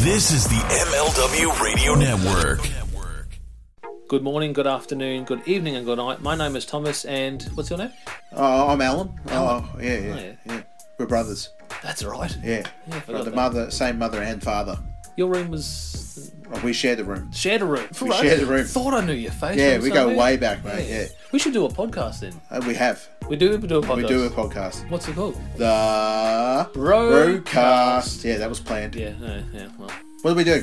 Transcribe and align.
This 0.00 0.30
is 0.32 0.44
the 0.44 0.54
MLW 0.54 1.60
Radio 1.62 1.94
Network. 1.94 2.60
Good 4.08 4.22
morning, 4.22 4.52
good 4.52 4.66
afternoon, 4.66 5.24
good 5.24 5.46
evening, 5.46 5.76
and 5.76 5.84
good 5.84 5.98
night. 5.98 6.20
My 6.22 6.34
name 6.34 6.56
is 6.56 6.64
Thomas, 6.64 7.04
and 7.04 7.42
what's 7.54 7.68
your 7.70 7.78
name? 7.78 7.92
Oh, 8.32 8.68
I'm 8.68 8.80
Alan. 8.80 9.10
Oh, 9.28 9.68
yeah, 9.80 9.98
yeah, 9.98 9.98
Oh, 10.14 10.18
yeah. 10.18 10.32
yeah. 10.46 10.62
We're 10.98 11.06
brothers. 11.06 11.50
That's 11.82 12.02
right. 12.04 12.34
Yeah. 12.42 12.50
Yeah, 12.58 12.64
I 12.86 12.90
Got 12.90 13.04
forgot 13.04 13.24
the 13.24 13.30
that. 13.30 13.36
mother, 13.36 13.70
same 13.70 13.98
mother 13.98 14.22
and 14.22 14.42
father. 14.42 14.78
Your 15.18 15.26
room 15.26 15.50
was 15.50 16.30
Oh, 16.54 16.60
we 16.64 16.72
shared 16.72 16.98
the 17.00 17.04
room. 17.04 17.32
shared 17.32 17.60
a 17.60 17.64
room. 17.64 17.88
We 18.00 18.12
shared 18.12 18.40
a 18.40 18.46
room. 18.46 18.64
Thought 18.64 18.94
I 18.94 19.04
knew 19.04 19.12
your 19.14 19.32
face. 19.32 19.58
Yeah, 19.58 19.78
we 19.80 19.90
go 19.90 20.14
way 20.16 20.36
back, 20.36 20.64
mate. 20.64 20.88
Yeah. 20.88 21.06
We 21.32 21.40
should 21.40 21.52
do 21.52 21.64
a 21.66 21.68
podcast 21.68 22.20
then. 22.20 22.40
Uh, 22.48 22.62
we 22.64 22.74
have. 22.74 23.06
We 23.28 23.34
do. 23.34 23.58
We 23.58 23.66
do 23.66 23.78
a 23.78 23.82
podcast. 23.82 23.96
We 23.96 24.02
do 24.06 24.24
a 24.26 24.30
podcast. 24.30 24.88
What's 24.88 25.08
it 25.08 25.16
called? 25.16 25.36
The 25.56 26.70
Brokast. 26.72 27.42
Brokast. 27.42 28.24
Yeah, 28.24 28.36
that 28.38 28.48
was 28.48 28.60
planned. 28.60 28.94
Yeah, 28.94 29.12
yeah, 29.20 29.42
yeah. 29.52 29.66
Well, 29.76 29.90
What 30.22 30.30
do 30.30 30.36
we 30.36 30.44
do? 30.44 30.62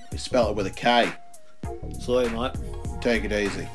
We 0.11 0.17
spell 0.17 0.49
it 0.49 0.55
with 0.55 0.67
a 0.67 0.71
K. 0.71 1.11
So, 1.99 2.27
mate. 2.29 2.51
Take 3.01 3.23
it 3.23 3.31
easy. 3.31 3.67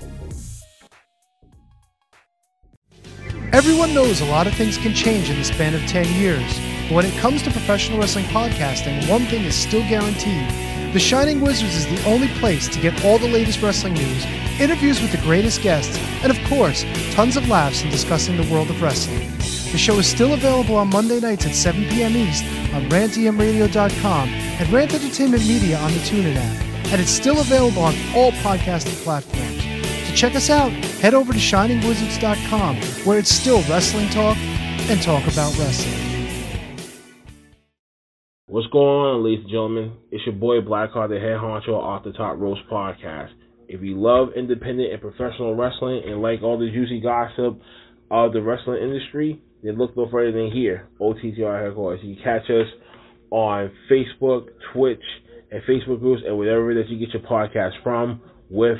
Everyone 3.53 3.95
knows 3.95 4.21
a 4.21 4.27
lot 4.27 4.47
of 4.47 4.55
things 4.55 4.77
can 4.77 4.95
change 4.95 5.31
in 5.31 5.39
the 5.39 5.45
span 5.45 5.75
of 5.75 5.81
10 5.87 6.21
years. 6.21 6.61
But 6.89 6.95
when 6.95 7.07
it 7.07 7.19
comes 7.19 7.43
to 7.43 7.51
professional 7.51 7.99
wrestling 7.99 8.27
podcasting, 8.27 9.09
one 9.09 9.25
thing 9.27 9.45
is 9.45 9.55
still 9.55 9.81
guaranteed. 9.89 10.49
The 10.93 11.01
Shining 11.01 11.41
Wizards 11.41 11.75
is 11.75 11.87
the 11.87 12.09
only 12.09 12.29
place 12.39 12.69
to 12.69 12.81
get 12.81 13.05
all 13.05 13.19
the 13.19 13.29
latest 13.29 13.63
wrestling 13.63 13.95
news, 13.95 14.25
interviews 14.61 15.01
with 15.01 15.11
the 15.11 15.19
greatest 15.19 15.63
guests, 15.63 15.99
and 16.23 16.31
of 16.31 16.39
course, 16.49 16.85
tons 17.13 17.37
of 17.37 17.49
laughs 17.49 17.83
in 17.83 17.91
discussing 17.91 18.37
the 18.37 18.53
world 18.53 18.71
of 18.71 18.81
wrestling. 18.81 19.31
The 19.77 19.83
show 19.83 19.99
is 19.99 20.07
still 20.07 20.33
available 20.33 20.77
on 20.77 20.89
Monday 20.89 21.21
nights 21.21 21.45
at 21.45 21.55
7 21.55 21.85
p.m. 21.91 22.17
East 22.17 22.43
on 22.73 22.89
rantemradio.com 22.89 24.29
and 24.31 24.73
Rant 24.73 24.95
Entertainment 24.95 25.47
Media 25.47 25.77
on 25.77 25.93
the 25.93 25.99
TuneIn 25.99 26.35
app. 26.35 26.65
And 26.87 26.99
it's 26.99 27.11
still 27.11 27.43
available 27.43 27.83
on 27.83 27.95
all 28.15 28.33
podcasting 28.41 28.97
platforms. 29.05 29.63
To 29.63 30.17
check 30.17 30.35
us 30.35 30.49
out, 30.49 30.73
head 30.73 31.13
over 31.13 31.35
to 31.35 31.39
shiningwizards.com 31.39 32.77
where 33.05 33.19
it's 33.19 33.29
still 33.29 33.61
wrestling 33.69 34.09
talk 34.09 34.39
and 34.89 35.03
talk 35.03 35.23
about 35.25 35.55
wrestling. 35.59 36.41
What's 38.47 38.69
going 38.69 38.87
on, 38.87 39.25
ladies 39.25 39.41
and 39.41 39.51
gentlemen? 39.51 39.93
It's 40.11 40.25
your 40.25 40.37
boy 40.37 40.63
Blackheart, 40.63 41.11
the 41.11 41.21
head 41.21 41.37
honcho 41.37 41.75
off 41.75 42.03
the 42.03 42.13
top 42.13 42.39
rope 42.39 42.57
podcast. 42.73 43.33
If 43.69 43.83
you 43.83 44.01
love 44.01 44.29
independent 44.35 44.91
and 44.91 45.03
professional 45.03 45.55
wrestling 45.55 46.01
and 46.07 46.23
like 46.23 46.43
all 46.43 46.59
the 46.59 46.71
juicy 46.71 47.01
gossip 47.01 47.61
of 48.11 48.33
the 48.33 48.41
wrestling 48.41 48.83
industry, 48.83 49.43
then 49.63 49.79
look 49.79 49.97
no 49.97 50.09
further 50.11 50.33
than 50.33 50.51
here, 50.51 50.89
OTTR 51.01 51.65
headquarters. 51.65 52.01
You 52.03 52.15
can 52.17 52.25
catch 52.25 52.51
us 52.51 52.67
on 53.31 53.71
Facebook, 53.91 54.47
Twitch, 54.73 55.03
and 55.51 55.63
Facebook 55.63 56.01
groups, 56.01 56.23
and 56.27 56.37
whatever 56.39 56.75
that 56.75 56.89
you 56.89 56.99
get 56.99 57.15
your 57.15 57.23
podcast 57.23 57.73
from, 57.83 58.21
with 58.51 58.79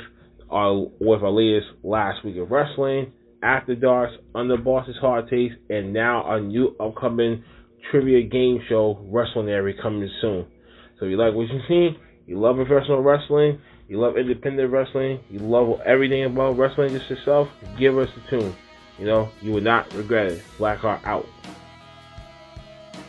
our 0.49 0.87
with 0.99 1.23
our 1.23 1.31
latest 1.31 1.67
last 1.83 2.23
week 2.23 2.37
of 2.37 2.51
wrestling, 2.51 3.11
After 3.43 3.75
Darks, 3.75 4.13
Under 4.33 4.57
Boss's 4.57 4.95
Hard 5.01 5.29
Taste, 5.29 5.55
and 5.69 5.93
now 5.93 6.23
our 6.23 6.39
new 6.39 6.75
upcoming 6.79 7.43
trivia 7.91 8.23
game 8.27 8.59
show, 8.69 9.05
Wrestlinary, 9.11 9.81
coming 9.81 10.09
soon. 10.21 10.45
So 10.99 11.05
if 11.05 11.11
you 11.11 11.17
like 11.17 11.33
what 11.33 11.47
you 11.49 11.59
see, 11.67 11.97
you 12.25 12.39
love 12.39 12.55
professional 12.55 13.01
wrestling, 13.01 13.59
you 13.87 13.99
love 13.99 14.17
independent 14.17 14.71
wrestling, 14.71 15.19
you 15.29 15.39
love 15.39 15.79
everything 15.85 16.25
about 16.25 16.57
wrestling 16.57 16.89
just 16.97 17.09
yourself, 17.09 17.47
give 17.79 17.97
us 17.97 18.09
a 18.25 18.29
tune. 18.29 18.55
You 18.99 19.05
know, 19.05 19.29
you 19.41 19.51
will 19.51 19.61
not 19.61 19.93
regret 19.93 20.31
it. 20.31 20.43
Blackheart 20.57 21.03
out. 21.05 21.27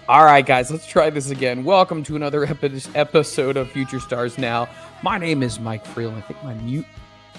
All 0.06 0.24
right, 0.24 0.44
guys, 0.44 0.70
let's 0.70 0.86
try 0.86 1.08
this 1.08 1.30
again. 1.30 1.64
Welcome 1.64 2.02
to 2.04 2.16
another 2.16 2.44
epi- 2.44 2.82
episode 2.94 3.56
of 3.56 3.70
Future 3.70 4.00
Stars 4.00 4.36
Now. 4.36 4.68
My 5.02 5.16
name 5.16 5.42
is 5.42 5.58
Mike 5.58 5.86
Freeland. 5.86 6.18
I 6.18 6.20
think 6.20 6.44
my 6.44 6.54
mute, 6.54 6.86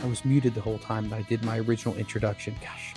I 0.04 0.08
was 0.08 0.26
muted 0.26 0.56
the 0.56 0.62
whole 0.62 0.80
time 0.80 1.10
that 1.10 1.16
I 1.16 1.22
did 1.24 1.44
my 1.44 1.60
original 1.60 1.96
introduction. 1.96 2.56
Gosh, 2.62 2.96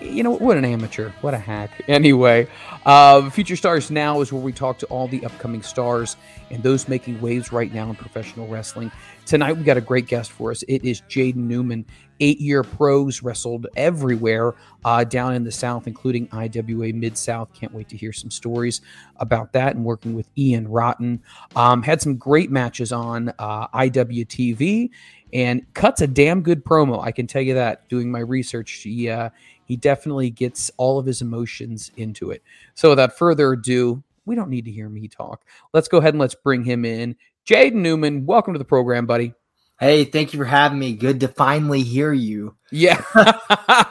you 0.00 0.22
know 0.22 0.32
what 0.32 0.56
an 0.56 0.64
amateur, 0.64 1.10
what 1.20 1.34
a 1.34 1.38
hack. 1.38 1.82
Anyway, 1.86 2.48
uh, 2.86 3.28
Future 3.30 3.56
Stars 3.56 3.90
Now 3.90 4.20
is 4.20 4.32
where 4.32 4.42
we 4.42 4.52
talk 4.52 4.78
to 4.78 4.86
all 4.86 5.06
the 5.08 5.24
upcoming 5.24 5.62
stars 5.62 6.16
and 6.50 6.62
those 6.62 6.88
making 6.88 7.20
waves 7.20 7.52
right 7.52 7.72
now 7.72 7.88
in 7.90 7.96
professional 7.96 8.48
wrestling. 8.48 8.90
Tonight 9.26 9.52
we 9.54 9.64
got 9.64 9.76
a 9.76 9.82
great 9.82 10.06
guest 10.06 10.32
for 10.32 10.50
us. 10.50 10.62
It 10.68 10.84
is 10.84 11.02
Jaden 11.02 11.36
Newman, 11.36 11.84
eight-year 12.20 12.62
pros, 12.62 13.22
wrestled 13.22 13.66
everywhere 13.76 14.54
uh, 14.84 15.04
down 15.04 15.34
in 15.34 15.44
the 15.44 15.52
South, 15.52 15.86
including 15.86 16.28
IWA 16.32 16.92
Mid 16.92 17.16
South. 17.16 17.52
Can't 17.52 17.72
wait 17.72 17.88
to 17.88 17.96
hear 17.96 18.12
some 18.12 18.30
stories 18.30 18.80
about 19.16 19.52
that 19.52 19.76
and 19.76 19.84
working 19.84 20.14
with 20.14 20.28
Ian 20.36 20.68
Rotten. 20.68 21.22
Um, 21.56 21.82
had 21.82 22.00
some 22.00 22.16
great 22.16 22.50
matches 22.50 22.92
on 22.92 23.32
uh, 23.38 23.68
IWTV 23.68 24.90
and 25.32 25.66
cuts 25.74 26.00
a 26.00 26.06
damn 26.06 26.42
good 26.42 26.64
promo. 26.64 27.02
I 27.04 27.10
can 27.10 27.26
tell 27.26 27.42
you 27.42 27.54
that. 27.54 27.88
Doing 27.88 28.10
my 28.10 28.20
research, 28.20 28.70
he 28.70 29.10
uh, 29.10 29.30
he 29.66 29.76
definitely 29.76 30.30
gets 30.30 30.70
all 30.76 30.98
of 30.98 31.06
his 31.06 31.22
emotions 31.22 31.90
into 31.96 32.30
it. 32.30 32.42
So 32.74 32.90
without 32.90 33.18
further 33.18 33.52
ado, 33.52 34.02
we 34.26 34.34
don't 34.34 34.50
need 34.50 34.64
to 34.66 34.70
hear 34.70 34.88
me 34.88 35.08
talk. 35.08 35.44
Let's 35.72 35.88
go 35.88 35.98
ahead 35.98 36.14
and 36.14 36.20
let's 36.20 36.34
bring 36.34 36.64
him 36.64 36.84
in. 36.84 37.16
Jaden 37.46 37.74
Newman, 37.74 38.24
welcome 38.24 38.54
to 38.54 38.58
the 38.58 38.64
program, 38.64 39.06
buddy. 39.06 39.34
Hey, 39.84 40.04
thank 40.04 40.32
you 40.32 40.38
for 40.38 40.46
having 40.46 40.78
me. 40.78 40.94
Good 40.94 41.20
to 41.20 41.28
finally 41.28 41.82
hear 41.82 42.10
you. 42.10 42.56
Yeah. 42.72 43.02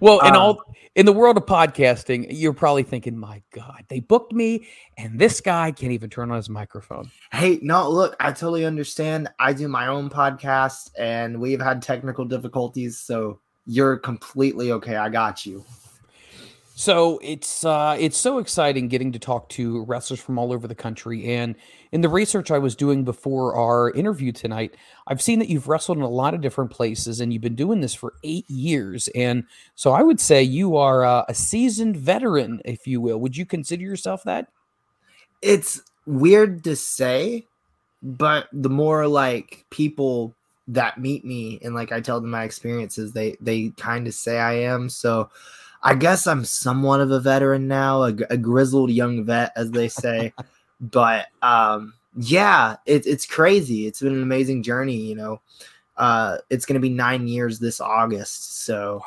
well, 0.00 0.20
in 0.20 0.28
Um, 0.28 0.36
all 0.36 0.62
in 0.94 1.06
the 1.06 1.12
world 1.12 1.36
of 1.36 1.44
podcasting, 1.44 2.28
you're 2.30 2.52
probably 2.52 2.84
thinking, 2.84 3.18
"My 3.18 3.42
God, 3.52 3.82
they 3.88 3.98
booked 3.98 4.32
me, 4.32 4.68
and 4.96 5.18
this 5.18 5.40
guy 5.40 5.72
can't 5.72 5.90
even 5.90 6.08
turn 6.08 6.30
on 6.30 6.36
his 6.36 6.48
microphone." 6.48 7.10
Hey, 7.32 7.58
no, 7.62 7.90
look, 7.90 8.14
I 8.20 8.30
totally 8.30 8.64
understand. 8.64 9.28
I 9.40 9.54
do 9.54 9.66
my 9.66 9.88
own 9.88 10.08
podcast 10.08 10.90
and 10.96 11.40
we've 11.40 11.60
had 11.60 11.82
technical 11.82 12.24
difficulties, 12.24 13.00
so 13.00 13.40
you're 13.66 13.96
completely 13.96 14.70
okay. 14.70 14.94
I 14.94 15.08
got 15.08 15.44
you. 15.44 15.64
So 16.76 17.20
it's 17.22 17.64
uh, 17.64 17.96
it's 18.00 18.16
so 18.16 18.38
exciting 18.38 18.88
getting 18.88 19.12
to 19.12 19.18
talk 19.20 19.48
to 19.50 19.84
wrestlers 19.84 20.18
from 20.18 20.38
all 20.38 20.52
over 20.52 20.66
the 20.66 20.74
country. 20.74 21.24
And 21.36 21.54
in 21.92 22.00
the 22.00 22.08
research 22.08 22.50
I 22.50 22.58
was 22.58 22.74
doing 22.74 23.04
before 23.04 23.54
our 23.54 23.92
interview 23.92 24.32
tonight, 24.32 24.74
I've 25.06 25.22
seen 25.22 25.38
that 25.38 25.48
you've 25.48 25.68
wrestled 25.68 25.98
in 25.98 26.02
a 26.02 26.08
lot 26.08 26.34
of 26.34 26.40
different 26.40 26.72
places, 26.72 27.20
and 27.20 27.32
you've 27.32 27.42
been 27.42 27.54
doing 27.54 27.80
this 27.80 27.94
for 27.94 28.14
eight 28.24 28.50
years. 28.50 29.06
And 29.14 29.44
so 29.76 29.92
I 29.92 30.02
would 30.02 30.18
say 30.18 30.42
you 30.42 30.76
are 30.76 31.04
uh, 31.04 31.24
a 31.28 31.34
seasoned 31.34 31.96
veteran, 31.96 32.60
if 32.64 32.88
you 32.88 33.00
will. 33.00 33.20
Would 33.20 33.36
you 33.36 33.46
consider 33.46 33.84
yourself 33.84 34.24
that? 34.24 34.48
It's 35.42 35.80
weird 36.06 36.64
to 36.64 36.74
say, 36.74 37.46
but 38.02 38.48
the 38.52 38.68
more 38.68 39.06
like 39.06 39.64
people 39.70 40.34
that 40.66 40.98
meet 40.98 41.24
me 41.24 41.60
and 41.62 41.72
like 41.72 41.92
I 41.92 42.00
tell 42.00 42.20
them 42.20 42.30
my 42.30 42.42
experiences, 42.42 43.12
they 43.12 43.36
they 43.40 43.68
kind 43.76 44.08
of 44.08 44.14
say 44.14 44.40
I 44.40 44.54
am. 44.54 44.88
So 44.88 45.30
I 45.84 45.94
guess 45.94 46.26
I'm 46.26 46.44
somewhat 46.44 47.00
of 47.00 47.10
a 47.10 47.20
veteran 47.20 47.68
now, 47.68 48.04
a, 48.04 48.14
a 48.30 48.36
grizzled 48.38 48.90
young 48.90 49.22
vet, 49.24 49.52
as 49.54 49.70
they 49.70 49.88
say. 49.88 50.32
but 50.80 51.26
um, 51.42 51.92
yeah, 52.16 52.76
it, 52.86 53.06
it's 53.06 53.26
crazy. 53.26 53.86
It's 53.86 54.00
been 54.00 54.14
an 54.14 54.22
amazing 54.22 54.62
journey. 54.62 54.96
You 54.96 55.14
know, 55.14 55.40
uh, 55.96 56.38
it's 56.48 56.64
going 56.64 56.74
to 56.74 56.80
be 56.80 56.88
nine 56.88 57.28
years 57.28 57.58
this 57.58 57.80
August, 57.80 58.64
so 58.64 59.02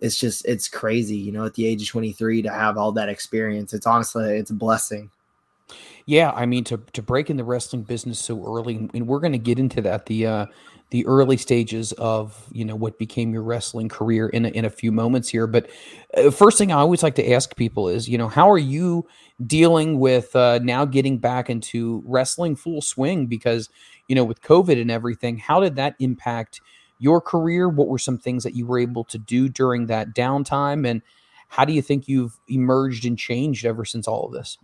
it's 0.00 0.16
just 0.16 0.46
it's 0.46 0.66
crazy. 0.68 1.16
You 1.16 1.32
know, 1.32 1.44
at 1.44 1.54
the 1.54 1.66
age 1.66 1.82
of 1.82 1.88
23 1.88 2.42
to 2.42 2.50
have 2.50 2.78
all 2.78 2.92
that 2.92 3.08
experience, 3.10 3.74
it's 3.74 3.86
honestly 3.86 4.38
it's 4.38 4.50
a 4.50 4.54
blessing. 4.54 5.10
Yeah, 6.06 6.30
I 6.32 6.46
mean 6.46 6.64
to 6.64 6.78
to 6.94 7.02
break 7.02 7.30
in 7.30 7.36
the 7.36 7.44
wrestling 7.44 7.82
business 7.82 8.18
so 8.18 8.42
early, 8.46 8.76
and- 8.76 8.90
and 8.94 9.06
we're 9.06 9.20
going 9.20 9.32
to 9.32 9.38
get 9.38 9.58
into 9.58 9.80
that 9.82 10.06
the 10.06 10.26
uh, 10.26 10.46
the 10.90 11.04
early 11.06 11.36
stages 11.36 11.92
of 11.92 12.46
you 12.52 12.64
know 12.64 12.76
what 12.76 12.98
became 12.98 13.32
your 13.32 13.42
wrestling 13.42 13.88
career 13.88 14.28
in 14.28 14.44
a, 14.44 14.48
in 14.50 14.64
a 14.64 14.70
few 14.70 14.92
moments 14.92 15.28
here. 15.28 15.46
But 15.46 15.68
uh, 16.16 16.30
first 16.30 16.58
thing 16.58 16.72
I 16.72 16.76
always 16.76 17.02
like 17.02 17.14
to 17.16 17.32
ask 17.32 17.56
people 17.56 17.88
is, 17.88 18.08
you 18.08 18.18
know, 18.18 18.28
how 18.28 18.50
are 18.50 18.58
you 18.58 19.06
dealing 19.46 19.98
with 19.98 20.34
uh, 20.36 20.60
now 20.62 20.84
getting 20.84 21.18
back 21.18 21.50
into 21.50 22.02
wrestling 22.06 22.56
full 22.56 22.80
swing? 22.80 23.26
Because 23.26 23.68
you 24.08 24.14
know 24.14 24.24
with 24.24 24.42
COVID 24.42 24.80
and 24.80 24.90
everything, 24.90 25.38
how 25.38 25.60
did 25.60 25.76
that 25.76 25.96
impact 25.98 26.60
your 26.98 27.20
career? 27.20 27.68
What 27.68 27.88
were 27.88 27.98
some 27.98 28.18
things 28.18 28.44
that 28.44 28.54
you 28.54 28.66
were 28.66 28.78
able 28.78 29.04
to 29.04 29.18
do 29.18 29.48
during 29.48 29.86
that 29.86 30.14
downtime, 30.14 30.88
and 30.88 31.02
how 31.48 31.64
do 31.64 31.72
you 31.72 31.82
think 31.82 32.08
you've 32.08 32.38
emerged 32.48 33.04
and 33.04 33.18
changed 33.18 33.64
ever 33.64 33.84
since 33.84 34.06
all 34.06 34.26
of 34.26 34.32
this? 34.32 34.58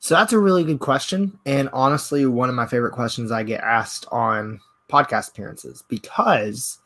So 0.00 0.14
that's 0.14 0.32
a 0.32 0.38
really 0.38 0.64
good 0.64 0.80
question. 0.80 1.38
And 1.44 1.68
honestly, 1.72 2.24
one 2.24 2.48
of 2.48 2.54
my 2.54 2.66
favorite 2.66 2.92
questions 2.92 3.32
I 3.32 3.42
get 3.42 3.60
asked 3.62 4.06
on 4.12 4.60
podcast 4.88 5.30
appearances 5.30 5.84
because 5.88 6.78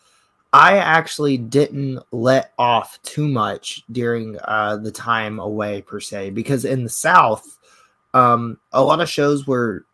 I 0.53 0.77
actually 0.79 1.39
didn't 1.39 2.01
let 2.13 2.53
off 2.59 2.99
too 3.03 3.27
much 3.27 3.83
during 3.91 4.37
uh, 4.45 4.77
the 4.77 4.93
time 4.93 5.39
away, 5.39 5.83
per 5.83 5.99
se, 5.99 6.31
because 6.31 6.65
in 6.65 6.83
the 6.83 6.91
South, 6.91 7.59
um, 8.13 8.59
a 8.73 8.83
lot 8.83 9.01
of 9.01 9.09
shows 9.09 9.47
were 9.47 9.87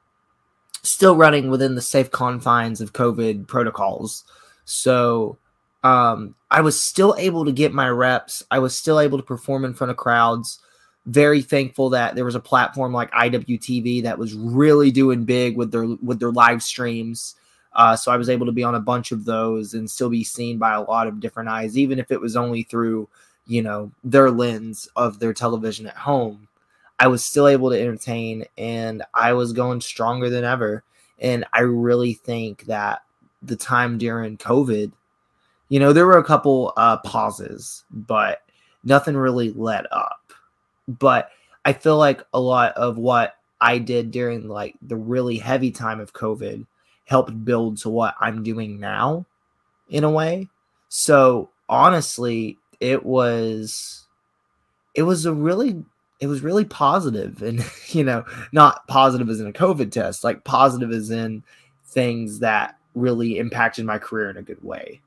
still 0.83 1.15
running 1.15 1.51
within 1.51 1.75
the 1.75 1.81
safe 1.81 2.11
confines 2.11 2.81
of 2.81 2.93
COVID 2.93 3.47
protocols. 3.47 4.25
So 4.65 5.39
um, 5.85 6.35
I 6.51 6.61
was 6.61 6.81
still 6.81 7.15
able 7.19 7.45
to 7.45 7.53
get 7.53 7.73
my 7.73 7.89
reps. 7.89 8.43
I 8.51 8.59
was 8.59 8.75
still 8.75 8.99
able 8.99 9.19
to 9.19 9.25
perform 9.25 9.65
in 9.65 9.75
front 9.75 9.91
of 9.91 9.97
crowds. 9.97 10.59
Very 11.07 11.41
thankful 11.41 11.91
that 11.91 12.15
there 12.15 12.25
was 12.25 12.35
a 12.35 12.41
platform 12.41 12.93
like 12.93 13.11
IWTV 13.13 14.03
that 14.03 14.19
was 14.19 14.35
really 14.35 14.91
doing 14.91 15.25
big 15.25 15.57
with 15.57 15.71
their 15.71 15.85
with 15.85 16.19
their 16.19 16.33
live 16.33 16.63
streams. 16.63 17.37
Uh, 17.73 17.95
so 17.95 18.11
I 18.11 18.17
was 18.17 18.29
able 18.29 18.47
to 18.47 18.53
be 18.53 18.65
on 18.65 18.75
a 18.75 18.81
bunch 18.81 19.13
of 19.13 19.25
those 19.25 19.75
and 19.75 19.91
still 19.91 20.11
be 20.11 20.25
seen 20.25 20.59
by 20.59 20.75
a 20.75 20.83
lot 20.83 21.07
of 21.07 21.21
different 21.21 21.49
eyes, 21.49 21.79
even 21.79 21.99
if 21.99 22.11
it 22.11 22.21
was 22.21 22.37
only 22.37 22.63
through 22.65 23.09
you 23.47 23.63
know 23.63 23.91
their 24.05 24.31
lens 24.31 24.89
of 24.97 25.19
their 25.19 25.33
television 25.33 25.87
at 25.87 25.97
home. 25.97 26.49
I 27.01 27.07
was 27.07 27.25
still 27.25 27.47
able 27.47 27.71
to 27.71 27.81
entertain, 27.81 28.45
and 28.57 29.03
I 29.15 29.33
was 29.33 29.53
going 29.53 29.81
stronger 29.81 30.29
than 30.31 30.45
ever. 30.45 30.83
And 31.21 31.45
I 31.53 31.61
really 31.61 32.15
think 32.15 32.65
that 32.67 33.03
the 33.43 33.57
time 33.57 33.99
during 33.99 34.37
COVID 34.37 34.93
you 35.69 35.79
know, 35.81 35.93
there 35.93 36.07
were 36.07 36.19
a 36.19 36.25
couple 36.25 36.73
uh, 36.77 36.97
pauses, 36.99 37.85
but 37.91 38.43
nothing 38.85 39.17
really 39.17 39.53
let 39.53 39.91
up. 39.93 40.33
But 40.87 41.31
I 41.65 41.75
feel 41.75 41.99
like 41.99 42.23
a 42.33 42.41
lot 42.41 42.73
of 42.73 42.97
what 42.97 43.37
I 43.61 43.79
did 43.79 44.11
during 44.11 44.49
like 44.49 44.77
the 44.81 44.97
really 44.97 45.37
heavy 45.37 45.71
time 45.71 46.01
of 46.01 46.13
COVID 46.13 46.65
helped 47.09 47.45
build 47.45 47.79
to 47.79 47.89
what 47.89 48.15
I'm 48.21 48.43
doing 48.43 48.79
now 48.79 49.25
in 49.89 50.05
a 50.05 50.11
way. 50.11 50.49
So 50.89 51.49
honestly, 51.69 52.59
it 52.81 53.05
was 53.05 54.07
it 54.95 55.03
was 55.03 55.25
a 55.25 55.33
really 55.33 55.83
it 56.21 56.27
was 56.27 56.43
really 56.43 56.67
positive 56.67 57.43
and 57.43 57.65
you 57.89 58.05
know, 58.05 58.25
not 58.53 58.87
positive 58.89 59.29
as 59.31 59.41
in 59.41 59.47
a 59.47 59.53
COVID 59.53 59.91
test, 59.91 60.23
like 60.23 60.45
positive 60.45 60.91
as 60.91 61.11
in 61.11 61.43
things 61.87 62.41
that 62.41 62.79
really 62.95 63.39
impacted 63.39 63.87
my 63.87 63.99
career 63.99 64.29
in 64.29 64.37
a 64.37 64.43
good 64.43 64.63
way. 64.63 65.01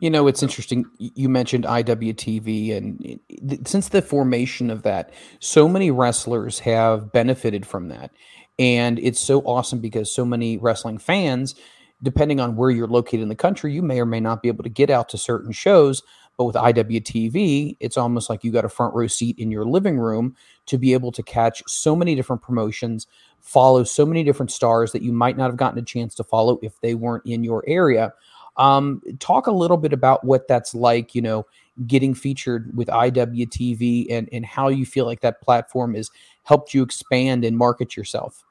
You 0.00 0.10
know, 0.10 0.26
it's 0.26 0.42
interesting. 0.42 0.84
You 0.98 1.28
mentioned 1.28 1.64
IWTV, 1.64 2.76
and 2.76 3.20
since 3.66 3.88
the 3.88 4.02
formation 4.02 4.70
of 4.70 4.82
that, 4.82 5.12
so 5.38 5.68
many 5.68 5.90
wrestlers 5.90 6.58
have 6.60 7.12
benefited 7.12 7.64
from 7.64 7.88
that. 7.88 8.10
And 8.58 8.98
it's 8.98 9.20
so 9.20 9.40
awesome 9.40 9.80
because 9.80 10.12
so 10.12 10.24
many 10.24 10.56
wrestling 10.56 10.98
fans, 10.98 11.54
depending 12.02 12.40
on 12.40 12.56
where 12.56 12.70
you're 12.70 12.86
located 12.86 13.20
in 13.20 13.28
the 13.28 13.34
country, 13.34 13.72
you 13.72 13.82
may 13.82 14.00
or 14.00 14.06
may 14.06 14.20
not 14.20 14.42
be 14.42 14.48
able 14.48 14.64
to 14.64 14.70
get 14.70 14.90
out 14.90 15.08
to 15.10 15.18
certain 15.18 15.52
shows. 15.52 16.02
But 16.36 16.44
with 16.44 16.56
IWTV, 16.56 17.78
it's 17.80 17.96
almost 17.96 18.28
like 18.28 18.44
you 18.44 18.52
got 18.52 18.64
a 18.64 18.70
front 18.70 18.94
row 18.94 19.06
seat 19.06 19.38
in 19.38 19.50
your 19.50 19.64
living 19.64 19.98
room 19.98 20.36
to 20.66 20.76
be 20.76 20.92
able 20.92 21.12
to 21.12 21.22
catch 21.22 21.62
so 21.66 21.96
many 21.96 22.14
different 22.14 22.42
promotions, 22.42 23.06
follow 23.40 23.84
so 23.84 24.04
many 24.04 24.22
different 24.22 24.50
stars 24.50 24.92
that 24.92 25.02
you 25.02 25.12
might 25.12 25.38
not 25.38 25.48
have 25.48 25.56
gotten 25.56 25.78
a 25.78 25.82
chance 25.82 26.14
to 26.16 26.24
follow 26.24 26.58
if 26.62 26.78
they 26.80 26.94
weren't 26.94 27.24
in 27.24 27.42
your 27.42 27.64
area. 27.66 28.12
Um, 28.58 29.02
talk 29.18 29.46
a 29.46 29.52
little 29.52 29.76
bit 29.76 29.92
about 29.92 30.24
what 30.24 30.48
that's 30.48 30.74
like, 30.74 31.14
you 31.14 31.22
know, 31.22 31.46
getting 31.86 32.14
featured 32.14 32.74
with 32.76 32.88
IWTV 32.88 34.06
and, 34.10 34.28
and 34.32 34.46
how 34.46 34.68
you 34.68 34.86
feel 34.86 35.04
like 35.04 35.20
that 35.20 35.40
platform 35.42 35.94
has 35.94 36.10
helped 36.44 36.72
you 36.72 36.82
expand 36.82 37.44
and 37.44 37.56
market 37.56 37.96
yourself. 37.96 38.44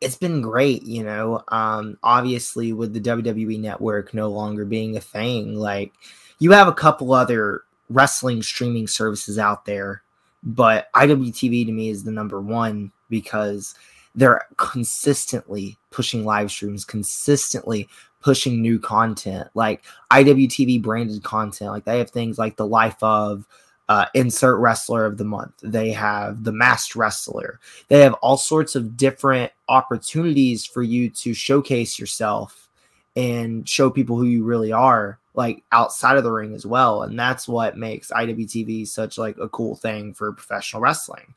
It's 0.00 0.16
been 0.16 0.40
great, 0.40 0.82
you 0.82 1.02
know. 1.02 1.42
Um, 1.48 1.98
obviously, 2.02 2.72
with 2.72 2.94
the 2.94 3.00
WWE 3.00 3.60
network 3.60 4.14
no 4.14 4.28
longer 4.28 4.64
being 4.64 4.96
a 4.96 5.00
thing, 5.00 5.56
like 5.56 5.92
you 6.38 6.52
have 6.52 6.68
a 6.68 6.72
couple 6.72 7.12
other 7.12 7.62
wrestling 7.90 8.42
streaming 8.42 8.86
services 8.86 9.38
out 9.38 9.64
there, 9.64 10.02
but 10.42 10.90
IWTV 10.94 11.66
to 11.66 11.72
me 11.72 11.90
is 11.90 12.04
the 12.04 12.12
number 12.12 12.40
one 12.40 12.92
because 13.10 13.74
they're 14.14 14.46
consistently 14.56 15.76
pushing 15.90 16.24
live 16.24 16.50
streams, 16.50 16.84
consistently 16.84 17.88
pushing 18.20 18.60
new 18.60 18.78
content, 18.78 19.48
like 19.54 19.82
IWTV 20.10 20.82
branded 20.82 21.22
content. 21.22 21.72
Like 21.72 21.84
they 21.84 21.98
have 21.98 22.10
things 22.10 22.38
like 22.38 22.56
the 22.56 22.66
life 22.66 23.02
of 23.02 23.46
uh, 23.88 24.06
insert 24.14 24.58
wrestler 24.60 25.04
of 25.04 25.18
the 25.18 25.24
month. 25.24 25.52
They 25.62 25.90
have 25.92 26.44
the 26.44 26.52
masked 26.52 26.94
wrestler. 26.94 27.58
They 27.88 28.00
have 28.00 28.14
all 28.14 28.36
sorts 28.36 28.76
of 28.76 28.96
different 28.96 29.52
opportunities 29.68 30.64
for 30.64 30.82
you 30.82 31.10
to 31.10 31.34
showcase 31.34 31.98
yourself 31.98 32.68
and 33.16 33.68
show 33.68 33.90
people 33.90 34.16
who 34.16 34.24
you 34.24 34.44
really 34.44 34.72
are 34.72 35.18
like 35.34 35.62
outside 35.72 36.16
of 36.16 36.24
the 36.24 36.30
ring 36.32 36.54
as 36.54 36.66
well 36.66 37.02
and 37.02 37.18
that's 37.18 37.48
what 37.48 37.76
makes 37.76 38.10
IWTV 38.10 38.86
such 38.86 39.18
like 39.18 39.36
a 39.38 39.48
cool 39.48 39.76
thing 39.76 40.12
for 40.14 40.32
professional 40.32 40.82
wrestling 40.82 41.34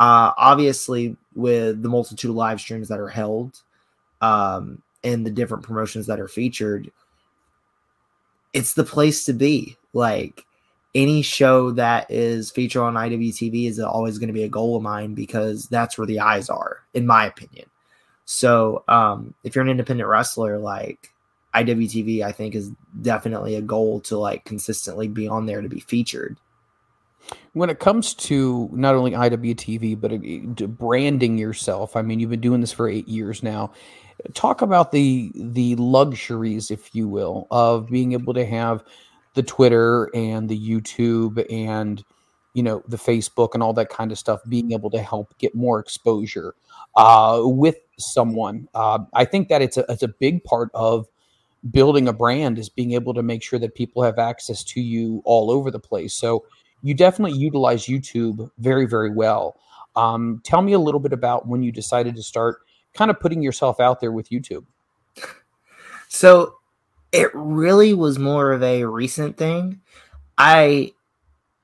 uh 0.00 0.32
obviously 0.36 1.16
with 1.34 1.82
the 1.82 1.88
multitude 1.88 2.30
of 2.30 2.36
live 2.36 2.60
streams 2.60 2.88
that 2.88 3.00
are 3.00 3.08
held 3.08 3.60
um 4.20 4.82
and 5.04 5.24
the 5.24 5.30
different 5.30 5.64
promotions 5.64 6.06
that 6.06 6.20
are 6.20 6.28
featured, 6.28 6.90
it's 8.52 8.74
the 8.74 8.84
place 8.84 9.24
to 9.24 9.32
be. 9.32 9.76
Like 9.92 10.44
any 10.94 11.22
show 11.22 11.70
that 11.72 12.10
is 12.10 12.50
featured 12.50 12.82
on 12.82 12.94
IWTV 12.94 13.68
is 13.68 13.78
always 13.78 14.18
going 14.18 14.28
to 14.28 14.34
be 14.34 14.44
a 14.44 14.48
goal 14.48 14.76
of 14.76 14.82
mine 14.82 15.14
because 15.14 15.66
that's 15.68 15.96
where 15.96 16.06
the 16.06 16.20
eyes 16.20 16.48
are, 16.48 16.78
in 16.94 17.06
my 17.06 17.26
opinion. 17.26 17.66
So 18.24 18.84
um, 18.88 19.34
if 19.44 19.54
you're 19.54 19.64
an 19.64 19.70
independent 19.70 20.08
wrestler, 20.08 20.58
like 20.58 21.12
IWTV, 21.54 22.22
I 22.22 22.32
think 22.32 22.54
is 22.54 22.70
definitely 23.00 23.54
a 23.54 23.62
goal 23.62 24.00
to 24.02 24.18
like 24.18 24.44
consistently 24.44 25.08
be 25.08 25.28
on 25.28 25.46
there 25.46 25.62
to 25.62 25.68
be 25.68 25.80
featured. 25.80 26.38
When 27.52 27.70
it 27.70 27.78
comes 27.78 28.14
to 28.14 28.68
not 28.72 28.94
only 28.94 29.12
IWTV 29.12 30.00
but 30.00 30.12
uh, 30.12 30.66
branding 30.66 31.38
yourself, 31.38 31.96
I 31.96 32.02
mean, 32.02 32.20
you've 32.20 32.30
been 32.30 32.40
doing 32.40 32.60
this 32.60 32.72
for 32.72 32.88
eight 32.88 33.08
years 33.08 33.42
now 33.42 33.72
talk 34.34 34.62
about 34.62 34.92
the 34.92 35.30
the 35.34 35.76
luxuries, 35.76 36.70
if 36.70 36.94
you 36.94 37.08
will, 37.08 37.46
of 37.50 37.88
being 37.88 38.12
able 38.12 38.34
to 38.34 38.44
have 38.44 38.84
the 39.34 39.42
Twitter 39.42 40.10
and 40.14 40.48
the 40.48 40.58
YouTube 40.58 41.44
and 41.50 42.04
you 42.54 42.62
know 42.62 42.82
the 42.88 42.96
Facebook 42.96 43.50
and 43.54 43.62
all 43.62 43.72
that 43.74 43.88
kind 43.88 44.10
of 44.10 44.18
stuff, 44.18 44.40
being 44.48 44.72
able 44.72 44.90
to 44.90 45.02
help 45.02 45.36
get 45.38 45.54
more 45.54 45.78
exposure 45.78 46.54
uh, 46.96 47.40
with 47.44 47.76
someone. 47.98 48.68
Uh, 48.74 49.00
I 49.14 49.24
think 49.24 49.48
that 49.48 49.62
it's 49.62 49.76
a 49.76 49.84
it's 49.88 50.02
a 50.02 50.08
big 50.08 50.42
part 50.44 50.70
of 50.74 51.06
building 51.70 52.06
a 52.08 52.12
brand 52.12 52.58
is 52.58 52.68
being 52.68 52.92
able 52.92 53.14
to 53.14 53.22
make 53.22 53.42
sure 53.42 53.58
that 53.58 53.74
people 53.74 54.02
have 54.02 54.18
access 54.18 54.62
to 54.62 54.80
you 54.80 55.22
all 55.24 55.50
over 55.50 55.70
the 55.70 55.80
place. 55.80 56.14
So 56.14 56.44
you 56.82 56.94
definitely 56.94 57.38
utilize 57.38 57.86
YouTube 57.86 58.50
very 58.58 58.86
very 58.86 59.10
well. 59.10 59.56
Um, 59.96 60.40
tell 60.44 60.62
me 60.62 60.72
a 60.72 60.78
little 60.78 61.00
bit 61.00 61.12
about 61.12 61.48
when 61.48 61.62
you 61.62 61.72
decided 61.72 62.14
to 62.16 62.22
start 62.22 62.58
kind 62.94 63.10
of 63.10 63.20
putting 63.20 63.42
yourself 63.42 63.80
out 63.80 64.00
there 64.00 64.12
with 64.12 64.30
YouTube? 64.30 64.64
So 66.08 66.54
it 67.12 67.30
really 67.34 67.94
was 67.94 68.18
more 68.18 68.52
of 68.52 68.62
a 68.62 68.84
recent 68.84 69.36
thing. 69.36 69.80
I 70.36 70.92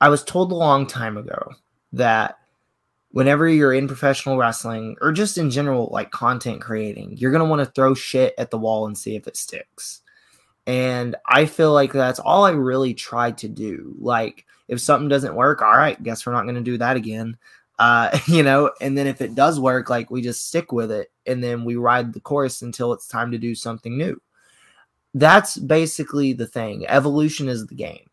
I 0.01 0.09
was 0.09 0.23
told 0.23 0.51
a 0.51 0.55
long 0.55 0.85
time 0.87 1.17
ago 1.17 1.53
that 1.93 2.37
whenever 3.11 3.47
you're 3.47 3.73
in 3.73 3.87
professional 3.87 4.37
wrestling 4.37 4.97
or 5.01 5.11
just 5.11 5.37
in 5.37 5.49
general 5.49 5.89
like 5.91 6.11
content 6.11 6.61
creating, 6.61 7.15
you're 7.17 7.31
going 7.31 7.43
to 7.43 7.49
want 7.49 7.61
to 7.61 7.71
throw 7.71 7.93
shit 7.93 8.33
at 8.37 8.51
the 8.51 8.57
wall 8.57 8.87
and 8.87 8.97
see 8.97 9.15
if 9.15 9.27
it 9.27 9.37
sticks. 9.37 10.01
And 10.67 11.15
I 11.25 11.45
feel 11.45 11.71
like 11.71 11.93
that's 11.93 12.19
all 12.19 12.43
I 12.43 12.51
really 12.51 12.93
tried 12.93 13.37
to 13.39 13.47
do. 13.47 13.95
Like 13.99 14.45
if 14.67 14.81
something 14.81 15.07
doesn't 15.07 15.35
work, 15.35 15.61
all 15.61 15.77
right, 15.77 16.01
guess 16.03 16.25
we're 16.25 16.33
not 16.33 16.43
going 16.43 16.55
to 16.55 16.61
do 16.61 16.77
that 16.77 16.97
again 16.97 17.37
uh, 17.79 18.17
you 18.27 18.43
know, 18.43 18.71
and 18.81 18.97
then 18.97 19.07
if 19.07 19.21
it 19.21 19.35
does 19.35 19.59
work, 19.59 19.89
like 19.89 20.09
we 20.09 20.21
just 20.21 20.47
stick 20.47 20.71
with 20.71 20.91
it 20.91 21.11
and 21.25 21.43
then 21.43 21.65
we 21.65 21.75
ride 21.75 22.13
the 22.13 22.19
course 22.19 22.61
until 22.61 22.93
it's 22.93 23.07
time 23.07 23.31
to 23.31 23.37
do 23.37 23.55
something 23.55 23.97
new. 23.97 24.21
That's 25.13 25.57
basically 25.57 26.33
the 26.33 26.47
thing. 26.47 26.85
Evolution 26.87 27.47
is 27.47 27.67
the 27.67 27.75
game, 27.75 28.09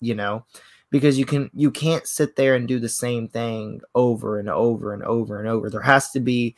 you 0.00 0.14
know, 0.14 0.46
because 0.90 1.18
you 1.18 1.24
can 1.24 1.50
you 1.52 1.70
can't 1.70 2.06
sit 2.06 2.36
there 2.36 2.54
and 2.54 2.68
do 2.68 2.78
the 2.78 2.88
same 2.88 3.26
thing 3.26 3.80
over 3.94 4.38
and 4.38 4.48
over 4.48 4.94
and 4.94 5.02
over 5.02 5.40
and 5.40 5.48
over. 5.48 5.68
There 5.68 5.80
has 5.80 6.10
to 6.12 6.20
be 6.20 6.54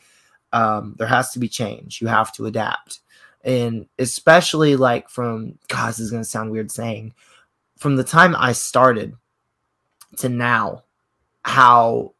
um 0.53 0.95
there 0.99 1.07
has 1.07 1.31
to 1.31 1.39
be 1.39 1.47
change. 1.47 1.99
You 2.01 2.07
have 2.07 2.31
to 2.33 2.45
adapt. 2.45 2.99
And 3.43 3.87
especially 3.97 4.75
like 4.75 5.09
from 5.09 5.57
God, 5.67 5.89
this 5.89 5.99
is 5.99 6.11
gonna 6.11 6.23
sound 6.23 6.51
weird 6.51 6.71
saying, 6.71 7.13
from 7.79 7.95
the 7.95 8.03
time 8.03 8.35
I 8.37 8.51
started 8.51 9.15
to 10.17 10.29
now, 10.29 10.83
how 11.43 12.13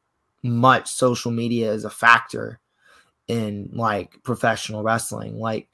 much 0.44 0.88
social 0.90 1.32
media 1.32 1.72
is 1.72 1.84
a 1.86 1.90
factor 1.90 2.60
in 3.28 3.70
like 3.74 4.22
professional 4.24 4.84
wrestling. 4.84 5.38
Like 5.40 5.70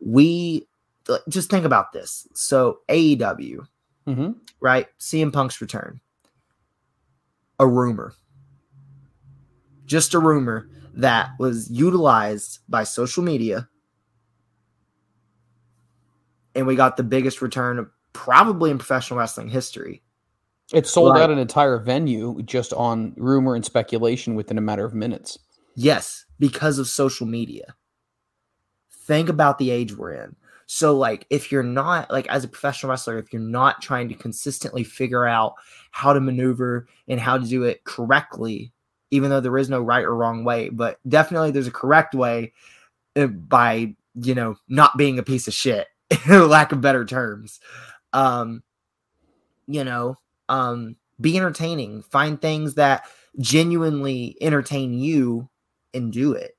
we 0.00 0.66
just 1.28 1.50
think 1.50 1.64
about 1.64 1.92
this. 1.92 2.28
So 2.34 2.80
AEW, 2.88 3.66
mm-hmm. 4.06 4.30
right? 4.60 4.86
CM 5.00 5.32
Punk's 5.32 5.60
return, 5.60 6.00
a 7.58 7.66
rumor. 7.66 8.14
just 9.86 10.14
a 10.14 10.18
rumor 10.18 10.68
that 10.94 11.30
was 11.38 11.70
utilized 11.70 12.60
by 12.68 12.84
social 12.84 13.22
media. 13.22 13.68
And 16.54 16.66
we 16.66 16.76
got 16.76 16.96
the 16.96 17.02
biggest 17.02 17.40
return 17.40 17.88
probably 18.12 18.70
in 18.70 18.78
professional 18.78 19.18
wrestling 19.18 19.48
history. 19.48 20.02
It 20.72 20.86
sold 20.86 21.14
Right. 21.14 21.22
out 21.22 21.30
an 21.30 21.38
entire 21.38 21.78
venue 21.78 22.42
just 22.42 22.72
on 22.74 23.14
rumor 23.16 23.54
and 23.54 23.64
speculation 23.64 24.34
within 24.34 24.58
a 24.58 24.62
matter 24.62 24.84
of 24.84 24.94
minutes. 24.94 25.38
Yes, 25.74 26.26
because 26.38 26.78
of 26.78 26.88
social 26.88 27.26
media. 27.26 27.74
Think 28.90 29.28
about 29.28 29.58
the 29.58 29.70
age 29.70 29.96
we're 29.96 30.12
in. 30.12 30.36
So, 30.66 30.94
like, 30.94 31.26
if 31.30 31.50
you're 31.50 31.62
not, 31.62 32.10
like, 32.10 32.26
as 32.26 32.44
a 32.44 32.48
professional 32.48 32.90
wrestler, 32.90 33.16
if 33.16 33.32
you're 33.32 33.40
not 33.40 33.80
trying 33.80 34.10
to 34.10 34.14
consistently 34.14 34.84
figure 34.84 35.24
out 35.24 35.54
how 35.92 36.12
to 36.12 36.20
maneuver 36.20 36.86
and 37.08 37.18
how 37.18 37.38
to 37.38 37.46
do 37.46 37.62
it 37.62 37.82
correctly, 37.84 38.70
even 39.10 39.30
though 39.30 39.40
there 39.40 39.56
is 39.56 39.70
no 39.70 39.80
right 39.80 40.04
or 40.04 40.14
wrong 40.14 40.44
way, 40.44 40.68
but 40.68 40.98
definitely 41.08 41.50
there's 41.50 41.66
a 41.66 41.70
correct 41.70 42.14
way 42.14 42.52
uh, 43.16 43.28
by, 43.28 43.94
you 44.20 44.34
know, 44.34 44.56
not 44.68 44.98
being 44.98 45.18
a 45.18 45.22
piece 45.22 45.48
of 45.48 45.54
shit, 45.54 45.86
lack 46.28 46.72
of 46.72 46.82
better 46.82 47.06
terms. 47.06 47.60
Um, 48.12 48.62
you 49.66 49.84
know, 49.84 50.16
um, 50.48 50.96
be 51.20 51.36
entertaining, 51.36 52.02
find 52.02 52.40
things 52.40 52.74
that 52.74 53.04
genuinely 53.38 54.36
entertain 54.40 54.94
you 54.94 55.48
and 55.94 56.12
do 56.12 56.32
it. 56.32 56.56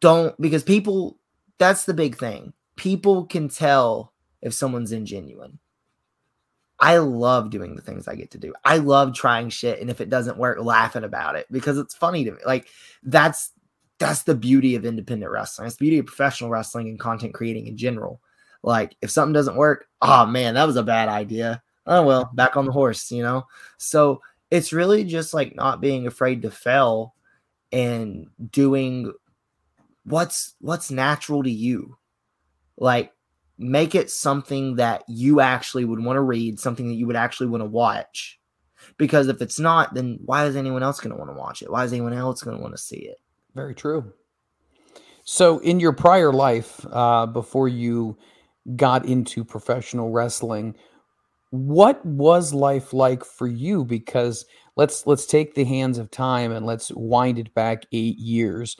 Don't 0.00 0.38
because 0.40 0.62
people 0.62 1.18
that's 1.58 1.84
the 1.84 1.94
big 1.94 2.16
thing. 2.16 2.52
People 2.76 3.24
can 3.24 3.48
tell 3.48 4.12
if 4.42 4.52
someone's 4.52 4.92
ingenuine. 4.92 5.58
I 6.78 6.98
love 6.98 7.50
doing 7.50 7.74
the 7.74 7.82
things 7.82 8.06
I 8.06 8.16
get 8.16 8.30
to 8.32 8.38
do. 8.38 8.52
I 8.64 8.76
love 8.76 9.14
trying 9.14 9.48
shit 9.48 9.80
and 9.80 9.88
if 9.88 10.00
it 10.00 10.10
doesn't 10.10 10.36
work 10.36 10.58
laughing 10.60 11.04
about 11.04 11.36
it 11.36 11.46
because 11.50 11.78
it's 11.78 11.94
funny 11.94 12.24
to 12.24 12.32
me. 12.32 12.38
Like 12.44 12.68
that's 13.02 13.52
that's 13.98 14.24
the 14.24 14.34
beauty 14.34 14.74
of 14.74 14.84
independent 14.84 15.32
wrestling. 15.32 15.66
It's 15.66 15.76
the 15.76 15.84
beauty 15.84 15.98
of 15.98 16.06
professional 16.06 16.50
wrestling 16.50 16.88
and 16.88 17.00
content 17.00 17.32
creating 17.32 17.66
in 17.66 17.78
general. 17.78 18.20
Like 18.62 18.94
if 19.00 19.10
something 19.10 19.32
doesn't 19.32 19.56
work, 19.56 19.86
oh 20.02 20.26
man, 20.26 20.54
that 20.54 20.66
was 20.66 20.76
a 20.76 20.82
bad 20.82 21.08
idea. 21.08 21.62
Oh 21.86 22.04
well, 22.04 22.30
back 22.34 22.56
on 22.56 22.66
the 22.66 22.72
horse, 22.72 23.10
you 23.10 23.22
know? 23.22 23.46
So 23.78 24.20
it's 24.50 24.72
really 24.72 25.04
just 25.04 25.34
like 25.34 25.54
not 25.54 25.80
being 25.80 26.06
afraid 26.06 26.42
to 26.42 26.50
fail 26.50 27.14
and 27.72 28.28
doing 28.50 29.12
what's 30.04 30.54
what's 30.60 30.90
natural 30.90 31.42
to 31.42 31.50
you 31.50 31.96
like 32.76 33.12
make 33.58 33.94
it 33.94 34.10
something 34.10 34.76
that 34.76 35.02
you 35.08 35.40
actually 35.40 35.84
would 35.84 36.02
want 36.02 36.16
to 36.16 36.20
read 36.20 36.60
something 36.60 36.88
that 36.88 36.94
you 36.94 37.06
would 37.06 37.16
actually 37.16 37.48
want 37.48 37.60
to 37.60 37.68
watch 37.68 38.38
because 38.98 39.26
if 39.26 39.42
it's 39.42 39.58
not 39.58 39.94
then 39.94 40.20
why 40.24 40.46
is 40.46 40.54
anyone 40.54 40.82
else 40.84 41.00
going 41.00 41.10
to 41.10 41.18
want 41.18 41.28
to 41.28 41.36
watch 41.36 41.60
it 41.60 41.70
why 41.70 41.82
is 41.82 41.92
anyone 41.92 42.12
else 42.12 42.40
going 42.40 42.56
to 42.56 42.62
want 42.62 42.72
to 42.72 42.80
see 42.80 42.98
it 42.98 43.18
Very 43.56 43.74
true. 43.74 44.12
So, 45.24 45.58
in 45.60 45.80
your 45.80 45.92
prior 45.92 46.32
life, 46.32 46.86
uh, 46.92 47.26
before 47.26 47.68
you 47.68 48.16
got 48.76 49.06
into 49.06 49.44
professional 49.44 50.10
wrestling, 50.10 50.76
what 51.50 52.04
was 52.04 52.52
life 52.52 52.92
like 52.92 53.24
for 53.24 53.46
you? 53.46 53.84
Because 53.84 54.46
let's 54.76 55.06
let's 55.06 55.26
take 55.26 55.54
the 55.54 55.64
hands 55.64 55.98
of 55.98 56.10
time 56.10 56.52
and 56.52 56.66
let's 56.66 56.90
wind 56.92 57.38
it 57.38 57.54
back 57.54 57.84
eight 57.92 58.18
years. 58.18 58.76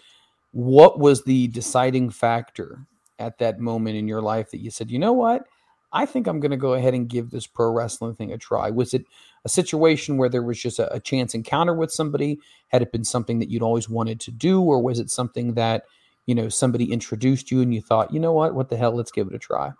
What 0.52 0.98
was 0.98 1.24
the 1.24 1.48
deciding 1.48 2.10
factor 2.10 2.86
at 3.18 3.38
that 3.38 3.60
moment 3.60 3.96
in 3.96 4.08
your 4.08 4.22
life 4.22 4.50
that 4.50 4.60
you 4.60 4.70
said, 4.70 4.90
you 4.90 4.98
know 4.98 5.12
what? 5.12 5.46
I 5.92 6.04
think 6.04 6.26
I'm 6.26 6.40
going 6.40 6.50
to 6.50 6.56
go 6.56 6.74
ahead 6.74 6.94
and 6.94 7.08
give 7.08 7.30
this 7.30 7.46
pro 7.46 7.70
wrestling 7.70 8.14
thing 8.14 8.32
a 8.32 8.38
try. 8.38 8.70
Was 8.70 8.92
it 8.92 9.06
a 9.44 9.48
situation 9.48 10.16
where 10.16 10.28
there 10.28 10.42
was 10.42 10.60
just 10.60 10.78
a, 10.78 10.92
a 10.92 11.00
chance 11.00 11.34
encounter 11.34 11.74
with 11.74 11.90
somebody? 11.92 12.38
Had 12.68 12.82
it 12.82 12.92
been 12.92 13.04
something 13.04 13.38
that 13.38 13.48
you'd 13.48 13.62
always 13.62 13.88
wanted 13.88 14.20
to 14.20 14.30
do, 14.30 14.60
or 14.60 14.82
was 14.82 14.98
it 14.98 15.10
something 15.10 15.54
that 15.54 15.84
you 16.26 16.34
know 16.34 16.48
somebody 16.48 16.92
introduced 16.92 17.50
you 17.50 17.60
and 17.62 17.72
you 17.72 17.80
thought, 17.80 18.12
you 18.12 18.20
know 18.20 18.32
what, 18.32 18.54
what 18.54 18.68
the 18.68 18.76
hell, 18.76 18.94
let's 18.94 19.12
give 19.12 19.28
it 19.28 19.34
a 19.34 19.38
try? 19.38 19.72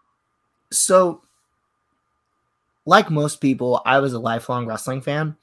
so 0.72 1.22
like 2.86 3.10
most 3.10 3.40
people 3.40 3.82
i 3.84 3.98
was 3.98 4.14
a 4.14 4.18
lifelong 4.18 4.64
wrestling 4.66 5.02
fan. 5.02 5.36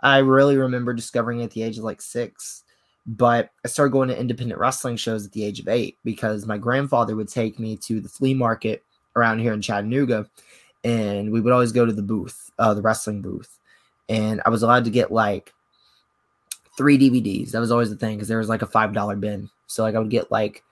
I 0.00 0.18
really 0.18 0.56
remember 0.56 0.92
discovering 0.92 1.40
it 1.40 1.44
at 1.44 1.50
the 1.52 1.62
age 1.62 1.78
of 1.78 1.84
like 1.84 2.02
six 2.02 2.64
but 3.06 3.50
i 3.64 3.68
started 3.68 3.90
going 3.90 4.08
to 4.08 4.20
independent 4.20 4.60
wrestling 4.60 4.96
shows 4.96 5.24
at 5.24 5.32
the 5.32 5.42
age 5.42 5.60
of 5.60 5.68
eight 5.68 5.96
because 6.04 6.44
my 6.44 6.58
grandfather 6.58 7.16
would 7.16 7.28
take 7.28 7.58
me 7.58 7.76
to 7.76 8.00
the 8.00 8.08
flea 8.08 8.34
market 8.34 8.84
around 9.16 9.38
here 9.38 9.54
in 9.54 9.62
chattanooga 9.62 10.28
and 10.84 11.32
we 11.32 11.40
would 11.40 11.52
always 11.52 11.72
go 11.72 11.86
to 11.86 11.92
the 11.92 12.02
booth 12.02 12.50
uh, 12.58 12.74
the 12.74 12.82
wrestling 12.82 13.22
booth. 13.22 13.58
And 14.08 14.42
i 14.44 14.50
was 14.50 14.62
allowed 14.62 14.84
to 14.84 14.90
get 14.90 15.10
like 15.10 15.54
three 16.76 16.98
dvds 16.98 17.50
that 17.52 17.60
was 17.60 17.72
always 17.72 17.90
the 17.90 17.96
thing 17.96 18.16
because 18.16 18.28
there 18.28 18.38
was 18.38 18.48
like 18.48 18.62
a 18.62 18.66
five 18.66 18.92
dollar 18.92 19.16
bin. 19.16 19.48
So 19.66 19.82
like 19.82 19.94
i 19.94 19.98
would 19.98 20.10
get 20.10 20.30
like 20.30 20.62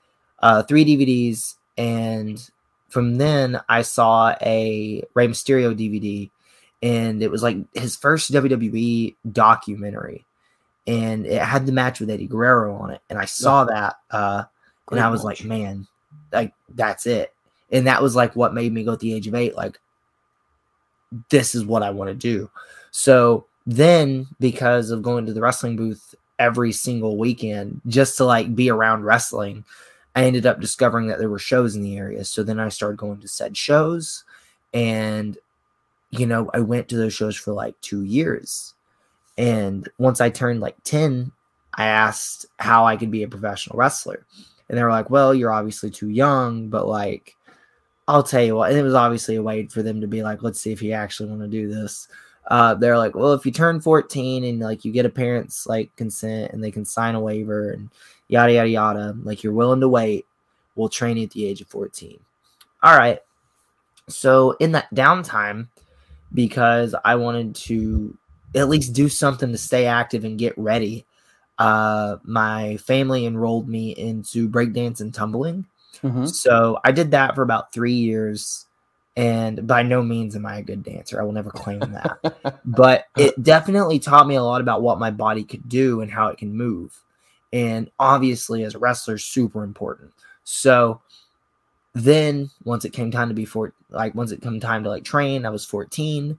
uh, 0.40 0.62
three 0.62 0.84
dvds 0.84 1.54
and 1.78 2.50
from 2.88 3.16
then 3.16 3.60
I 3.68 3.82
saw 3.82 4.34
a 4.42 5.02
Rey 5.14 5.28
Mysterio 5.28 5.74
DVD, 5.74 6.30
and 6.82 7.22
it 7.22 7.30
was 7.30 7.42
like 7.42 7.58
his 7.74 7.96
first 7.96 8.32
WWE 8.32 9.14
documentary, 9.32 10.24
and 10.86 11.26
it 11.26 11.42
had 11.42 11.66
the 11.66 11.72
match 11.72 12.00
with 12.00 12.10
Eddie 12.10 12.26
Guerrero 12.26 12.74
on 12.74 12.90
it, 12.90 13.00
and 13.10 13.18
I 13.18 13.24
saw 13.24 13.64
that, 13.64 13.96
uh, 14.10 14.44
and 14.90 15.00
I 15.00 15.08
was 15.08 15.24
like, 15.24 15.44
man, 15.44 15.86
like 16.32 16.52
that's 16.74 17.06
it, 17.06 17.32
and 17.70 17.86
that 17.86 18.02
was 18.02 18.14
like 18.14 18.36
what 18.36 18.54
made 18.54 18.72
me 18.72 18.84
go 18.84 18.92
at 18.92 19.00
the 19.00 19.14
age 19.14 19.26
of 19.26 19.34
eight, 19.34 19.56
like 19.56 19.78
this 21.30 21.54
is 21.54 21.64
what 21.64 21.82
I 21.82 21.90
want 21.90 22.08
to 22.08 22.14
do. 22.14 22.50
So 22.90 23.46
then, 23.66 24.26
because 24.40 24.90
of 24.90 25.02
going 25.02 25.26
to 25.26 25.32
the 25.32 25.40
wrestling 25.40 25.76
booth 25.76 26.14
every 26.38 26.72
single 26.72 27.16
weekend 27.16 27.80
just 27.86 28.16
to 28.18 28.24
like 28.24 28.54
be 28.54 28.70
around 28.70 29.04
wrestling. 29.04 29.64
I 30.16 30.24
ended 30.24 30.46
up 30.46 30.60
discovering 30.60 31.08
that 31.08 31.18
there 31.18 31.28
were 31.28 31.38
shows 31.38 31.76
in 31.76 31.82
the 31.82 31.98
area. 31.98 32.24
So 32.24 32.42
then 32.42 32.58
I 32.58 32.70
started 32.70 32.96
going 32.96 33.20
to 33.20 33.28
said 33.28 33.54
shows. 33.54 34.24
And, 34.72 35.36
you 36.10 36.26
know, 36.26 36.50
I 36.54 36.60
went 36.60 36.88
to 36.88 36.96
those 36.96 37.12
shows 37.12 37.36
for 37.36 37.52
like 37.52 37.78
two 37.82 38.02
years. 38.02 38.74
And 39.36 39.86
once 39.98 40.22
I 40.22 40.30
turned 40.30 40.60
like 40.60 40.82
10, 40.84 41.32
I 41.74 41.86
asked 41.86 42.46
how 42.58 42.86
I 42.86 42.96
could 42.96 43.10
be 43.10 43.24
a 43.24 43.28
professional 43.28 43.76
wrestler. 43.76 44.24
And 44.68 44.78
they 44.78 44.82
were 44.82 44.90
like, 44.90 45.10
well, 45.10 45.34
you're 45.34 45.52
obviously 45.52 45.90
too 45.90 46.08
young, 46.08 46.70
but 46.70 46.88
like, 46.88 47.36
I'll 48.08 48.22
tell 48.22 48.42
you 48.42 48.56
what. 48.56 48.70
And 48.70 48.78
it 48.78 48.82
was 48.82 48.94
obviously 48.94 49.36
a 49.36 49.42
way 49.42 49.66
for 49.66 49.82
them 49.82 50.00
to 50.00 50.06
be 50.06 50.22
like, 50.22 50.42
let's 50.42 50.60
see 50.60 50.72
if 50.72 50.80
you 50.80 50.92
actually 50.92 51.28
want 51.28 51.42
to 51.42 51.48
do 51.48 51.68
this. 51.68 52.08
Uh, 52.46 52.72
they're 52.74 52.96
like, 52.96 53.14
well, 53.14 53.34
if 53.34 53.44
you 53.44 53.52
turn 53.52 53.80
14 53.80 54.44
and 54.44 54.60
like 54.60 54.84
you 54.84 54.92
get 54.92 55.04
a 55.04 55.10
parent's 55.10 55.66
like 55.66 55.94
consent 55.96 56.52
and 56.52 56.64
they 56.64 56.70
can 56.70 56.84
sign 56.86 57.16
a 57.16 57.20
waiver 57.20 57.72
and 57.72 57.90
yada 58.28 58.52
yada 58.52 58.68
yada. 58.68 59.16
Like 59.22 59.42
you're 59.42 59.52
willing 59.52 59.80
to 59.80 59.88
wait, 59.88 60.26
we'll 60.74 60.88
train 60.88 61.16
you 61.16 61.24
at 61.24 61.30
the 61.30 61.46
age 61.46 61.60
of 61.60 61.68
14. 61.68 62.18
All 62.82 62.96
right. 62.96 63.20
So 64.08 64.52
in 64.60 64.72
that 64.72 64.92
downtime, 64.94 65.68
because 66.32 66.94
I 67.04 67.16
wanted 67.16 67.54
to 67.56 68.16
at 68.54 68.68
least 68.68 68.92
do 68.92 69.08
something 69.08 69.50
to 69.52 69.58
stay 69.58 69.86
active 69.86 70.24
and 70.24 70.38
get 70.38 70.56
ready, 70.56 71.06
uh, 71.58 72.16
my 72.24 72.76
family 72.78 73.26
enrolled 73.26 73.68
me 73.68 73.90
into 73.90 74.48
breakdance 74.48 75.00
and 75.00 75.12
tumbling. 75.12 75.66
Mhm. 76.02 76.28
So 76.28 76.78
I 76.84 76.92
did 76.92 77.12
that 77.12 77.34
for 77.34 77.42
about 77.42 77.72
three 77.72 77.94
years. 77.94 78.66
And 79.16 79.66
by 79.66 79.82
no 79.82 80.02
means 80.02 80.36
am 80.36 80.44
I 80.44 80.58
a 80.58 80.62
good 80.62 80.82
dancer. 80.82 81.18
I 81.18 81.24
will 81.24 81.32
never 81.32 81.50
claim 81.50 81.80
that 81.80 82.60
but 82.66 83.06
it 83.16 83.42
definitely 83.42 83.98
taught 83.98 84.26
me 84.26 84.34
a 84.34 84.42
lot 84.42 84.60
about 84.60 84.82
what 84.82 84.98
my 84.98 85.10
body 85.10 85.42
could 85.42 85.66
do 85.68 86.02
and 86.02 86.10
how 86.10 86.28
it 86.28 86.36
can 86.36 86.54
move. 86.54 87.02
And 87.52 87.90
obviously, 87.98 88.64
as 88.64 88.74
a 88.74 88.78
wrestler, 88.78 89.18
super 89.18 89.62
important. 89.64 90.12
So 90.44 91.00
then, 91.94 92.50
once 92.64 92.84
it 92.84 92.92
came 92.92 93.10
time 93.10 93.28
to 93.28 93.34
be 93.34 93.44
for 93.44 93.72
like 93.90 94.14
once 94.14 94.32
it 94.32 94.42
came 94.42 94.60
time 94.60 94.84
to 94.84 94.90
like 94.90 95.04
train, 95.04 95.46
I 95.46 95.50
was 95.50 95.64
14. 95.64 96.38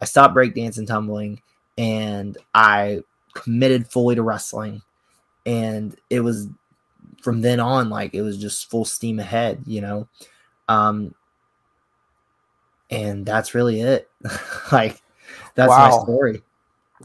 I 0.00 0.04
stopped 0.04 0.34
breakdancing 0.34 0.78
and 0.78 0.88
tumbling, 0.88 1.40
and 1.76 2.36
I 2.54 3.02
committed 3.34 3.90
fully 3.90 4.14
to 4.14 4.22
wrestling. 4.22 4.82
And 5.46 5.96
it 6.10 6.20
was 6.20 6.48
from 7.22 7.40
then 7.40 7.60
on, 7.60 7.90
like 7.90 8.14
it 8.14 8.22
was 8.22 8.36
just 8.36 8.70
full 8.70 8.84
steam 8.84 9.18
ahead, 9.18 9.62
you 9.66 9.80
know. 9.80 10.08
Um, 10.68 11.14
and 12.90 13.24
that's 13.24 13.54
really 13.54 13.80
it. 13.80 14.10
like 14.72 15.00
that's 15.54 15.70
my 15.70 15.90
story. 15.90 16.42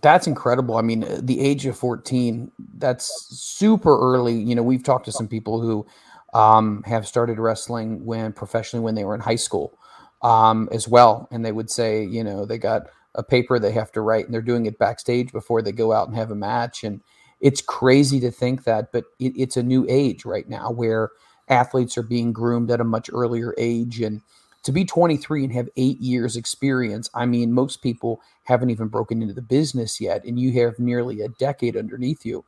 That's 0.04 0.28
incredible. 0.28 0.78
I 0.78 0.84
mean, 0.84 1.06
the 1.26 1.40
age 1.40 1.66
of 1.66 1.78
14, 1.78 2.52
that's 2.78 3.28
super 3.30 3.98
early. 4.00 4.36
You 4.36 4.54
know, 4.54 4.64
we've 4.64 4.84
talked 4.84 5.06
to 5.06 5.14
some 5.14 5.30
people 5.30 5.62
who 5.62 5.88
um, 6.34 6.84
have 6.86 7.08
started 7.08 7.40
wrestling 7.40 8.06
when 8.06 8.34
professionally 8.34 8.84
when 8.84 8.96
they 8.96 9.06
were 9.06 9.16
in 9.16 9.22
high 9.22 9.38
school 9.38 9.80
um, 10.22 10.70
as 10.74 10.90
well. 10.90 11.30
And 11.32 11.46
they 11.46 11.54
would 11.54 11.72
say, 11.72 12.04
you 12.06 12.24
know, 12.24 12.46
they 12.46 12.60
got 12.60 12.84
a 13.16 13.24
paper 13.24 13.60
they 13.60 13.72
have 13.72 13.94
to 13.94 14.02
write 14.02 14.26
and 14.26 14.34
they're 14.34 14.42
doing 14.42 14.68
it 14.68 14.78
backstage 14.80 15.32
before 15.32 15.62
they 15.62 15.72
go 15.72 15.94
out 15.94 16.10
and 16.10 16.18
have 16.18 16.32
a 16.32 16.36
match. 16.36 16.84
And 16.84 17.02
it's 17.40 17.62
crazy 17.62 18.20
to 18.22 18.32
think 18.32 18.66
that, 18.66 18.92
but 18.92 19.06
it, 19.20 19.34
it's 19.38 19.58
a 19.58 19.64
new 19.64 19.86
age 19.90 20.26
right 20.26 20.50
now 20.50 20.72
where 20.72 21.12
athletes 21.50 21.98
are 21.98 22.04
being 22.04 22.34
groomed 22.34 22.72
at 22.72 22.82
a 22.82 22.86
much 22.86 23.10
earlier 23.14 23.56
age. 23.58 24.02
And 24.02 24.22
to 24.64 24.72
be 24.72 24.86
23 24.86 25.44
and 25.44 25.54
have 25.54 25.70
eight 25.76 26.00
years 26.00 26.36
experience, 26.36 27.10
I 27.14 27.26
mean, 27.26 27.52
most 27.52 27.82
people 27.82 28.22
haven't 28.44 28.70
even 28.70 28.88
broken 28.88 29.22
into 29.22 29.34
the 29.34 29.42
business 29.42 30.00
yet, 30.02 30.24
and 30.24 30.40
you 30.40 30.52
have 30.64 30.80
nearly 30.80 31.22
a 31.22 31.30
decade 31.30 31.78
underneath 31.78 32.26
you. 32.26 32.44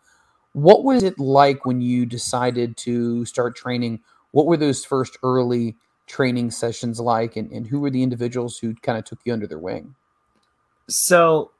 What 0.53 0.83
was 0.83 1.03
it 1.03 1.19
like 1.19 1.65
when 1.65 1.81
you 1.81 2.05
decided 2.05 2.77
to 2.77 3.25
start 3.25 3.55
training? 3.55 4.01
What 4.31 4.45
were 4.45 4.57
those 4.57 4.85
first 4.85 5.17
early 5.23 5.75
training 6.07 6.51
sessions 6.51 6.99
like, 6.99 7.35
and, 7.35 7.51
and 7.51 7.67
who 7.67 7.81
were 7.81 7.89
the 7.89 8.03
individuals 8.03 8.57
who 8.57 8.73
kind 8.75 8.97
of 8.97 9.03
took 9.03 9.19
you 9.25 9.33
under 9.33 9.47
their 9.47 9.59
wing? 9.59 9.95
So 10.87 11.51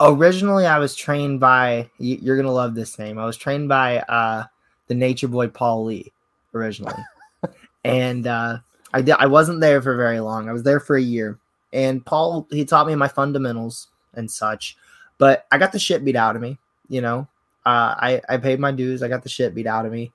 originally 0.00 0.66
I 0.66 0.78
was 0.78 0.94
trained 0.94 1.40
by 1.40 1.90
you- 1.98 2.18
you're 2.20 2.36
gonna 2.36 2.52
love 2.52 2.74
this 2.74 2.98
name. 2.98 3.18
I 3.18 3.24
was 3.24 3.36
trained 3.36 3.68
by 3.68 4.00
uh 4.00 4.44
the 4.88 4.94
Nature 4.94 5.28
Boy 5.28 5.48
Paul 5.48 5.84
Lee 5.84 6.12
originally. 6.54 6.94
and 7.84 8.26
uh 8.26 8.58
I 8.92 9.02
did 9.02 9.16
I 9.18 9.26
wasn't 9.26 9.60
there 9.60 9.80
for 9.82 9.96
very 9.96 10.20
long. 10.20 10.48
I 10.48 10.52
was 10.52 10.62
there 10.62 10.80
for 10.80 10.96
a 10.96 11.02
year. 11.02 11.38
And 11.72 12.04
Paul 12.04 12.46
he 12.50 12.64
taught 12.64 12.86
me 12.86 12.94
my 12.94 13.08
fundamentals 13.08 13.88
and 14.14 14.30
such. 14.30 14.76
But 15.18 15.46
I 15.52 15.58
got 15.58 15.72
the 15.72 15.78
shit 15.78 16.04
beat 16.04 16.16
out 16.16 16.36
of 16.36 16.42
me, 16.42 16.58
you 16.88 17.00
know. 17.00 17.28
Uh 17.66 17.94
I, 17.98 18.22
I 18.28 18.36
paid 18.38 18.60
my 18.60 18.72
dues, 18.72 19.02
I 19.02 19.08
got 19.08 19.22
the 19.22 19.28
shit 19.28 19.54
beat 19.54 19.66
out 19.66 19.86
of 19.86 19.92
me. 19.92 20.12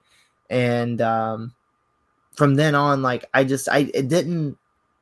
And 0.50 1.02
um 1.02 1.54
from 2.36 2.56
then 2.56 2.74
on, 2.76 3.02
like 3.02 3.26
I 3.34 3.44
just 3.44 3.70
I 3.70 3.90
it 3.94 4.08
didn't 4.08 4.58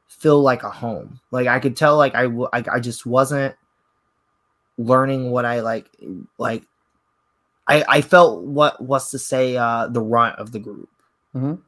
feel 0.07 0.41
like 0.41 0.63
a 0.63 0.69
home. 0.69 1.19
Like 1.31 1.47
I 1.47 1.59
could 1.59 1.77
tell 1.77 1.95
like 1.97 2.13
I 2.15 2.23
w- 2.23 2.49
I, 2.51 2.63
I 2.73 2.79
just 2.79 3.05
wasn't 3.05 3.55
learning 4.77 5.31
what 5.31 5.45
I 5.45 5.61
like 5.61 5.89
like 6.37 6.63
I 7.67 7.83
I 7.87 8.01
felt 8.01 8.43
what 8.43 8.81
was 8.81 9.11
to 9.11 9.19
say 9.19 9.55
uh 9.57 9.87
the 9.87 10.01
runt 10.01 10.37
of 10.39 10.51
the 10.51 10.59
group. 10.59 10.89
Mhm. 11.35 11.61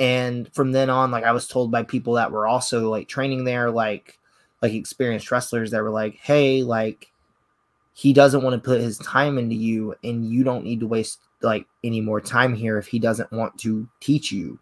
And 0.00 0.52
from 0.54 0.72
then 0.72 0.88
on 0.90 1.10
like 1.10 1.24
I 1.24 1.32
was 1.32 1.46
told 1.46 1.70
by 1.70 1.82
people 1.82 2.14
that 2.14 2.32
were 2.32 2.46
also 2.46 2.88
like 2.90 3.06
training 3.06 3.44
there 3.44 3.70
like 3.70 4.18
like 4.62 4.72
experienced 4.72 5.30
wrestlers 5.30 5.70
that 5.70 5.82
were 5.82 5.90
like, 5.90 6.16
"Hey, 6.16 6.62
like 6.62 7.12
he 7.92 8.12
doesn't 8.14 8.42
want 8.42 8.54
to 8.54 8.66
put 8.66 8.80
his 8.80 8.98
time 8.98 9.38
into 9.38 9.54
you 9.54 9.94
and 10.02 10.26
you 10.26 10.42
don't 10.42 10.64
need 10.64 10.80
to 10.80 10.86
waste 10.86 11.20
like 11.42 11.66
any 11.84 12.00
more 12.00 12.20
time 12.20 12.54
here 12.54 12.78
if 12.78 12.86
he 12.86 12.98
doesn't 12.98 13.30
want 13.30 13.58
to 13.58 13.86
teach 14.00 14.32
you." 14.32 14.58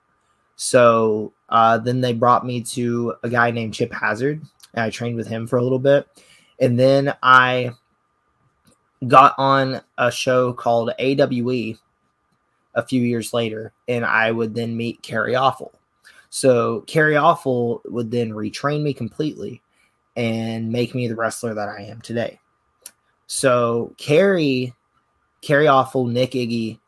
So 0.57 1.33
uh, 1.49 1.79
then 1.79 2.01
they 2.01 2.13
brought 2.13 2.45
me 2.45 2.63
to 2.63 3.15
a 3.23 3.29
guy 3.29 3.53
named 3.53 3.75
Chip 3.75 3.93
Hazard, 3.93 4.43
and 4.75 4.85
I 4.85 4.91
trained 4.91 5.17
with 5.17 5.29
him 5.29 5.47
for 5.47 5.57
a 5.57 5.63
little 5.63 5.79
bit. 5.79 6.09
And 6.61 6.77
then 6.77 7.15
I 7.23 7.71
got 9.07 9.35
on 9.39 9.81
a 9.97 10.11
show 10.11 10.53
called 10.53 10.91
AWE 10.99 11.79
a 12.75 12.87
few 12.87 13.03
years 13.03 13.33
later, 13.33 13.73
and 13.89 14.05
I 14.05 14.31
would 14.31 14.55
then 14.55 14.77
meet 14.77 15.03
Kerry 15.03 15.35
Awful. 15.35 15.73
So 16.31 16.83
Kerry 16.83 17.17
Awful 17.17 17.83
would 17.87 18.11
then 18.11 18.31
retrain 18.31 18.83
me 18.83 18.93
completely 18.93 19.63
and 20.17 20.71
make 20.71 20.95
me 20.95 21.09
the 21.09 21.17
wrestler 21.17 21.55
that 21.55 21.69
I 21.69 21.83
am 21.83 22.01
today. 22.01 22.39
So 23.27 23.95
Kerry, 23.99 24.75
Kerry 25.43 25.67
Awful, 25.67 26.07
Nick 26.07 26.33
Iggy, 26.33 26.79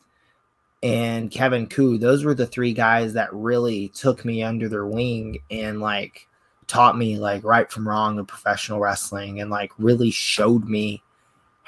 and 0.82 1.30
Kevin 1.30 1.66
Ku, 1.66 1.98
those 1.98 2.24
were 2.24 2.34
the 2.34 2.46
three 2.46 2.72
guys 2.72 3.12
that 3.12 3.32
really 3.32 3.88
took 3.88 4.24
me 4.24 4.42
under 4.42 4.68
their 4.68 4.86
wing 4.86 5.38
and 5.50 5.80
like 5.80 6.26
taught 6.66 6.96
me 6.96 7.18
like 7.18 7.44
right 7.44 7.70
from 7.70 7.86
wrong 7.86 8.18
of 8.18 8.26
professional 8.26 8.80
wrestling 8.80 9.40
and 9.40 9.50
like 9.50 9.72
really 9.78 10.10
showed 10.10 10.68
me 10.68 11.02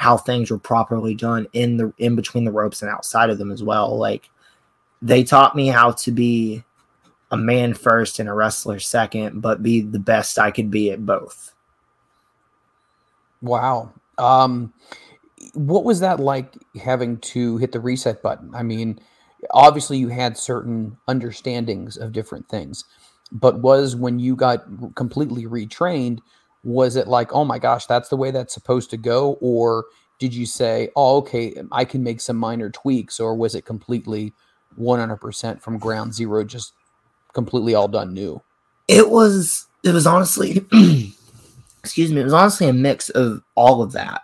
how 0.03 0.17
things 0.17 0.51
were 0.51 0.59
properly 0.59 1.15
done 1.15 1.47
in 1.53 1.77
the 1.77 1.93
in 1.97 2.17
between 2.17 2.45
the 2.45 2.51
ropes 2.51 2.83
and 2.83 2.91
outside 2.91 3.31
of 3.31 3.39
them 3.39 3.53
as 3.53 3.63
well. 3.63 3.97
Like 3.97 4.29
they 5.01 5.23
taught 5.23 5.55
me 5.55 5.69
how 5.69 5.93
to 5.93 6.11
be 6.11 6.65
a 7.31 7.37
man 7.37 7.73
first 7.73 8.19
and 8.19 8.29
a 8.29 8.35
wrestler 8.35 8.81
second, 8.81 9.41
but 9.41 9.63
be 9.63 9.81
the 9.81 10.01
best 10.01 10.41
I 10.41 10.51
could 10.51 10.73
be 10.73 10.91
at 10.91 11.07
both. 11.07 11.55
Wow. 13.43 13.93
Um, 14.19 14.73
what 15.55 15.85
was 15.85 16.01
that 16.01 16.19
like 16.19 16.53
having 16.83 17.19
to 17.19 17.59
hit 17.59 17.71
the 17.71 17.79
reset 17.79 18.23
button? 18.23 18.53
I 18.57 18.65
mean, 18.65 18.99
obviously 19.53 19.99
you 19.99 20.09
had 20.09 20.37
certain 20.37 20.99
understandings 21.07 21.97
of 21.97 22.11
different 22.11 22.49
things, 22.49 22.85
but 23.31 23.61
was 23.61 23.95
when 23.95 24.19
you 24.19 24.35
got 24.35 24.65
completely 24.97 25.45
retrained, 25.45 26.19
was 26.65 26.97
it 26.97 27.09
like, 27.09 27.33
oh 27.33 27.45
my 27.45 27.59
gosh, 27.59 27.87
that's 27.87 28.09
the 28.09 28.17
way 28.17 28.33
that's 28.33 28.55
supposed 28.55 28.91
to 28.91 28.97
go? 28.97 29.39
Or 29.41 29.85
did 30.23 30.33
you 30.33 30.47
say, 30.47 30.89
oh, 30.95 31.17
okay, 31.17 31.53
I 31.73 31.85
can 31.85 32.05
make 32.05 32.21
some 32.21 32.37
minor 32.37 32.71
tweaks? 32.71 33.19
Or 33.19 33.35
was 33.35 33.57
it 33.57 33.65
completely 33.65 34.33
100% 34.79 35.61
from 35.61 35.79
ground 35.79 36.15
zero, 36.15 36.45
just 36.45 36.75
completely 37.33 37.75
all 37.75 37.89
done 37.89 38.15
new? 38.15 38.41
It 38.87 39.11
was 39.11 39.67
it 39.83 39.93
was 39.93 40.07
honestly 40.07 40.65
excuse 41.83 42.13
me, 42.13 42.21
it 42.21 42.25
was 42.25 42.33
honestly 42.33 42.69
a 42.69 42.73
mix 42.73 43.11
of 43.11 43.43
all 43.57 43.83
of 43.83 43.91
that. 43.93 44.23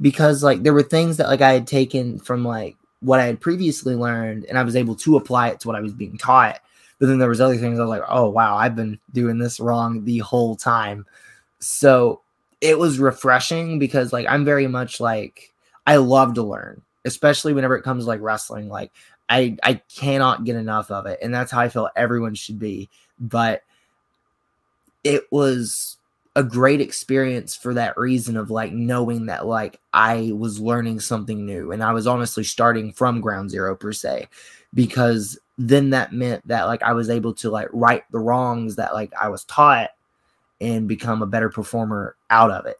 Because 0.00 0.44
like 0.44 0.62
there 0.62 0.72
were 0.72 0.84
things 0.84 1.16
that 1.16 1.26
like 1.26 1.40
I 1.40 1.52
had 1.52 1.66
taken 1.66 2.20
from 2.20 2.44
like 2.44 2.76
what 3.00 3.18
I 3.18 3.26
had 3.26 3.40
previously 3.40 3.96
learned 3.96 4.44
and 4.44 4.56
I 4.56 4.62
was 4.62 4.76
able 4.76 4.94
to 4.94 5.16
apply 5.16 5.48
it 5.48 5.58
to 5.60 5.66
what 5.68 5.76
I 5.76 5.80
was 5.80 5.92
being 5.92 6.16
taught. 6.16 6.60
But 7.00 7.06
then 7.06 7.18
there 7.18 7.28
was 7.28 7.40
other 7.40 7.56
things 7.56 7.80
I 7.80 7.82
was 7.82 7.90
like, 7.90 8.08
oh 8.08 8.28
wow, 8.28 8.54
I've 8.54 8.76
been 8.76 9.00
doing 9.12 9.38
this 9.38 9.58
wrong 9.58 10.04
the 10.04 10.18
whole 10.18 10.54
time. 10.54 11.04
So 11.58 12.20
it 12.64 12.78
was 12.78 12.98
refreshing 12.98 13.78
because 13.78 14.10
like 14.10 14.26
I'm 14.26 14.42
very 14.44 14.66
much 14.66 14.98
like 14.98 15.52
I 15.86 15.96
love 15.96 16.32
to 16.34 16.42
learn, 16.42 16.80
especially 17.04 17.52
whenever 17.52 17.76
it 17.76 17.82
comes 17.82 18.04
to 18.04 18.08
like 18.08 18.22
wrestling. 18.22 18.70
Like 18.70 18.90
I 19.28 19.58
I 19.62 19.82
cannot 19.94 20.44
get 20.44 20.56
enough 20.56 20.90
of 20.90 21.04
it. 21.04 21.18
And 21.22 21.32
that's 21.32 21.52
how 21.52 21.60
I 21.60 21.68
feel 21.68 21.90
everyone 21.94 22.34
should 22.34 22.58
be. 22.58 22.88
But 23.20 23.62
it 25.04 25.24
was 25.30 25.98
a 26.36 26.42
great 26.42 26.80
experience 26.80 27.54
for 27.54 27.74
that 27.74 27.98
reason 27.98 28.34
of 28.34 28.50
like 28.50 28.72
knowing 28.72 29.26
that 29.26 29.46
like 29.46 29.78
I 29.92 30.32
was 30.34 30.58
learning 30.58 31.00
something 31.00 31.44
new 31.44 31.70
and 31.70 31.84
I 31.84 31.92
was 31.92 32.06
honestly 32.06 32.44
starting 32.44 32.94
from 32.94 33.20
ground 33.20 33.50
zero 33.50 33.76
per 33.76 33.92
se 33.92 34.28
because 34.72 35.38
then 35.58 35.90
that 35.90 36.14
meant 36.14 36.48
that 36.48 36.64
like 36.64 36.82
I 36.82 36.94
was 36.94 37.10
able 37.10 37.34
to 37.34 37.50
like 37.50 37.68
right 37.74 38.02
the 38.10 38.18
wrongs 38.18 38.76
that 38.76 38.94
like 38.94 39.12
I 39.20 39.28
was 39.28 39.44
taught 39.44 39.90
and 40.60 40.88
become 40.88 41.22
a 41.22 41.26
better 41.26 41.48
performer 41.50 42.16
out 42.30 42.50
of 42.50 42.66
it 42.66 42.76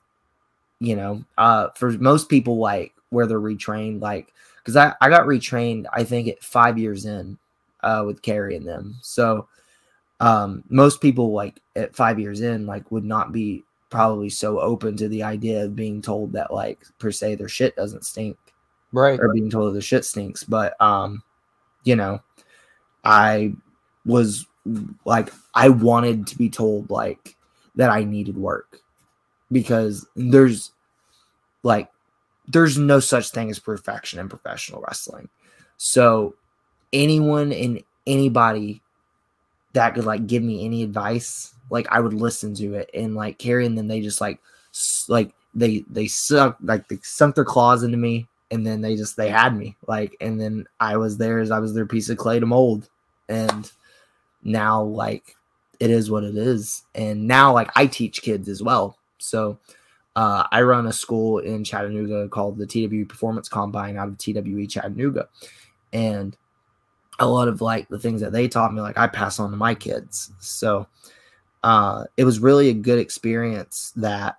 you 0.80 0.96
know? 0.96 1.24
Uh 1.38 1.68
for 1.76 1.90
most 1.92 2.28
people 2.28 2.58
like 2.58 2.92
where 3.10 3.26
they're 3.26 3.40
retrained 3.40 4.00
like 4.02 4.32
because 4.58 4.76
I, 4.76 4.92
I 5.00 5.08
got 5.08 5.26
retrained 5.26 5.84
i 5.92 6.02
think 6.02 6.26
at 6.26 6.42
five 6.42 6.78
years 6.78 7.04
in 7.04 7.38
uh 7.82 8.02
with 8.04 8.20
carrying 8.22 8.64
them. 8.64 8.96
So 9.00 9.46
um 10.20 10.64
most 10.68 11.00
people 11.00 11.32
like 11.32 11.60
at 11.76 11.94
five 11.94 12.18
years 12.18 12.40
in 12.40 12.66
like 12.66 12.90
would 12.90 13.04
not 13.04 13.30
be 13.32 13.62
probably 13.90 14.28
so 14.28 14.58
open 14.58 14.96
to 14.96 15.08
the 15.08 15.22
idea 15.22 15.64
of 15.64 15.76
being 15.76 16.02
told 16.02 16.32
that 16.32 16.52
like 16.52 16.84
per 16.98 17.12
se 17.12 17.36
their 17.36 17.48
shit 17.48 17.76
doesn't 17.76 18.04
stink 18.04 18.36
Right. 18.92 19.18
or 19.20 19.32
being 19.32 19.50
told 19.50 19.68
that 19.68 19.72
their 19.74 19.82
shit 19.82 20.04
stinks. 20.04 20.42
But 20.44 20.74
um 20.80 21.22
you 21.84 21.94
know 21.96 22.20
i 23.04 23.52
was 24.06 24.46
like 25.04 25.30
i 25.54 25.68
wanted 25.68 26.26
to 26.26 26.36
be 26.38 26.48
told 26.48 26.90
like 26.90 27.36
that 27.76 27.90
i 27.90 28.04
needed 28.04 28.36
work. 28.36 28.80
Because 29.52 30.06
there's 30.16 30.72
like 31.62 31.90
there's 32.48 32.78
no 32.78 33.00
such 33.00 33.30
thing 33.30 33.50
as 33.50 33.58
perfection 33.58 34.18
in 34.18 34.28
professional 34.28 34.82
wrestling. 34.86 35.28
So 35.76 36.34
anyone 36.92 37.52
and 37.52 37.82
anybody 38.06 38.80
that 39.72 39.94
could 39.94 40.04
like 40.04 40.26
give 40.26 40.42
me 40.42 40.64
any 40.64 40.82
advice 40.84 41.54
like 41.70 41.86
i 41.90 41.98
would 41.98 42.14
listen 42.14 42.54
to 42.54 42.74
it. 42.74 42.90
And 42.94 43.14
like 43.14 43.38
carrying 43.38 43.74
them 43.74 43.88
they 43.88 44.00
just 44.00 44.20
like 44.20 44.40
like 45.08 45.32
they 45.54 45.84
they 45.90 46.06
suck 46.06 46.56
like 46.62 46.88
they 46.88 46.98
sunk 47.02 47.34
their 47.34 47.44
claws 47.44 47.82
into 47.82 47.96
me. 47.96 48.28
And 48.50 48.64
then 48.64 48.82
they 48.82 48.94
just 48.94 49.16
they 49.16 49.30
had 49.30 49.56
me 49.56 49.76
like 49.86 50.16
and 50.20 50.40
then 50.40 50.66
i 50.78 50.96
was 50.96 51.16
theirs 51.16 51.50
i 51.50 51.58
was 51.58 51.74
their 51.74 51.86
piece 51.86 52.08
of 52.08 52.18
clay 52.18 52.38
to 52.38 52.46
mold. 52.46 52.88
And 53.28 53.70
now 54.42 54.82
like 54.82 55.36
it 55.84 55.90
is 55.90 56.10
what 56.10 56.24
it 56.24 56.34
is. 56.34 56.82
And 56.94 57.26
now 57.28 57.52
like 57.52 57.70
i 57.76 57.86
teach 57.86 58.22
kids 58.22 58.48
as 58.48 58.62
well. 58.62 58.98
So 59.18 59.58
uh, 60.16 60.46
i 60.50 60.62
run 60.62 60.86
a 60.86 60.92
school 60.92 61.40
in 61.40 61.62
chattanooga 61.62 62.28
called 62.28 62.56
the 62.56 62.66
twe 62.66 63.06
performance 63.06 63.50
combine 63.50 63.98
out 63.98 64.08
of 64.08 64.16
twe 64.16 64.68
chattanooga. 64.68 65.28
And 65.92 66.36
a 67.18 67.28
lot 67.28 67.48
of 67.48 67.60
like 67.60 67.86
the 67.88 67.98
things 67.98 68.22
that 68.22 68.32
they 68.32 68.48
taught 68.48 68.72
me 68.72 68.80
like 68.80 68.96
i 68.96 69.06
pass 69.06 69.38
on 69.38 69.50
to 69.50 69.56
my 69.58 69.74
kids. 69.74 70.32
So 70.38 70.86
uh 71.62 72.04
it 72.16 72.24
was 72.24 72.40
really 72.40 72.70
a 72.70 72.74
good 72.74 72.98
experience 72.98 73.92
that 73.96 74.36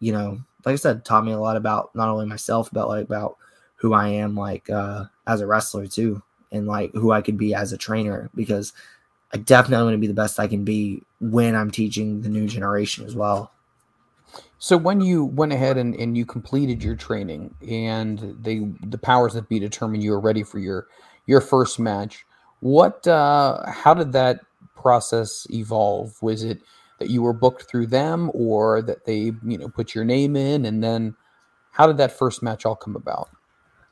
you 0.00 0.12
know 0.12 0.40
like 0.64 0.72
i 0.72 0.76
said 0.76 1.04
taught 1.04 1.24
me 1.24 1.32
a 1.32 1.38
lot 1.38 1.56
about 1.56 1.94
not 1.94 2.08
only 2.08 2.26
myself 2.26 2.68
but 2.72 2.88
like 2.88 3.04
about 3.04 3.36
who 3.76 3.94
i 3.94 4.08
am 4.08 4.36
like 4.36 4.68
uh 4.70 5.04
as 5.26 5.40
a 5.40 5.46
wrestler 5.46 5.86
too 5.86 6.22
and 6.52 6.66
like 6.66 6.92
who 6.92 7.12
i 7.12 7.20
could 7.20 7.38
be 7.38 7.54
as 7.54 7.72
a 7.72 7.78
trainer. 7.78 8.30
Because 8.34 8.72
i 9.32 9.36
definitely 9.38 9.84
want 9.84 9.94
to 9.94 9.98
be 9.98 10.06
the 10.06 10.14
best 10.14 10.38
i 10.40 10.46
can 10.46 10.64
be 10.64 11.02
when 11.20 11.54
i'm 11.54 11.70
teaching 11.70 12.20
the 12.22 12.28
new 12.28 12.46
generation 12.46 13.04
as 13.04 13.14
well 13.14 13.52
So 14.58 14.76
when 14.76 15.00
you 15.00 15.24
went 15.24 15.52
ahead 15.52 15.76
and, 15.76 15.94
and 15.94 16.16
you 16.16 16.24
completed 16.24 16.82
your 16.82 16.96
training 16.96 17.54
and 17.68 18.36
they 18.40 18.60
the 18.86 18.98
powers 18.98 19.34
that 19.34 19.48
be 19.48 19.58
determined 19.58 20.02
you 20.02 20.12
were 20.12 20.20
ready 20.20 20.42
for 20.42 20.58
your 20.58 20.86
your 21.26 21.40
first 21.40 21.78
match, 21.78 22.24
what 22.60 23.06
uh 23.06 23.70
how 23.70 23.94
did 23.94 24.12
that 24.12 24.40
process 24.74 25.46
evolve? 25.50 26.20
Was 26.22 26.42
it 26.42 26.62
that 26.98 27.10
you 27.10 27.22
were 27.22 27.34
booked 27.34 27.64
through 27.64 27.88
them 27.88 28.30
or 28.34 28.80
that 28.82 29.04
they, 29.04 29.32
you 29.44 29.58
know, 29.58 29.68
put 29.68 29.94
your 29.94 30.04
name 30.04 30.36
in 30.36 30.64
and 30.64 30.82
then 30.82 31.14
how 31.72 31.86
did 31.86 31.98
that 31.98 32.12
first 32.12 32.42
match 32.42 32.64
all 32.64 32.76
come 32.76 32.96
about? 32.96 33.28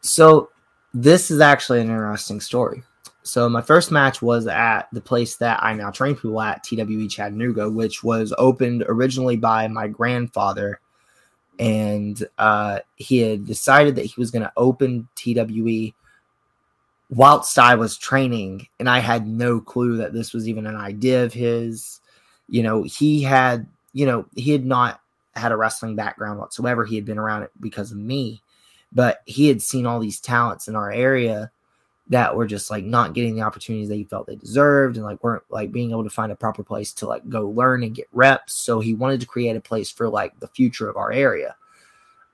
So 0.00 0.50
this 0.94 1.30
is 1.30 1.40
actually 1.40 1.80
an 1.80 1.88
interesting 1.90 2.40
story. 2.40 2.84
So 3.24 3.48
my 3.48 3.62
first 3.62 3.90
match 3.90 4.20
was 4.20 4.46
at 4.46 4.82
the 4.92 5.00
place 5.00 5.36
that 5.36 5.62
I 5.62 5.72
now 5.72 5.90
train 5.90 6.14
people 6.14 6.40
at, 6.42 6.62
TWE 6.62 7.08
Chattanooga, 7.08 7.70
which 7.70 8.04
was 8.04 8.34
opened 8.36 8.84
originally 8.86 9.36
by 9.36 9.66
my 9.66 9.88
grandfather, 9.88 10.78
and 11.58 12.22
uh, 12.36 12.80
he 12.96 13.18
had 13.18 13.46
decided 13.46 13.96
that 13.96 14.04
he 14.04 14.14
was 14.18 14.30
going 14.30 14.42
to 14.42 14.52
open 14.58 15.08
TWE 15.14 15.94
whilst 17.08 17.58
I 17.58 17.76
was 17.76 17.96
training, 17.96 18.68
and 18.78 18.90
I 18.90 18.98
had 18.98 19.26
no 19.26 19.58
clue 19.58 19.96
that 19.96 20.12
this 20.12 20.34
was 20.34 20.46
even 20.46 20.66
an 20.66 20.76
idea 20.76 21.24
of 21.24 21.32
his. 21.32 22.00
You 22.46 22.62
know, 22.62 22.82
he 22.82 23.22
had, 23.22 23.66
you 23.94 24.04
know, 24.04 24.26
he 24.34 24.52
had 24.52 24.66
not 24.66 25.00
had 25.34 25.50
a 25.50 25.56
wrestling 25.56 25.96
background 25.96 26.38
whatsoever. 26.38 26.84
He 26.84 26.96
had 26.96 27.06
been 27.06 27.18
around 27.18 27.44
it 27.44 27.52
because 27.58 27.90
of 27.90 27.96
me, 27.96 28.42
but 28.92 29.22
he 29.24 29.48
had 29.48 29.62
seen 29.62 29.86
all 29.86 29.98
these 29.98 30.20
talents 30.20 30.68
in 30.68 30.76
our 30.76 30.92
area 30.92 31.50
that 32.08 32.36
were 32.36 32.46
just 32.46 32.70
like 32.70 32.84
not 32.84 33.14
getting 33.14 33.34
the 33.34 33.42
opportunities 33.42 33.88
that 33.88 33.94
he 33.94 34.04
felt 34.04 34.26
they 34.26 34.36
deserved 34.36 34.96
and 34.96 35.04
like 35.04 35.22
weren't 35.24 35.42
like 35.48 35.72
being 35.72 35.90
able 35.90 36.04
to 36.04 36.10
find 36.10 36.30
a 36.30 36.36
proper 36.36 36.62
place 36.62 36.92
to 36.92 37.06
like 37.06 37.26
go 37.28 37.48
learn 37.48 37.82
and 37.82 37.94
get 37.94 38.08
reps. 38.12 38.52
So 38.52 38.80
he 38.80 38.94
wanted 38.94 39.20
to 39.20 39.26
create 39.26 39.56
a 39.56 39.60
place 39.60 39.90
for 39.90 40.08
like 40.08 40.38
the 40.38 40.48
future 40.48 40.88
of 40.88 40.96
our 40.96 41.12
area. 41.12 41.56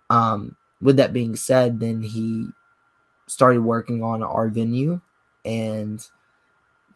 Um, 0.08 0.56
with 0.82 0.96
that 0.96 1.12
being 1.12 1.36
said, 1.36 1.78
then 1.78 2.02
he 2.02 2.48
started 3.26 3.62
working 3.62 4.02
on 4.02 4.22
our 4.24 4.48
venue 4.48 5.00
and 5.44 6.04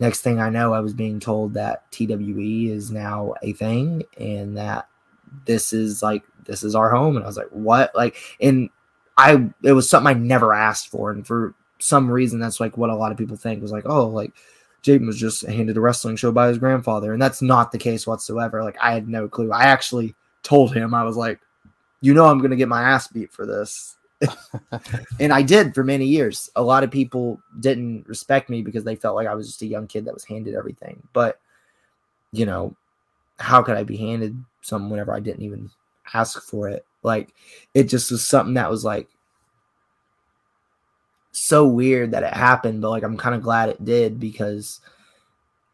next 0.01 0.21
thing 0.21 0.41
I 0.41 0.51
know, 0.51 0.73
I 0.73 0.81
was 0.81 0.95
being 0.95 1.21
told 1.21 1.55
that 1.55 1.91
TWE 1.91 2.71
is 2.71 2.91
now 2.91 3.35
a 3.43 3.53
thing 3.53 4.03
and 4.19 4.57
that 4.57 4.89
this 5.47 5.73
is 5.73 6.03
like 6.03 6.23
this 6.45 6.63
is 6.63 6.75
our 6.75 6.91
home. 6.91 7.17
And 7.17 7.25
I 7.25 7.29
was 7.29 7.37
like, 7.37 7.49
what? 7.51 7.95
Like, 7.95 8.17
and 8.41 8.71
I 9.17 9.49
it 9.63 9.73
was 9.73 9.89
something 9.89 10.15
I 10.15 10.19
never 10.19 10.53
asked 10.53 10.89
for, 10.89 11.11
and 11.11 11.27
for 11.27 11.55
some 11.85 12.11
reason 12.11 12.39
that's 12.39 12.61
like 12.61 12.79
what 12.79 12.89
a 12.89 12.95
lot 12.95 13.13
of 13.13 13.19
people 13.19 13.37
think 13.37 13.61
was 13.61 13.71
like, 13.71 13.85
oh, 13.85 14.07
like 14.07 14.33
Jaden 14.83 15.07
was 15.07 15.19
just 15.19 15.47
handed 15.47 15.77
a 15.77 15.83
wrestling 15.83 16.17
show 16.17 16.33
by 16.33 16.49
his 16.49 16.57
grandfather, 16.57 17.13
and 17.13 17.21
that's 17.21 17.43
not 17.43 17.73
the 17.73 17.79
case 17.79 18.07
whatsoever. 18.07 18.65
Like 18.65 18.79
I 18.81 18.95
had 18.95 19.07
no 19.07 19.29
clue. 19.29 19.53
I 19.53 19.65
actually 19.65 20.15
told 20.43 20.75
him 20.75 20.95
I 20.95 21.05
was 21.05 21.19
like, 21.19 21.41
you 22.01 22.15
know, 22.15 22.25
I'm 22.25 22.39
gonna 22.39 22.57
get 22.57 22.69
my 22.69 22.83
ass 22.83 23.09
beat 23.09 23.31
for 23.31 23.45
this. 23.45 23.97
and 25.21 25.31
I 25.31 25.43
did 25.43 25.75
for 25.75 25.85
many 25.85 26.07
years. 26.07 26.49
A 26.57 26.63
lot 26.63 26.85
of 26.85 26.91
people 26.91 27.39
didn't 27.61 28.09
respect 28.09 28.49
me 28.49 28.63
because 28.63 28.85
they 28.85 28.97
felt 28.97 29.15
like 29.15 29.27
I 29.27 29.35
was 29.35 29.47
just 29.47 29.61
a 29.61 29.67
young 29.67 29.87
kid 29.87 30.07
that 30.07 30.15
was 30.15 30.25
handed 30.25 30.55
everything. 30.55 31.07
But 31.13 31.39
you 32.33 32.47
know, 32.47 32.75
how 33.39 33.63
could 33.63 33.77
I 33.77 33.83
be 33.83 33.99
handed 33.99 34.43
something 34.63 34.89
whenever 34.89 35.13
I 35.13 35.21
didn't 35.21 35.43
even 35.43 35.71
ask 36.15 36.41
for 36.43 36.71
it? 36.71 36.87
Like 37.03 37.35
it 37.75 37.85
just 37.85 38.11
was 38.11 38.27
something 38.27 38.55
that 38.55 38.71
was 38.71 38.87
like 38.87 39.09
so 41.55 41.69
weird 41.69 42.11
that 42.11 42.25
it 42.25 42.35
happened, 42.35 42.83
but 42.83 42.91
like 42.91 43.05
I'm 43.05 43.17
kind 43.17 43.33
of 43.37 43.41
glad 43.41 43.69
it 43.69 43.85
did 43.85 44.19
because 44.19 44.81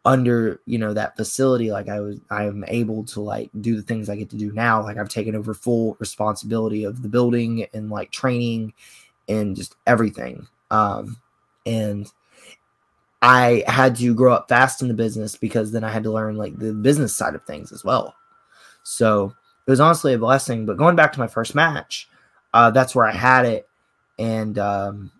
under 0.05 0.61
you 0.67 0.79
know 0.79 0.95
that 0.95 1.15
facility 1.15 1.71
like 1.71 1.87
i 1.91 2.01
was 2.01 2.19
i 2.31 2.45
am 2.45 2.65
able 2.69 3.05
to 3.05 3.21
like 3.21 3.51
do 3.61 3.77
the 3.77 3.83
things 3.83 4.09
i 4.09 4.17
get 4.17 4.29
to 4.29 4.37
do 4.37 4.53
now. 4.53 4.83
Like 4.83 4.99
i've 4.99 5.09
taken 5.09 5.35
over 5.35 5.55
full 5.55 5.97
responsibility 5.99 6.85
of 6.85 7.03
the 7.03 7.09
building 7.09 7.67
and 7.73 7.89
like 7.89 8.11
training 8.11 8.75
and 9.29 9.57
just 9.57 9.77
everything. 9.87 10.47
Um 10.71 11.17
and 11.65 12.11
i 13.23 13.65
had 13.67 13.97
to 13.97 14.15
grow 14.15 14.35
up 14.35 14.51
fast 14.51 14.83
in 14.83 14.89
the 14.89 14.95
business 14.95 15.37
because 15.37 15.73
then 15.73 15.85
i 15.85 15.91
had 15.91 16.03
to 16.03 16.11
learn 16.11 16.37
like 16.37 16.59
the 16.59 16.75
business 16.75 17.17
side 17.17 17.35
of 17.35 17.45
things 17.45 17.73
as 17.73 17.85
well. 17.85 18.15
So 18.83 19.35
it 19.67 19.71
was 19.71 19.81
honestly 19.81 20.13
a 20.13 20.19
blessing 20.19 20.67
but 20.67 20.77
going 20.77 20.97
back 20.97 21.13
to 21.15 21.21
my 21.21 21.27
first 21.27 21.55
match 21.55 22.07
uh 22.53 22.71
that's 22.71 22.95
where 22.95 23.07
i 23.07 23.13
had 23.13 23.47
it. 23.47 23.67
And 24.19 24.59
um 24.59 25.11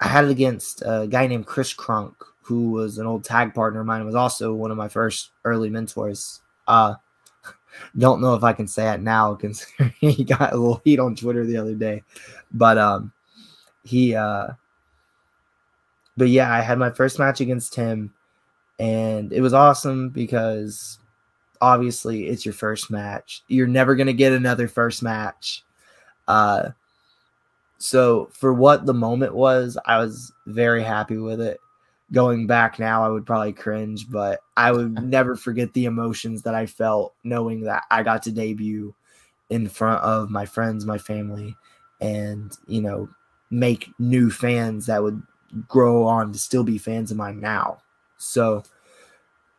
I 0.00 0.08
had 0.08 0.24
it 0.24 0.30
against 0.30 0.82
a 0.84 1.06
guy 1.08 1.26
named 1.26 1.46
Chris 1.46 1.72
Crunk, 1.72 2.14
who 2.42 2.70
was 2.70 2.98
an 2.98 3.06
old 3.06 3.24
tag 3.24 3.54
partner 3.54 3.80
of 3.80 3.86
mine, 3.86 4.04
was 4.04 4.14
also 4.14 4.52
one 4.52 4.70
of 4.70 4.76
my 4.76 4.88
first 4.88 5.30
early 5.44 5.70
mentors. 5.70 6.40
Uh, 6.66 6.94
don't 7.98 8.20
know 8.20 8.34
if 8.34 8.42
I 8.42 8.52
can 8.52 8.66
say 8.66 8.92
it 8.92 9.00
now 9.00 9.34
considering 9.40 9.94
he 9.98 10.24
got 10.24 10.52
a 10.52 10.56
little 10.56 10.80
heat 10.84 10.98
on 10.98 11.16
Twitter 11.16 11.44
the 11.44 11.56
other 11.56 11.74
day, 11.74 12.02
but 12.52 12.78
um, 12.78 13.12
he 13.84 14.14
uh, 14.14 14.48
but 16.16 16.28
yeah, 16.28 16.52
I 16.52 16.60
had 16.60 16.78
my 16.78 16.90
first 16.90 17.18
match 17.18 17.40
against 17.40 17.74
him, 17.74 18.12
and 18.78 19.32
it 19.32 19.40
was 19.40 19.54
awesome 19.54 20.10
because 20.10 20.98
obviously 21.60 22.26
it's 22.26 22.44
your 22.44 22.54
first 22.54 22.90
match. 22.90 23.42
You're 23.48 23.66
never 23.66 23.94
gonna 23.94 24.12
get 24.12 24.32
another 24.32 24.68
first 24.68 25.02
match. 25.02 25.64
Uh, 26.26 26.70
so 27.84 28.30
for 28.32 28.54
what 28.54 28.86
the 28.86 28.94
moment 28.94 29.34
was, 29.34 29.76
I 29.84 29.98
was 29.98 30.32
very 30.46 30.82
happy 30.82 31.18
with 31.18 31.38
it. 31.38 31.60
Going 32.12 32.46
back 32.46 32.78
now, 32.78 33.04
I 33.04 33.10
would 33.10 33.26
probably 33.26 33.52
cringe, 33.52 34.08
but 34.08 34.40
I 34.56 34.72
would 34.72 35.02
never 35.02 35.36
forget 35.36 35.70
the 35.74 35.84
emotions 35.84 36.40
that 36.44 36.54
I 36.54 36.64
felt 36.64 37.14
knowing 37.24 37.60
that 37.64 37.84
I 37.90 38.02
got 38.02 38.22
to 38.22 38.32
debut 38.32 38.94
in 39.50 39.68
front 39.68 40.02
of 40.02 40.30
my 40.30 40.46
friends, 40.46 40.86
my 40.86 40.96
family, 40.96 41.54
and 42.00 42.56
you 42.66 42.80
know, 42.80 43.06
make 43.50 43.90
new 43.98 44.30
fans 44.30 44.86
that 44.86 45.02
would 45.02 45.22
grow 45.68 46.04
on 46.04 46.32
to 46.32 46.38
still 46.38 46.64
be 46.64 46.78
fans 46.78 47.10
of 47.10 47.18
mine 47.18 47.38
now. 47.38 47.82
So 48.16 48.62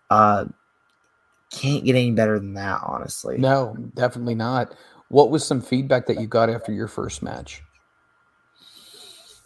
uh 0.10 0.46
can't 1.52 1.86
get 1.86 1.96
any 1.96 2.10
better 2.10 2.40
than 2.40 2.56
that, 2.56 2.82
honestly. 2.84 3.38
No, 3.38 3.78
definitely 3.94 4.34
not. 4.34 4.74
What 5.10 5.30
was 5.30 5.46
some 5.46 5.62
feedback 5.62 6.08
that 6.08 6.20
you 6.20 6.26
got 6.26 6.50
after 6.50 6.72
your 6.72 6.88
first 6.88 7.22
match? 7.22 7.62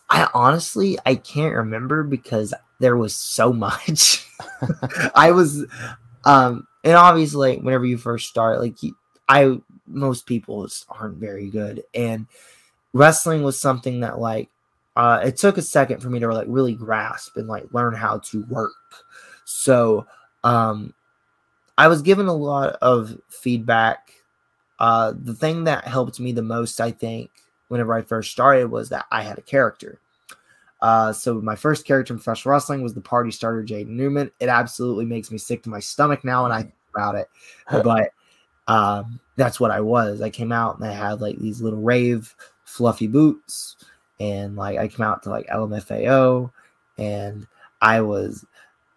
I 0.09 0.27
honestly 0.33 0.97
I 1.05 1.15
can't 1.15 1.55
remember 1.55 2.03
because 2.03 2.53
there 2.79 2.97
was 2.97 3.13
so 3.13 3.53
much. 3.53 4.25
I 5.15 5.31
was 5.31 5.65
um 6.25 6.67
and 6.83 6.95
obviously 6.95 7.57
whenever 7.57 7.85
you 7.85 7.97
first 7.97 8.29
start 8.29 8.59
like 8.59 8.75
I 9.27 9.59
most 9.87 10.25
people 10.25 10.67
aren't 10.89 11.17
very 11.17 11.49
good 11.49 11.83
and 11.93 12.27
wrestling 12.93 13.43
was 13.43 13.59
something 13.59 13.99
that 14.01 14.19
like 14.19 14.49
uh 14.95 15.21
it 15.23 15.37
took 15.37 15.57
a 15.57 15.61
second 15.61 16.01
for 16.01 16.09
me 16.09 16.19
to 16.19 16.33
like 16.33 16.47
really 16.49 16.73
grasp 16.73 17.37
and 17.37 17.47
like 17.47 17.71
learn 17.73 17.93
how 17.93 18.19
to 18.19 18.43
work. 18.49 18.73
So 19.45 20.07
um 20.43 20.93
I 21.77 21.87
was 21.87 22.01
given 22.01 22.27
a 22.27 22.33
lot 22.33 22.75
of 22.81 23.15
feedback. 23.29 24.13
Uh 24.79 25.13
the 25.21 25.33
thing 25.33 25.65
that 25.65 25.85
helped 25.85 26.19
me 26.19 26.31
the 26.31 26.41
most 26.41 26.81
I 26.81 26.91
think 26.91 27.29
whenever 27.69 27.93
I 27.93 28.01
first 28.01 28.31
started 28.31 28.69
was 28.69 28.89
that 28.89 29.05
I 29.11 29.23
had 29.23 29.37
a 29.37 29.43
character. 29.43 29.99
Uh, 30.81 31.11
so 31.11 31.41
my 31.41 31.55
first 31.55 31.85
character 31.85 32.13
in 32.13 32.19
professional 32.19 32.53
wrestling 32.53 32.81
was 32.81 32.93
the 32.93 33.01
party 33.01 33.31
starter 33.31 33.63
Jaden 33.63 33.87
Newman. 33.87 34.31
It 34.39 34.49
absolutely 34.49 35.05
makes 35.05 35.31
me 35.31 35.37
sick 35.37 35.63
to 35.63 35.69
my 35.69 35.79
stomach 35.79 36.23
now 36.23 36.43
when 36.43 36.51
I 36.51 36.61
think 36.63 36.73
about 36.93 37.15
it, 37.15 37.29
but 37.71 38.11
um, 38.67 39.19
that's 39.35 39.59
what 39.59 39.71
I 39.71 39.81
was. 39.81 40.21
I 40.21 40.29
came 40.29 40.51
out 40.51 40.77
and 40.77 40.87
I 40.87 40.93
had 40.93 41.21
like 41.21 41.37
these 41.37 41.61
little 41.61 41.81
rave 41.81 42.33
fluffy 42.63 43.07
boots, 43.07 43.77
and 44.19 44.55
like 44.55 44.77
I 44.77 44.87
came 44.87 45.05
out 45.05 45.23
to 45.23 45.29
like 45.29 45.47
LMFAO, 45.47 46.51
and 46.97 47.45
I 47.81 48.01
was 48.01 48.45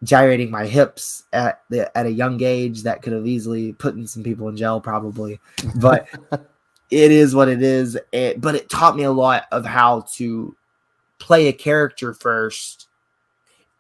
gyrating 0.05 0.51
my 0.51 0.67
hips 0.67 1.25
at 1.33 1.63
the 1.69 1.97
at 1.97 2.07
a 2.07 2.13
young 2.13 2.43
age 2.43 2.83
that 2.85 3.03
could 3.03 3.13
have 3.13 3.27
easily 3.27 3.73
put 3.73 3.95
in 3.95 4.07
some 4.07 4.23
people 4.23 4.49
in 4.49 4.57
jail 4.57 4.81
probably, 4.81 5.41
but. 5.77 6.07
it 6.93 7.11
is 7.11 7.35
what 7.35 7.49
it 7.49 7.63
is. 7.63 7.99
It, 8.13 8.41
but 8.41 8.55
it 8.55 8.69
taught 8.69 8.97
me 8.97 9.05
a 9.05 9.11
lot 9.11 9.45
of 9.51 9.65
how 9.65 10.03
to 10.17 10.55
play 11.19 11.49
a 11.49 11.53
character 11.53 12.13
first 12.13 12.87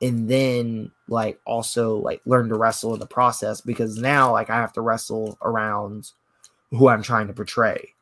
and 0.00 0.28
then 0.28 0.90
like 1.08 1.38
also 1.44 1.96
like 1.98 2.22
learn 2.24 2.48
to 2.48 2.54
wrestle 2.54 2.94
in 2.94 3.00
the 3.00 3.06
process 3.06 3.60
because 3.60 3.98
now 3.98 4.32
like 4.32 4.48
I 4.48 4.56
have 4.56 4.72
to 4.72 4.80
wrestle 4.80 5.36
around 5.42 6.10
who 6.70 6.88
I'm 6.88 7.02
trying 7.02 7.26
to 7.26 7.34
portray. 7.34 7.92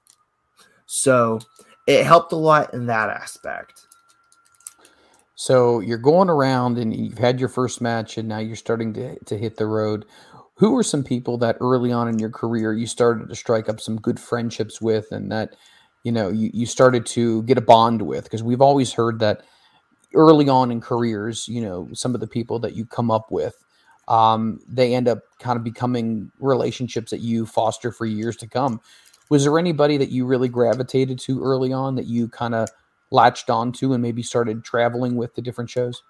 So 0.87 1.40
it 1.88 2.07
helped 2.07 2.31
a 2.33 2.37
lot 2.37 2.73
in 2.73 2.87
that 2.87 3.11
aspect. 3.11 3.87
So 5.35 5.81
you're 5.81 5.99
going 5.99 6.31
around 6.31 6.79
and 6.79 6.94
you've 6.94 7.18
had 7.18 7.40
your 7.40 7.49
first 7.49 7.81
match 7.81 8.16
and 8.16 8.29
now 8.29 8.38
you're 8.38 8.55
starting 8.55 8.92
to, 8.92 9.18
to 9.25 9.37
hit 9.37 9.57
the 9.57 9.66
road 9.66 10.05
who 10.61 10.73
were 10.73 10.83
some 10.83 11.03
people 11.03 11.38
that 11.38 11.57
early 11.59 11.90
on 11.90 12.07
in 12.07 12.18
your 12.18 12.29
career 12.29 12.75
you 12.75 12.87
started 12.87 13.31
to 13.31 13.35
strike 13.35 13.66
up 13.66 13.81
some 13.81 13.96
good 13.96 14.20
friendships 14.20 14.79
with 14.79 15.11
and 15.11 15.33
that 15.33 15.57
you 16.05 16.12
know 16.12 16.29
you, 16.29 16.51
you 16.53 16.66
started 16.66 17.07
to 17.07 17.42
get 17.44 17.57
a 17.57 17.62
bond 17.62 18.03
with? 18.03 18.25
Because 18.25 18.42
we've 18.42 18.61
always 18.61 18.92
heard 18.92 19.20
that 19.20 19.42
early 20.14 20.49
on 20.51 20.70
in 20.70 20.81
careers 20.81 21.49
you 21.49 21.62
know 21.62 21.88
some 21.94 22.14
of 22.14 22.20
the 22.20 22.27
people 22.27 22.59
that 22.59 22.75
you 22.75 22.85
come 22.85 23.11
up 23.11 23.31
with 23.31 23.64
um, 24.07 24.61
they 24.68 24.94
end 24.94 25.09
up 25.09 25.20
kind 25.38 25.57
of 25.57 25.64
becoming 25.64 26.31
relationships 26.40 27.11
that 27.12 27.20
you 27.20 27.46
foster 27.46 27.92
for 27.92 28.05
years 28.05 28.37
to 28.38 28.49
come. 28.49 28.81
Was 29.29 29.44
there 29.44 29.57
anybody 29.57 29.96
that 29.96 30.11
you 30.11 30.27
really 30.27 30.49
gravitated 30.49 31.20
to 31.20 31.42
early 31.42 31.73
on 31.73 31.94
that 31.94 32.07
you 32.07 32.29
kind 32.29 32.55
of 32.55 32.68
latched 33.12 33.49
onto 33.49 33.92
and 33.92 34.03
maybe 34.03 34.23
started 34.23 34.64
traveling 34.64 35.14
with 35.16 35.37
the 35.37 35.42
different 35.42 35.70
shows? 35.70 36.03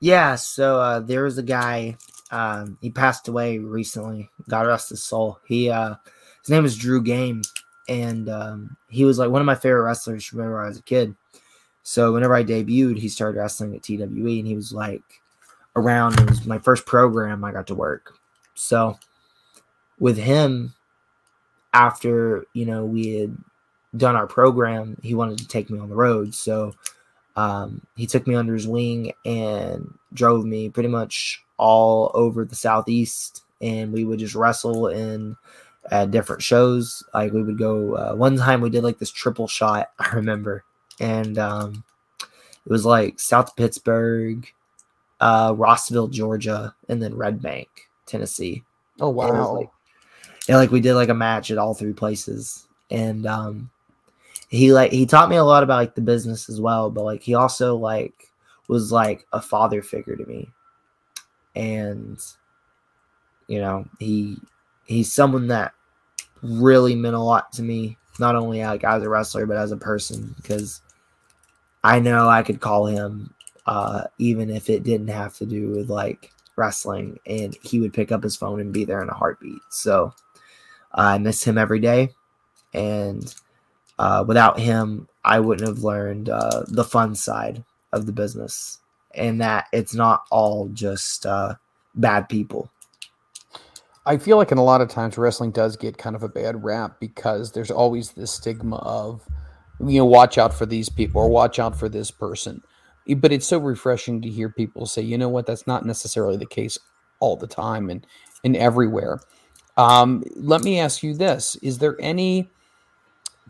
Yeah 0.00 0.36
so 0.36 0.78
uh, 0.78 1.00
there 1.00 1.24
was 1.24 1.38
a 1.38 1.42
guy 1.42 1.96
um, 2.30 2.78
he 2.80 2.90
passed 2.90 3.28
away 3.28 3.58
recently. 3.58 4.28
God 4.48 4.66
rest 4.66 4.90
his 4.90 5.02
soul. 5.02 5.38
He 5.46 5.70
uh, 5.70 5.94
his 6.42 6.50
name 6.50 6.64
is 6.64 6.76
Drew 6.76 7.02
Game, 7.02 7.42
and 7.88 8.28
um, 8.28 8.76
he 8.88 9.04
was 9.04 9.18
like 9.18 9.30
one 9.30 9.40
of 9.40 9.46
my 9.46 9.54
favorite 9.54 9.82
wrestlers 9.82 10.24
from 10.24 10.38
whenever 10.38 10.62
I 10.62 10.68
was 10.68 10.78
a 10.78 10.82
kid. 10.82 11.14
So 11.82 12.12
whenever 12.12 12.34
I 12.34 12.44
debuted, 12.44 12.98
he 12.98 13.08
started 13.08 13.38
wrestling 13.38 13.74
at 13.74 13.82
TWE, 13.82 14.38
and 14.38 14.46
he 14.46 14.54
was 14.54 14.72
like 14.72 15.02
around. 15.74 16.20
It 16.20 16.28
was 16.28 16.46
my 16.46 16.58
first 16.58 16.86
program 16.86 17.44
I 17.44 17.52
got 17.52 17.66
to 17.68 17.74
work. 17.74 18.14
So 18.54 18.98
with 19.98 20.18
him, 20.18 20.74
after 21.72 22.44
you 22.52 22.66
know 22.66 22.84
we 22.84 23.16
had 23.16 23.36
done 23.96 24.16
our 24.16 24.26
program, 24.26 24.98
he 25.02 25.14
wanted 25.14 25.38
to 25.38 25.48
take 25.48 25.70
me 25.70 25.78
on 25.78 25.88
the 25.88 25.96
road. 25.96 26.34
So 26.34 26.74
um, 27.38 27.82
he 27.94 28.04
took 28.04 28.26
me 28.26 28.34
under 28.34 28.52
his 28.52 28.66
wing 28.66 29.12
and 29.24 29.96
drove 30.12 30.44
me 30.44 30.68
pretty 30.70 30.88
much 30.88 31.44
all 31.56 32.10
over 32.12 32.44
the 32.44 32.56
southeast, 32.56 33.44
and 33.62 33.92
we 33.92 34.04
would 34.04 34.18
just 34.18 34.34
wrestle 34.34 34.88
in 34.88 35.36
at 35.88 36.10
different 36.10 36.42
shows. 36.42 37.04
Like 37.14 37.32
we 37.32 37.44
would 37.44 37.56
go. 37.56 37.94
Uh, 37.94 38.14
one 38.16 38.36
time 38.36 38.60
we 38.60 38.70
did 38.70 38.82
like 38.82 38.98
this 38.98 39.12
triple 39.12 39.46
shot. 39.46 39.92
I 40.00 40.10
remember, 40.16 40.64
and 40.98 41.38
um, 41.38 41.84
it 42.20 42.72
was 42.72 42.84
like 42.84 43.20
South 43.20 43.54
Pittsburg, 43.54 44.52
uh, 45.20 45.54
Rossville, 45.56 46.08
Georgia, 46.08 46.74
and 46.88 47.00
then 47.00 47.14
Red 47.14 47.40
Bank, 47.40 47.68
Tennessee. 48.04 48.64
Oh 49.00 49.10
And 49.10 49.14
wow. 49.14 49.52
like, 49.52 49.70
yeah, 50.48 50.56
like 50.56 50.72
we 50.72 50.80
did 50.80 50.94
like 50.94 51.08
a 51.08 51.14
match 51.14 51.52
at 51.52 51.58
all 51.58 51.74
three 51.74 51.92
places, 51.92 52.66
and 52.90 53.26
um, 53.26 53.70
he 54.48 54.72
like 54.72 54.92
he 54.92 55.06
taught 55.06 55.30
me 55.30 55.36
a 55.36 55.44
lot 55.44 55.62
about 55.62 55.76
like 55.76 55.94
the 55.94 56.00
business 56.00 56.48
as 56.48 56.60
well. 56.60 56.90
But 56.90 57.04
like 57.04 57.22
he 57.22 57.34
also 57.34 57.76
like 57.76 58.32
was 58.68 58.90
like 58.92 59.26
a 59.32 59.40
father 59.40 59.82
figure 59.82 60.16
to 60.16 60.26
me, 60.26 60.48
and 61.54 62.18
you 63.46 63.60
know 63.60 63.86
he 63.98 64.38
he's 64.84 65.12
someone 65.12 65.48
that 65.48 65.72
really 66.42 66.94
meant 66.94 67.14
a 67.14 67.20
lot 67.20 67.52
to 67.52 67.62
me, 67.62 67.96
not 68.18 68.36
only 68.36 68.62
like 68.62 68.84
as 68.84 69.02
a 69.02 69.08
wrestler 69.08 69.46
but 69.46 69.56
as 69.56 69.72
a 69.72 69.76
person 69.76 70.34
because 70.36 70.80
I 71.84 72.00
know 72.00 72.28
I 72.28 72.42
could 72.42 72.60
call 72.60 72.86
him 72.86 73.34
uh, 73.66 74.04
even 74.16 74.48
if 74.48 74.70
it 74.70 74.82
didn't 74.82 75.08
have 75.08 75.34
to 75.36 75.46
do 75.46 75.70
with 75.70 75.90
like 75.90 76.32
wrestling, 76.56 77.18
and 77.26 77.56
he 77.62 77.80
would 77.80 77.92
pick 77.92 78.10
up 78.10 78.22
his 78.22 78.34
phone 78.34 78.60
and 78.60 78.72
be 78.72 78.84
there 78.84 79.02
in 79.02 79.10
a 79.10 79.14
heartbeat. 79.14 79.60
So 79.68 80.14
I 80.92 81.18
miss 81.18 81.44
him 81.44 81.58
every 81.58 81.78
day, 81.78 82.14
and 82.72 83.34
uh, 83.98 84.24
without 84.26 84.58
him, 84.58 85.08
I 85.24 85.40
wouldn't 85.40 85.68
have 85.68 85.84
learned 85.84 86.28
uh, 86.28 86.64
the 86.68 86.84
fun 86.84 87.14
side 87.14 87.64
of 87.92 88.06
the 88.06 88.12
business, 88.12 88.78
and 89.14 89.40
that 89.40 89.66
it's 89.72 89.94
not 89.94 90.24
all 90.30 90.68
just 90.68 91.26
uh, 91.26 91.54
bad 91.94 92.28
people. 92.28 92.70
I 94.06 94.16
feel 94.16 94.38
like 94.38 94.52
in 94.52 94.58
a 94.58 94.64
lot 94.64 94.80
of 94.80 94.88
times 94.88 95.18
wrestling 95.18 95.50
does 95.50 95.76
get 95.76 95.98
kind 95.98 96.16
of 96.16 96.22
a 96.22 96.28
bad 96.28 96.64
rap 96.64 96.98
because 96.98 97.52
there's 97.52 97.70
always 97.70 98.12
this 98.12 98.30
stigma 98.30 98.76
of, 98.76 99.20
you 99.80 99.98
know, 99.98 100.06
watch 100.06 100.38
out 100.38 100.54
for 100.54 100.64
these 100.64 100.88
people 100.88 101.20
or 101.20 101.28
watch 101.28 101.58
out 101.58 101.78
for 101.78 101.90
this 101.90 102.10
person. 102.10 102.62
But 103.06 103.32
it's 103.32 103.46
so 103.46 103.58
refreshing 103.58 104.22
to 104.22 104.30
hear 104.30 104.48
people 104.48 104.86
say, 104.86 105.02
you 105.02 105.18
know 105.18 105.28
what, 105.28 105.44
that's 105.44 105.66
not 105.66 105.84
necessarily 105.84 106.38
the 106.38 106.46
case 106.46 106.78
all 107.20 107.36
the 107.36 107.46
time 107.46 107.90
and 107.90 108.06
and 108.44 108.56
everywhere. 108.56 109.20
Um, 109.76 110.24
let 110.36 110.62
me 110.62 110.78
ask 110.78 111.02
you 111.02 111.14
this: 111.14 111.56
Is 111.56 111.78
there 111.78 111.96
any 112.00 112.48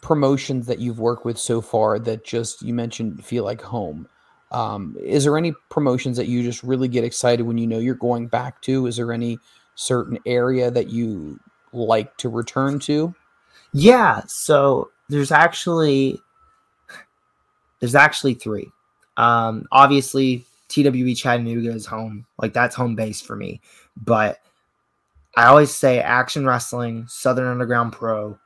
promotions 0.02 0.66
that 0.66 0.78
you've 0.78 1.00
worked 1.00 1.24
with 1.24 1.38
so 1.38 1.60
far 1.60 1.98
that 1.98 2.24
just 2.24 2.62
you 2.62 2.74
mentioned 2.74 3.24
feel 3.24 3.44
like 3.44 3.60
home? 3.60 4.08
Um, 4.50 4.96
is 5.02 5.24
there 5.24 5.36
any 5.36 5.52
promotions 5.68 6.16
that 6.16 6.28
you 6.28 6.42
just 6.42 6.62
really 6.62 6.88
get 6.88 7.04
excited 7.04 7.42
when 7.42 7.58
you 7.58 7.66
know 7.66 7.78
you're 7.78 7.94
going 7.94 8.28
back 8.28 8.62
to? 8.62 8.86
Is 8.86 8.96
there 8.96 9.12
any 9.12 9.38
certain 9.74 10.18
area 10.26 10.70
that 10.70 10.88
you 10.88 11.38
like 11.72 12.16
to 12.18 12.28
return 12.28 12.78
to? 12.80 13.14
Yeah, 13.72 14.22
so 14.26 14.90
there's 15.08 15.32
actually 15.32 16.20
there's 17.80 17.94
actually 17.94 18.34
three. 18.34 18.70
Um, 19.16 19.66
obviously, 19.72 20.44
TWE 20.68 21.14
Chattanooga 21.14 21.70
is 21.70 21.86
home, 21.86 22.26
like 22.38 22.52
that's 22.52 22.74
home 22.74 22.94
base 22.94 23.20
for 23.20 23.36
me. 23.36 23.60
But 23.96 24.38
I 25.36 25.46
always 25.46 25.74
say 25.74 26.00
Action 26.00 26.46
Wrestling, 26.46 27.06
Southern 27.08 27.46
Underground 27.46 27.92
Pro, 27.92 28.38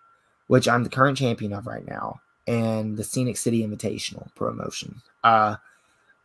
which 0.52 0.68
I'm 0.68 0.84
the 0.84 0.90
current 0.90 1.16
champion 1.16 1.54
of 1.54 1.66
right 1.66 1.86
now, 1.88 2.20
and 2.46 2.94
the 2.94 3.02
Scenic 3.02 3.38
City 3.38 3.66
Invitational 3.66 4.34
promotion. 4.34 5.00
Uh, 5.24 5.56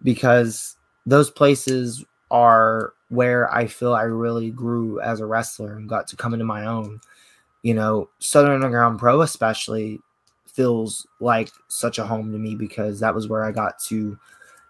because 0.03 0.75
those 1.05 1.31
places 1.31 2.03
are 2.29 2.93
where 3.07 3.49
I 3.53 3.67
feel 3.67 3.93
I 3.93 4.01
really 4.01 4.51
grew 4.51 4.99
as 4.99 5.21
a 5.21 5.25
wrestler 5.25 5.77
and 5.77 5.87
got 5.87 6.07
to 6.09 6.17
come 6.17 6.33
into 6.33 6.43
my 6.43 6.65
own 6.65 6.99
you 7.63 7.73
know, 7.73 8.09
Southern 8.19 8.53
Underground 8.53 8.99
Pro 8.99 9.21
especially 9.21 10.01
feels 10.45 11.07
like 11.19 11.49
such 11.69 11.97
a 11.97 12.05
home 12.05 12.31
to 12.33 12.37
me 12.37 12.53
because 12.53 12.99
that 12.99 13.15
was 13.15 13.27
where 13.27 13.45
I 13.45 13.51
got 13.51 13.79
to, 13.85 14.17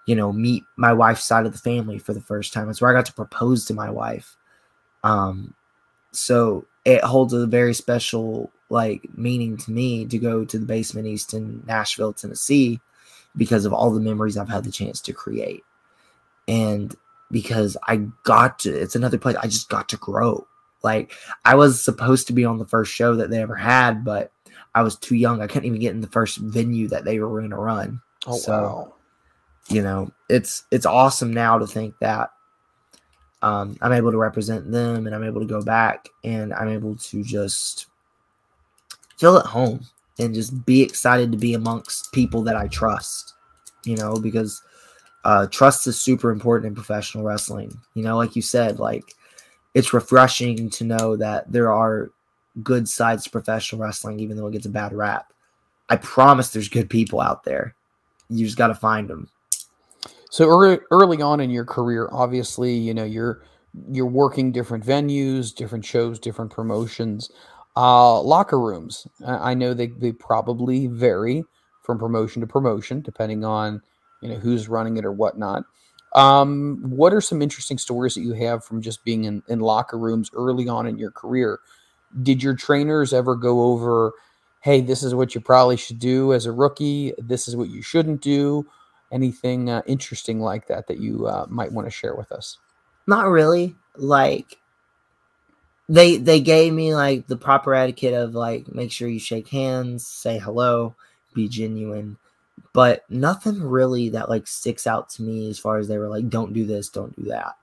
you 0.06 0.16
know, 0.16 0.32
meet 0.32 0.64
my 0.76 0.94
wife's 0.94 1.26
side 1.26 1.46
of 1.48 1.52
the 1.52 1.58
family 1.58 1.98
for 1.98 2.14
the 2.14 2.22
first 2.22 2.54
time. 2.54 2.70
It's 2.70 2.80
where 2.80 2.92
I 2.92 2.98
got 2.98 3.06
to 3.08 3.14
propose 3.14 3.66
to 3.66 3.74
my 3.74 3.90
wife. 3.90 4.36
Um, 5.04 5.54
so 6.12 6.66
it 6.86 7.04
holds 7.04 7.34
a 7.34 7.48
very 7.48 7.74
special 7.74 8.52
like 8.70 9.08
meaning 9.18 9.58
to 9.58 9.72
me 9.72 10.06
to 10.06 10.18
go 10.18 10.44
to 10.46 10.60
the 10.60 10.66
basement 10.66 11.08
east 11.08 11.34
in 11.34 11.64
Nashville, 11.66 12.14
Tennessee, 12.14 12.80
because 13.36 13.66
of 13.66 13.74
all 13.74 13.92
the 13.92 14.00
memories 14.00 14.38
I've 14.38 14.50
had 14.50 14.64
the 14.64 14.72
chance 14.72 15.00
to 15.02 15.14
create. 15.14 15.64
And 16.48 16.96
because 17.32 17.78
I 17.88 17.98
got 18.24 18.60
to, 18.60 18.70
it's 18.70 18.96
another 18.96 19.18
place 19.18 19.36
I 19.38 19.48
just 19.48 19.70
got 19.70 19.90
to 19.90 19.98
grow. 19.98 20.48
Like 20.84 21.12
I 21.46 21.56
was 21.56 21.84
supposed 21.84 22.28
to 22.28 22.34
be 22.34 22.46
on 22.46 22.58
the 22.60 22.66
first 22.66 22.94
show 22.94 23.16
that 23.16 23.30
they 23.30 23.42
ever 23.42 23.56
had, 23.56 24.04
but 24.06 24.32
I 24.76 24.84
was 24.84 24.96
too 24.96 25.16
young. 25.16 25.42
I 25.42 25.48
couldn't 25.48 25.66
even 25.66 25.80
get 25.82 25.94
in 25.94 26.02
the 26.02 26.08
first 26.08 26.38
venue 26.38 26.88
that 26.90 27.04
they 27.04 27.20
were 27.20 27.30
going 27.40 27.50
to 27.50 27.58
run. 27.58 28.02
Oh 28.26 28.38
So- 28.38 28.52
wow! 28.52 28.94
You 29.70 29.82
know, 29.82 30.12
it's 30.30 30.64
it's 30.72 30.86
awesome 30.86 31.34
now 31.34 31.58
to 31.58 31.68
think 31.68 31.96
that 32.00 32.30
um, 33.42 33.76
I'm 33.82 33.92
able 33.92 34.12
to 34.12 34.18
represent 34.18 34.72
them 34.72 35.06
and 35.06 35.16
I'm 35.16 35.24
able 35.24 35.42
to 35.42 35.48
go 35.48 35.62
back 35.62 36.08
and 36.24 36.54
I'm 36.54 36.70
able 36.70 36.96
to 36.96 37.24
just 37.24 37.88
feel 39.18 39.38
at 39.38 39.46
home 39.46 39.82
and 40.20 40.34
just 40.34 40.66
be 40.66 40.82
excited 40.82 41.32
to 41.32 41.38
be 41.38 41.54
amongst 41.54 42.12
people 42.12 42.42
that 42.44 42.56
I 42.56 42.68
trust. 42.68 43.34
You 43.86 43.96
know, 43.96 44.16
because 44.16 44.62
uh, 45.24 45.48
trust 45.48 45.88
is 45.88 46.00
super 46.00 46.32
important 46.32 46.68
in 46.68 46.76
professional 46.76 47.24
wrestling. 47.24 47.78
You 47.94 48.04
know, 48.04 48.18
like 48.18 48.36
you 48.36 48.42
said, 48.42 48.80
like 48.80 49.16
it's 49.74 49.94
refreshing 49.94 50.70
to 50.72 50.84
know 50.84 51.16
that 51.16 51.52
there 51.52 51.72
are 51.72 52.12
good 52.64 52.90
sides 52.90 53.24
to 53.26 53.30
professional 53.30 53.82
wrestling, 53.82 54.20
even 54.20 54.36
though 54.36 54.48
it 54.48 54.54
gets 54.54 54.66
a 54.66 54.70
bad 54.70 54.94
rap. 54.94 55.34
I 55.90 55.98
promise 55.98 56.50
there's 56.50 56.70
good 56.70 56.90
people 56.90 57.22
out 57.22 57.44
there. 57.44 57.76
You 58.30 58.46
just 58.46 58.58
got 58.58 58.68
to 58.68 58.76
find 58.76 59.08
them. 59.10 59.30
So 60.30 60.48
early, 60.48 60.80
early 60.92 61.22
on 61.22 61.40
in 61.40 61.50
your 61.50 61.66
career, 61.66 62.10
obviously, 62.12 62.74
you 62.74 62.94
know 62.94 63.06
you're 63.06 63.44
you're 63.92 64.06
working 64.06 64.52
different 64.52 64.86
venues, 64.86 65.54
different 65.54 65.86
shows, 65.86 66.20
different 66.20 66.52
promotions. 66.52 67.32
Uh, 67.78 68.20
locker 68.24 68.60
rooms. 68.60 69.06
I 69.24 69.54
know 69.54 69.76
they 69.76 69.88
they 69.88 70.12
probably 70.12 70.88
vary 70.88 71.46
from 71.84 72.00
promotion 72.00 72.42
to 72.42 72.48
promotion, 72.48 73.02
depending 73.02 73.46
on 73.46 73.84
you 74.22 74.30
know 74.30 74.36
who's 74.38 74.68
running 74.68 74.98
it 74.98 75.06
or 75.06 75.12
whatnot. 75.12 75.64
Um, 76.16 76.80
what 76.82 77.14
are 77.14 77.22
some 77.22 77.40
interesting 77.40 77.78
stories 77.78 78.16
that 78.16 78.22
you 78.22 78.34
have 78.34 78.66
from 78.66 78.82
just 78.82 79.06
being 79.06 79.26
in, 79.26 79.44
in 79.48 79.60
locker 79.60 80.00
rooms 80.00 80.32
early 80.34 80.68
on 80.68 80.88
in 80.88 80.98
your 80.98 81.12
career? 81.12 81.60
Did 82.24 82.42
your 82.42 82.56
trainers 82.56 83.14
ever 83.14 83.36
go 83.36 83.62
over, 83.62 84.14
hey, 84.62 84.82
this 84.82 85.04
is 85.04 85.14
what 85.14 85.36
you 85.36 85.42
probably 85.42 85.78
should 85.78 86.00
do 86.00 86.34
as 86.34 86.48
a 86.48 86.52
rookie, 86.52 87.14
this 87.20 87.48
is 87.48 87.56
what 87.56 87.70
you 87.70 87.84
shouldn't 87.84 88.22
do? 88.22 88.66
Anything 89.12 89.70
uh, 89.70 89.84
interesting 89.86 90.40
like 90.40 90.66
that 90.68 90.88
that 90.88 91.00
you 91.00 91.28
uh, 91.28 91.46
might 91.48 91.72
want 91.72 91.86
to 91.86 91.92
share 91.92 92.16
with 92.16 92.32
us? 92.32 92.58
Not 93.06 93.28
really. 93.28 93.76
Like 93.96 94.58
they 95.90 96.18
they 96.18 96.40
gave 96.40 96.74
me 96.74 96.94
like 96.94 97.28
the 97.28 97.38
proper 97.38 97.74
etiquette 97.74 98.14
of 98.14 98.36
like 98.36 98.74
make 98.74 98.92
sure 98.92 99.08
you 99.08 99.20
shake 99.20 99.48
hands, 99.48 100.06
say 100.06 100.38
hello, 100.38 100.96
be 101.34 101.48
genuine. 101.48 102.18
But 102.74 103.10
nothing 103.10 103.62
really 103.62 104.10
that 104.10 104.30
like 104.30 104.48
sticks 104.48 104.86
out 104.86 105.10
to 105.12 105.24
me 105.24 105.50
as 105.50 105.60
far 105.60 105.78
as 105.78 105.88
they 105.88 105.98
were 105.98 106.10
like, 106.10 106.30
don't 106.30 106.54
do 106.54 106.66
this, 106.66 106.90
don't 106.90 107.16
do 107.16 107.30
that. 107.30 107.56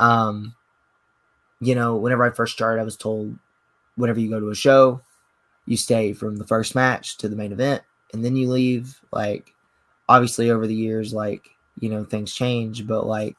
Um, 0.00 0.54
you 1.60 1.74
know, 1.74 1.96
whenever 1.96 2.24
I 2.24 2.30
first 2.30 2.54
started, 2.54 2.80
I 2.80 2.84
was 2.84 2.96
told 2.96 3.36
whenever 3.96 4.18
you 4.18 4.30
go 4.30 4.40
to 4.40 4.50
a 4.50 4.54
show, 4.54 5.00
you 5.66 5.76
stay 5.76 6.12
from 6.12 6.36
the 6.36 6.46
first 6.46 6.74
match 6.74 7.18
to 7.18 7.28
the 7.28 7.36
main 7.36 7.52
event 7.52 7.82
and 8.12 8.24
then 8.24 8.36
you 8.36 8.50
leave. 8.50 9.00
Like, 9.12 9.54
obviously, 10.08 10.50
over 10.50 10.66
the 10.66 10.74
years, 10.74 11.12
like, 11.12 11.50
you 11.78 11.88
know, 11.88 12.04
things 12.04 12.32
change, 12.32 12.86
but 12.86 13.06
like, 13.06 13.36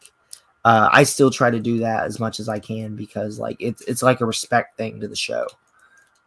uh, 0.66 0.90
I 0.92 1.04
still 1.04 1.30
try 1.30 1.50
to 1.50 1.60
do 1.60 1.80
that 1.80 2.06
as 2.06 2.20
much 2.20 2.40
as 2.40 2.48
I 2.48 2.60
can 2.60 2.96
because 2.96 3.40
like 3.40 3.58
it's 3.60 3.82
it's 3.82 4.02
like 4.02 4.22
a 4.22 4.26
respect 4.26 4.78
thing 4.78 5.00
to 5.02 5.08
the 5.08 5.16
show. 5.16 5.48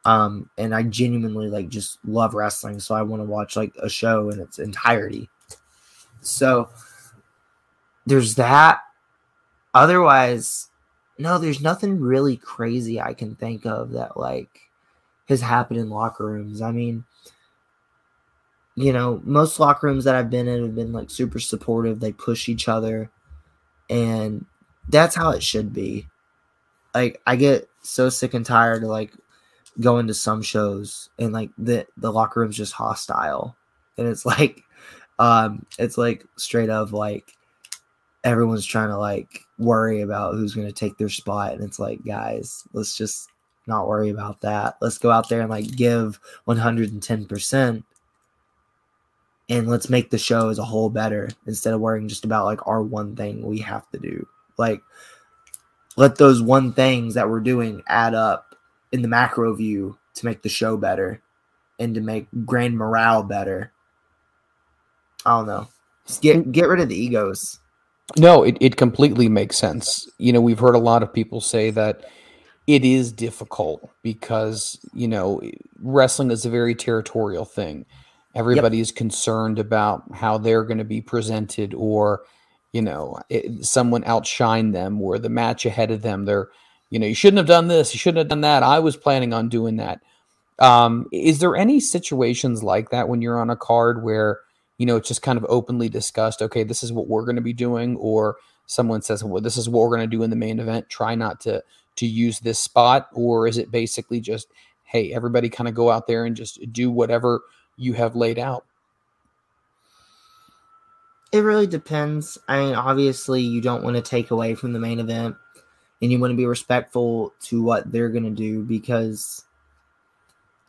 Um, 0.04 0.50
and 0.56 0.74
I 0.74 0.84
genuinely 0.84 1.48
like 1.48 1.68
just 1.68 1.98
love 2.06 2.34
wrestling, 2.34 2.78
so 2.78 2.94
I 2.94 3.02
want 3.02 3.20
to 3.20 3.26
watch 3.26 3.56
like 3.56 3.74
a 3.82 3.88
show 3.88 4.30
in 4.30 4.40
its 4.40 4.58
entirety. 4.58 5.28
So 6.20 6.68
there's 8.06 8.34
that. 8.36 8.80
Otherwise, 9.74 10.68
no, 11.18 11.38
there's 11.38 11.60
nothing 11.60 12.00
really 12.00 12.36
crazy 12.36 13.00
I 13.00 13.14
can 13.14 13.34
think 13.34 13.66
of 13.66 13.92
that 13.92 14.16
like 14.16 14.70
has 15.28 15.40
happened 15.40 15.80
in 15.80 15.90
locker 15.90 16.24
rooms. 16.24 16.62
I 16.62 16.70
mean, 16.70 17.04
you 18.74 18.92
know, 18.92 19.20
most 19.24 19.58
locker 19.58 19.86
rooms 19.86 20.04
that 20.04 20.14
I've 20.14 20.30
been 20.30 20.46
in 20.46 20.62
have 20.62 20.74
been 20.74 20.92
like 20.92 21.10
super 21.10 21.40
supportive. 21.40 22.00
They 22.00 22.12
push 22.12 22.48
each 22.48 22.68
other, 22.68 23.10
and 23.88 24.44
that's 24.88 25.14
how 25.14 25.30
it 25.30 25.42
should 25.42 25.72
be. 25.72 26.06
Like 26.94 27.20
I 27.26 27.36
get 27.36 27.68
so 27.82 28.08
sick 28.08 28.34
and 28.34 28.44
tired 28.44 28.82
of 28.82 28.88
like 28.88 29.12
going 29.80 30.06
to 30.06 30.14
some 30.14 30.42
shows 30.42 31.10
and 31.18 31.32
like 31.32 31.50
the 31.58 31.86
the 31.96 32.12
locker 32.12 32.40
room's 32.40 32.56
just 32.56 32.72
hostile, 32.72 33.56
and 33.98 34.08
it's 34.08 34.26
like, 34.26 34.62
um, 35.18 35.66
it's 35.78 35.98
like 35.98 36.24
straight 36.36 36.70
up 36.70 36.92
like 36.92 37.32
everyone's 38.24 38.66
trying 38.66 38.88
to 38.88 38.98
like 38.98 39.40
worry 39.58 40.00
about 40.00 40.34
who's 40.34 40.54
going 40.54 40.66
to 40.66 40.72
take 40.72 40.98
their 40.98 41.08
spot, 41.08 41.52
and 41.52 41.62
it's 41.62 41.78
like, 41.78 42.04
guys, 42.04 42.64
let's 42.72 42.96
just 42.96 43.28
not 43.66 43.88
worry 43.88 44.10
about 44.10 44.40
that. 44.42 44.76
Let's 44.80 44.98
go 44.98 45.10
out 45.10 45.28
there 45.28 45.40
and 45.40 45.50
like 45.50 45.76
give 45.76 46.18
one 46.44 46.56
hundred 46.56 46.92
and 46.92 47.02
ten 47.02 47.26
percent 47.26 47.84
and 49.48 49.68
let's 49.68 49.88
make 49.88 50.10
the 50.10 50.18
show 50.18 50.48
as 50.48 50.58
a 50.58 50.64
whole 50.64 50.90
better 50.90 51.28
instead 51.46 51.72
of 51.72 51.80
worrying 51.80 52.08
just 52.08 52.24
about 52.24 52.44
like 52.44 52.66
our 52.66 52.82
one 52.82 53.14
thing 53.14 53.46
we 53.46 53.58
have 53.58 53.88
to 53.90 53.98
do. 53.98 54.26
Like 54.58 54.82
let 55.96 56.16
those 56.16 56.42
one 56.42 56.72
things 56.72 57.14
that 57.14 57.28
we're 57.28 57.40
doing 57.40 57.82
add 57.86 58.14
up 58.14 58.56
in 58.92 59.02
the 59.02 59.08
macro 59.08 59.54
view 59.54 59.98
to 60.14 60.26
make 60.26 60.42
the 60.42 60.48
show 60.48 60.76
better 60.76 61.22
and 61.78 61.94
to 61.94 62.00
make 62.00 62.26
grand 62.44 62.76
morale 62.76 63.22
better. 63.22 63.72
I 65.24 65.38
don't 65.38 65.46
know. 65.46 65.68
Just 66.06 66.22
get 66.22 66.52
get 66.52 66.68
rid 66.68 66.80
of 66.80 66.88
the 66.88 66.96
egos. 66.96 67.60
No, 68.16 68.44
it, 68.44 68.56
it 68.60 68.76
completely 68.76 69.28
makes 69.28 69.56
sense. 69.56 70.08
You 70.18 70.32
know, 70.32 70.40
we've 70.40 70.58
heard 70.58 70.76
a 70.76 70.78
lot 70.78 71.02
of 71.02 71.12
people 71.12 71.40
say 71.40 71.70
that 71.70 72.04
it 72.68 72.84
is 72.84 73.10
difficult 73.10 73.88
because, 74.02 74.78
you 74.92 75.08
know, 75.08 75.40
wrestling 75.80 76.30
is 76.30 76.46
a 76.46 76.50
very 76.50 76.74
territorial 76.74 77.44
thing 77.44 77.84
Everybody 78.36 78.80
is 78.80 78.92
concerned 78.92 79.58
about 79.58 80.04
how 80.14 80.38
they're 80.38 80.64
going 80.64 80.78
to 80.78 80.84
be 80.84 81.00
presented, 81.00 81.74
or 81.74 82.22
you 82.72 82.82
know, 82.82 83.18
it, 83.30 83.64
someone 83.64 84.04
outshine 84.04 84.72
them, 84.72 85.00
or 85.00 85.18
the 85.18 85.30
match 85.30 85.64
ahead 85.64 85.90
of 85.90 86.02
them. 86.02 86.26
They're, 86.26 86.50
you 86.90 86.98
know, 86.98 87.06
you 87.06 87.14
shouldn't 87.14 87.38
have 87.38 87.46
done 87.46 87.68
this, 87.68 87.94
you 87.94 87.98
shouldn't 87.98 88.18
have 88.18 88.28
done 88.28 88.42
that. 88.42 88.62
I 88.62 88.78
was 88.78 88.96
planning 88.96 89.32
on 89.32 89.48
doing 89.48 89.76
that. 89.76 90.00
Um, 90.58 91.06
is 91.12 91.38
there 91.38 91.56
any 91.56 91.80
situations 91.80 92.62
like 92.62 92.90
that 92.90 93.08
when 93.08 93.22
you're 93.22 93.40
on 93.40 93.50
a 93.50 93.56
card 93.56 94.02
where 94.02 94.40
you 94.78 94.86
know 94.86 94.96
it's 94.96 95.08
just 95.08 95.22
kind 95.22 95.38
of 95.38 95.46
openly 95.48 95.88
discussed? 95.88 96.42
Okay, 96.42 96.64
this 96.64 96.82
is 96.82 96.92
what 96.92 97.08
we're 97.08 97.24
going 97.24 97.36
to 97.36 97.42
be 97.42 97.52
doing, 97.54 97.96
or 97.96 98.36
someone 98.66 99.02
says, 99.02 99.24
"Well, 99.24 99.42
this 99.42 99.56
is 99.56 99.68
what 99.68 99.80
we're 99.80 99.96
going 99.96 100.10
to 100.10 100.16
do 100.16 100.22
in 100.22 100.30
the 100.30 100.36
main 100.36 100.60
event." 100.60 100.88
Try 100.90 101.14
not 101.14 101.40
to 101.40 101.62
to 101.96 102.06
use 102.06 102.40
this 102.40 102.58
spot, 102.58 103.08
or 103.12 103.46
is 103.46 103.58
it 103.58 103.70
basically 103.70 104.20
just, 104.20 104.48
hey, 104.84 105.12
everybody 105.12 105.48
kind 105.48 105.68
of 105.68 105.74
go 105.74 105.90
out 105.90 106.06
there 106.06 106.24
and 106.24 106.36
just 106.36 106.60
do 106.72 106.90
whatever 106.90 107.40
you 107.76 107.92
have 107.94 108.16
laid 108.16 108.38
out? 108.38 108.64
It 111.32 111.40
really 111.40 111.66
depends. 111.66 112.38
I 112.48 112.60
mean, 112.60 112.74
obviously, 112.74 113.42
you 113.42 113.60
don't 113.60 113.82
want 113.82 113.96
to 113.96 114.02
take 114.02 114.30
away 114.30 114.54
from 114.54 114.72
the 114.72 114.78
main 114.78 115.00
event 115.00 115.36
and 116.00 116.12
you 116.12 116.18
want 116.18 116.30
to 116.30 116.36
be 116.36 116.46
respectful 116.46 117.34
to 117.42 117.62
what 117.62 117.90
they're 117.90 118.08
going 118.08 118.24
to 118.24 118.30
do 118.30 118.62
because 118.62 119.44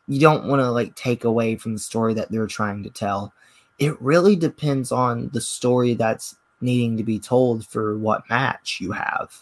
you 0.06 0.20
don't 0.20 0.46
want 0.46 0.60
to 0.60 0.70
like 0.70 0.94
take 0.94 1.24
away 1.24 1.56
from 1.56 1.74
the 1.74 1.78
story 1.78 2.14
that 2.14 2.30
they're 2.30 2.46
trying 2.46 2.82
to 2.82 2.90
tell. 2.90 3.32
It 3.78 4.00
really 4.00 4.36
depends 4.36 4.90
on 4.90 5.30
the 5.32 5.40
story 5.40 5.94
that's 5.94 6.36
needing 6.60 6.96
to 6.96 7.04
be 7.04 7.18
told 7.18 7.64
for 7.66 7.96
what 7.98 8.28
match 8.28 8.78
you 8.80 8.92
have. 8.92 9.32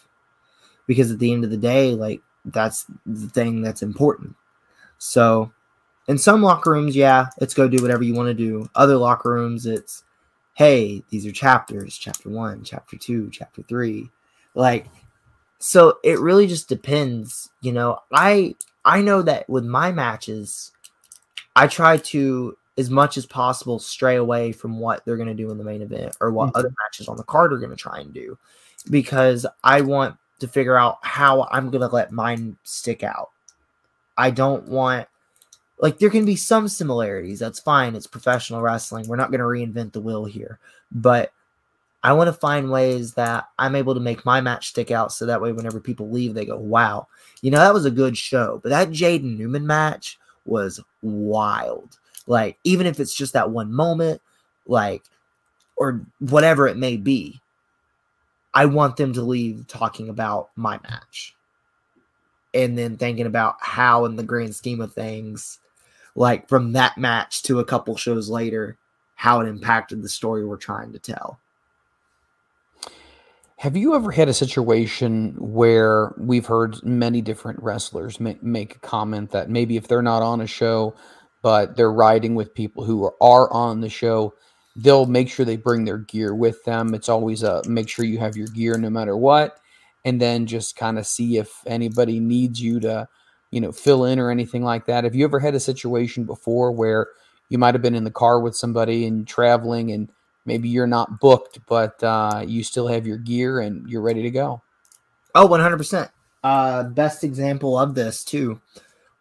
Because 0.86 1.10
at 1.10 1.18
the 1.18 1.32
end 1.32 1.44
of 1.44 1.50
the 1.50 1.56
day, 1.56 1.94
like 1.94 2.20
that's 2.44 2.86
the 3.06 3.28
thing 3.28 3.62
that's 3.62 3.82
important. 3.82 4.34
So 4.98 5.52
in 6.08 6.18
some 6.18 6.42
locker 6.42 6.70
rooms, 6.70 6.94
yeah, 6.94 7.26
let's 7.40 7.54
go 7.54 7.68
do 7.68 7.82
whatever 7.82 8.02
you 8.02 8.14
want 8.14 8.28
to 8.28 8.34
do. 8.34 8.68
Other 8.74 8.96
locker 8.96 9.32
rooms, 9.32 9.66
it's 9.66 10.04
hey, 10.54 11.02
these 11.10 11.26
are 11.26 11.32
chapters, 11.32 11.96
chapter 11.96 12.30
one, 12.30 12.64
chapter 12.64 12.96
two, 12.96 13.28
chapter 13.30 13.62
three. 13.62 14.08
Like, 14.54 14.86
so 15.58 15.98
it 16.02 16.18
really 16.18 16.46
just 16.46 16.68
depends. 16.68 17.50
You 17.60 17.72
know, 17.72 17.98
I 18.12 18.54
I 18.84 19.02
know 19.02 19.22
that 19.22 19.48
with 19.48 19.64
my 19.64 19.92
matches, 19.92 20.72
I 21.54 21.66
try 21.66 21.96
to 21.98 22.56
as 22.78 22.90
much 22.90 23.16
as 23.16 23.26
possible 23.26 23.78
stray 23.78 24.16
away 24.16 24.52
from 24.52 24.78
what 24.78 25.04
they're 25.04 25.16
going 25.16 25.28
to 25.28 25.34
do 25.34 25.50
in 25.50 25.58
the 25.58 25.64
main 25.64 25.82
event 25.82 26.14
or 26.20 26.30
what 26.30 26.48
mm-hmm. 26.48 26.58
other 26.58 26.72
matches 26.84 27.08
on 27.08 27.16
the 27.16 27.24
card 27.24 27.52
are 27.52 27.58
going 27.58 27.70
to 27.70 27.76
try 27.76 28.00
and 28.00 28.12
do 28.12 28.38
because 28.90 29.46
I 29.64 29.80
want 29.80 30.16
to 30.40 30.48
figure 30.48 30.76
out 30.76 30.98
how 31.02 31.48
I'm 31.50 31.70
going 31.70 31.80
to 31.80 31.94
let 31.94 32.12
mine 32.12 32.56
stick 32.64 33.02
out. 33.02 33.30
I 34.18 34.30
don't 34.30 34.68
want 34.68 35.08
like 35.78 35.98
there 35.98 36.10
can 36.10 36.24
be 36.24 36.36
some 36.36 36.68
similarities. 36.68 37.38
That's 37.38 37.60
fine. 37.60 37.94
It's 37.94 38.06
professional 38.06 38.62
wrestling. 38.62 39.06
We're 39.06 39.16
not 39.16 39.30
going 39.30 39.40
to 39.40 39.44
reinvent 39.44 39.92
the 39.92 40.00
wheel 40.00 40.24
here. 40.24 40.58
But 40.90 41.32
I 42.02 42.12
want 42.12 42.28
to 42.28 42.32
find 42.32 42.70
ways 42.70 43.14
that 43.14 43.48
I'm 43.58 43.74
able 43.74 43.94
to 43.94 44.00
make 44.00 44.24
my 44.24 44.40
match 44.40 44.68
stick 44.68 44.90
out 44.90 45.12
so 45.12 45.26
that 45.26 45.40
way 45.40 45.52
whenever 45.52 45.80
people 45.80 46.10
leave, 46.10 46.34
they 46.34 46.46
go, 46.46 46.56
wow, 46.56 47.08
you 47.42 47.50
know, 47.50 47.58
that 47.58 47.74
was 47.74 47.84
a 47.84 47.90
good 47.90 48.16
show. 48.16 48.60
But 48.62 48.70
that 48.70 48.90
Jaden 48.90 49.36
Newman 49.36 49.66
match 49.66 50.18
was 50.44 50.80
wild. 51.02 51.98
Like, 52.26 52.58
even 52.64 52.86
if 52.86 53.00
it's 53.00 53.14
just 53.14 53.32
that 53.34 53.50
one 53.50 53.72
moment, 53.72 54.22
like, 54.66 55.02
or 55.76 56.00
whatever 56.20 56.66
it 56.66 56.76
may 56.76 56.96
be, 56.96 57.40
I 58.54 58.66
want 58.66 58.96
them 58.96 59.12
to 59.12 59.22
leave 59.22 59.66
talking 59.68 60.08
about 60.08 60.48
my 60.56 60.80
match 60.84 61.34
and 62.54 62.78
then 62.78 62.96
thinking 62.96 63.26
about 63.26 63.56
how, 63.60 64.06
in 64.06 64.16
the 64.16 64.22
grand 64.22 64.54
scheme 64.56 64.80
of 64.80 64.94
things, 64.94 65.58
like 66.16 66.48
from 66.48 66.72
that 66.72 66.98
match 66.98 67.42
to 67.42 67.60
a 67.60 67.64
couple 67.64 67.96
shows 67.96 68.28
later, 68.28 68.78
how 69.14 69.40
it 69.40 69.48
impacted 69.48 70.02
the 70.02 70.08
story 70.08 70.44
we're 70.44 70.56
trying 70.56 70.92
to 70.92 70.98
tell. 70.98 71.38
Have 73.58 73.76
you 73.76 73.94
ever 73.94 74.10
had 74.10 74.28
a 74.28 74.34
situation 74.34 75.34
where 75.38 76.12
we've 76.18 76.44
heard 76.44 76.82
many 76.84 77.22
different 77.22 77.62
wrestlers 77.62 78.20
make, 78.20 78.42
make 78.42 78.76
a 78.76 78.80
comment 78.80 79.30
that 79.30 79.48
maybe 79.48 79.76
if 79.76 79.88
they're 79.88 80.02
not 80.02 80.22
on 80.22 80.42
a 80.42 80.46
show, 80.46 80.94
but 81.42 81.76
they're 81.76 81.92
riding 81.92 82.34
with 82.34 82.54
people 82.54 82.84
who 82.84 83.04
are, 83.04 83.14
are 83.20 83.50
on 83.52 83.80
the 83.80 83.88
show, 83.88 84.34
they'll 84.74 85.06
make 85.06 85.30
sure 85.30 85.46
they 85.46 85.56
bring 85.56 85.84
their 85.84 85.98
gear 85.98 86.34
with 86.34 86.62
them. 86.64 86.94
It's 86.94 87.08
always 87.08 87.42
a 87.42 87.62
make 87.66 87.88
sure 87.88 88.04
you 88.04 88.18
have 88.18 88.36
your 88.36 88.48
gear 88.48 88.76
no 88.76 88.90
matter 88.90 89.16
what, 89.16 89.58
and 90.04 90.20
then 90.20 90.46
just 90.46 90.76
kind 90.76 90.98
of 90.98 91.06
see 91.06 91.38
if 91.38 91.62
anybody 91.66 92.20
needs 92.20 92.60
you 92.60 92.78
to 92.80 93.08
you 93.56 93.62
know, 93.62 93.72
fill 93.72 94.04
in 94.04 94.18
or 94.18 94.30
anything 94.30 94.62
like 94.62 94.84
that? 94.84 95.04
Have 95.04 95.14
you 95.14 95.24
ever 95.24 95.40
had 95.40 95.54
a 95.54 95.60
situation 95.60 96.24
before 96.24 96.70
where 96.70 97.06
you 97.48 97.56
might 97.56 97.74
have 97.74 97.80
been 97.80 97.94
in 97.94 98.04
the 98.04 98.10
car 98.10 98.38
with 98.38 98.54
somebody 98.54 99.06
and 99.06 99.26
traveling 99.26 99.90
and 99.92 100.10
maybe 100.44 100.68
you're 100.68 100.86
not 100.86 101.20
booked, 101.20 101.60
but 101.66 102.02
uh, 102.02 102.44
you 102.46 102.62
still 102.62 102.86
have 102.86 103.06
your 103.06 103.16
gear 103.16 103.60
and 103.60 103.88
you're 103.88 104.02
ready 104.02 104.20
to 104.20 104.30
go? 104.30 104.60
Oh, 105.34 105.48
100%. 105.48 106.10
Uh, 106.44 106.82
best 106.82 107.24
example 107.24 107.78
of 107.78 107.94
this, 107.94 108.24
too, 108.24 108.60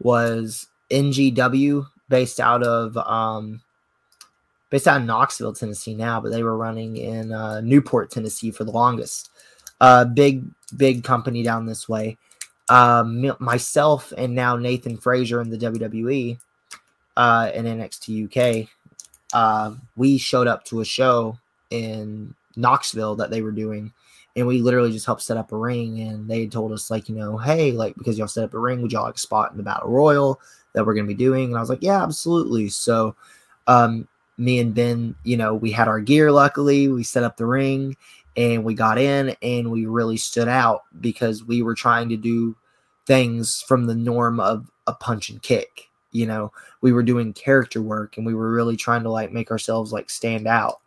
was 0.01 0.67
NGW 0.91 1.85
based 2.09 2.41
out 2.41 2.61
of 2.61 2.97
um, 2.97 3.61
based 4.69 4.85
out 4.85 4.99
of 4.99 5.07
Knoxville, 5.07 5.53
Tennessee 5.53 5.95
now, 5.95 6.19
but 6.19 6.33
they 6.33 6.43
were 6.43 6.57
running 6.57 6.97
in 6.97 7.31
uh, 7.31 7.61
Newport, 7.61 8.11
Tennessee 8.11 8.51
for 8.51 8.65
the 8.65 8.71
longest. 8.71 9.31
Uh, 9.79 10.03
big, 10.03 10.43
big 10.75 11.05
company 11.05 11.41
down 11.41 11.67
this 11.67 11.87
way 11.87 12.17
um, 12.69 13.31
myself 13.39 14.11
and 14.17 14.33
now 14.33 14.55
Nathan 14.55 14.97
Frazer 14.97 15.41
in 15.41 15.49
the 15.49 15.57
WWE 15.57 16.37
uh, 17.17 17.51
in 17.53 17.65
NXT 17.65 18.63
UK, 18.63 18.69
uh, 19.33 19.75
we 19.95 20.17
showed 20.17 20.47
up 20.47 20.63
to 20.65 20.81
a 20.81 20.85
show 20.85 21.37
in 21.69 22.33
Knoxville 22.55 23.15
that 23.17 23.29
they 23.29 23.41
were 23.41 23.51
doing, 23.51 23.91
and 24.35 24.47
we 24.47 24.61
literally 24.61 24.91
just 24.91 25.05
helped 25.05 25.21
set 25.21 25.37
up 25.37 25.51
a 25.51 25.57
ring. 25.57 25.99
And 26.01 26.27
they 26.29 26.47
told 26.47 26.71
us 26.71 26.89
like, 26.89 27.07
you 27.09 27.15
know, 27.15 27.37
hey, 27.37 27.71
like 27.71 27.95
because 27.95 28.17
y'all 28.17 28.27
set 28.27 28.43
up 28.43 28.53
a 28.53 28.59
ring, 28.59 28.81
would 28.81 28.91
y'all 28.91 29.03
like 29.03 29.17
spot 29.17 29.51
in 29.51 29.57
the 29.57 29.63
battle 29.63 29.89
royal 29.89 30.39
that 30.73 30.85
we're 30.85 30.95
gonna 30.95 31.07
be 31.07 31.13
doing? 31.13 31.49
And 31.49 31.57
I 31.57 31.59
was 31.59 31.69
like, 31.69 31.83
yeah, 31.83 32.01
absolutely. 32.01 32.69
So, 32.69 33.15
um, 33.67 34.07
me 34.37 34.59
and 34.59 34.73
Ben, 34.73 35.15
you 35.23 35.37
know, 35.37 35.53
we 35.53 35.71
had 35.71 35.87
our 35.87 35.99
gear. 35.99 36.31
Luckily, 36.31 36.87
we 36.87 37.03
set 37.03 37.23
up 37.23 37.37
the 37.37 37.45
ring, 37.45 37.95
and 38.35 38.63
we 38.63 38.73
got 38.73 38.97
in 38.97 39.35
and 39.41 39.71
we 39.71 39.85
really 39.85 40.17
stood 40.17 40.47
out 40.47 40.81
because 40.99 41.43
we 41.43 41.61
were 41.61 41.75
trying 41.75 42.09
to 42.09 42.17
do 42.17 42.55
things 43.05 43.63
from 43.67 43.85
the 43.85 43.95
norm 43.95 44.39
of 44.39 44.69
a 44.87 44.93
punch 44.93 45.29
and 45.29 45.41
kick 45.41 45.89
you 46.15 46.25
know? 46.25 46.51
We 46.81 46.93
were 46.93 47.03
doing 47.03 47.33
character 47.33 47.81
work 47.81 48.17
and 48.17 48.25
we 48.25 48.33
were 48.33 48.51
really 48.51 48.77
trying 48.77 49.03
to 49.03 49.09
like 49.09 49.31
make 49.31 49.51
ourselves 49.51 49.91
like 49.91 50.09
stand 50.09 50.47
out 50.47 50.79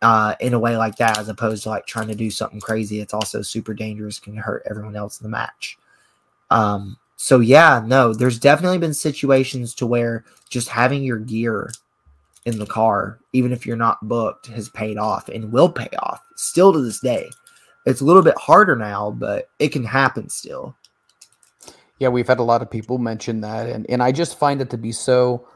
uh 0.00 0.34
in 0.40 0.54
a 0.54 0.58
way 0.58 0.76
like 0.76 0.94
that 0.96 1.18
as 1.18 1.28
opposed 1.28 1.64
to 1.64 1.68
like 1.68 1.84
trying 1.84 2.06
to 2.06 2.14
do 2.14 2.30
something 2.30 2.60
crazy 2.60 3.00
it's 3.00 3.12
also 3.12 3.42
super 3.42 3.74
dangerous 3.74 4.20
can 4.20 4.36
hurt 4.36 4.62
everyone 4.70 4.94
else 4.94 5.20
in 5.20 5.24
the 5.24 5.28
match. 5.30 5.76
Um 6.50 6.96
so 7.16 7.40
yeah 7.40 7.82
no 7.84 8.14
there's 8.14 8.38
definitely 8.38 8.78
been 8.78 8.94
situations 8.94 9.74
to 9.74 9.86
where 9.86 10.24
just 10.48 10.68
having 10.68 11.02
your 11.02 11.18
gear 11.18 11.70
in 12.48 12.58
the 12.58 12.66
car, 12.66 13.20
even 13.32 13.52
if 13.52 13.66
you're 13.66 13.76
not 13.76 14.08
booked, 14.08 14.46
has 14.46 14.68
paid 14.70 14.96
off 14.98 15.28
and 15.28 15.52
will 15.52 15.70
pay 15.70 15.90
off 15.98 16.20
still 16.36 16.72
to 16.72 16.80
this 16.80 17.00
day. 17.00 17.28
It's 17.86 18.00
a 18.00 18.04
little 18.04 18.22
bit 18.22 18.36
harder 18.38 18.74
now, 18.74 19.10
but 19.10 19.50
it 19.58 19.68
can 19.68 19.84
happen 19.84 20.28
still. 20.28 20.74
Yeah, 21.98 22.08
we've 22.08 22.26
had 22.26 22.38
a 22.38 22.44
lot 22.44 22.62
of 22.62 22.70
people 22.70 22.98
mention 22.98 23.40
that, 23.42 23.68
and 23.68 23.84
and 23.88 24.02
I 24.02 24.12
just 24.12 24.38
find 24.38 24.60
it 24.60 24.70
to 24.70 24.78
be 24.78 24.92
so. 24.92 25.48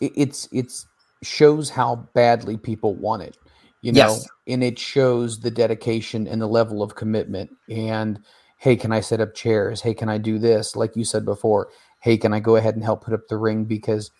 It's 0.00 0.48
it's 0.52 0.86
shows 1.22 1.68
how 1.70 2.08
badly 2.14 2.56
people 2.56 2.94
want 2.94 3.22
it. 3.22 3.36
You 3.82 3.92
know, 3.92 3.98
Yes. 4.00 4.28
and 4.46 4.62
it 4.62 4.78
shows 4.78 5.40
the 5.40 5.50
dedication 5.50 6.26
and 6.26 6.40
the 6.40 6.46
level 6.46 6.82
of 6.82 6.94
commitment. 6.96 7.50
And 7.70 8.20
hey, 8.58 8.76
can 8.76 8.92
I 8.92 9.00
set 9.00 9.20
up 9.20 9.34
chairs? 9.34 9.80
Hey, 9.80 9.94
can 9.94 10.08
I 10.10 10.18
do 10.18 10.38
this? 10.38 10.76
Like 10.76 10.96
you 10.96 11.04
said 11.04 11.24
before, 11.24 11.68
hey, 12.00 12.18
can 12.18 12.34
I 12.34 12.40
go 12.40 12.56
ahead 12.56 12.74
and 12.74 12.84
help 12.84 13.04
put 13.04 13.14
up 13.14 13.26
the 13.28 13.38
ring? 13.38 13.64
Because 13.64 14.10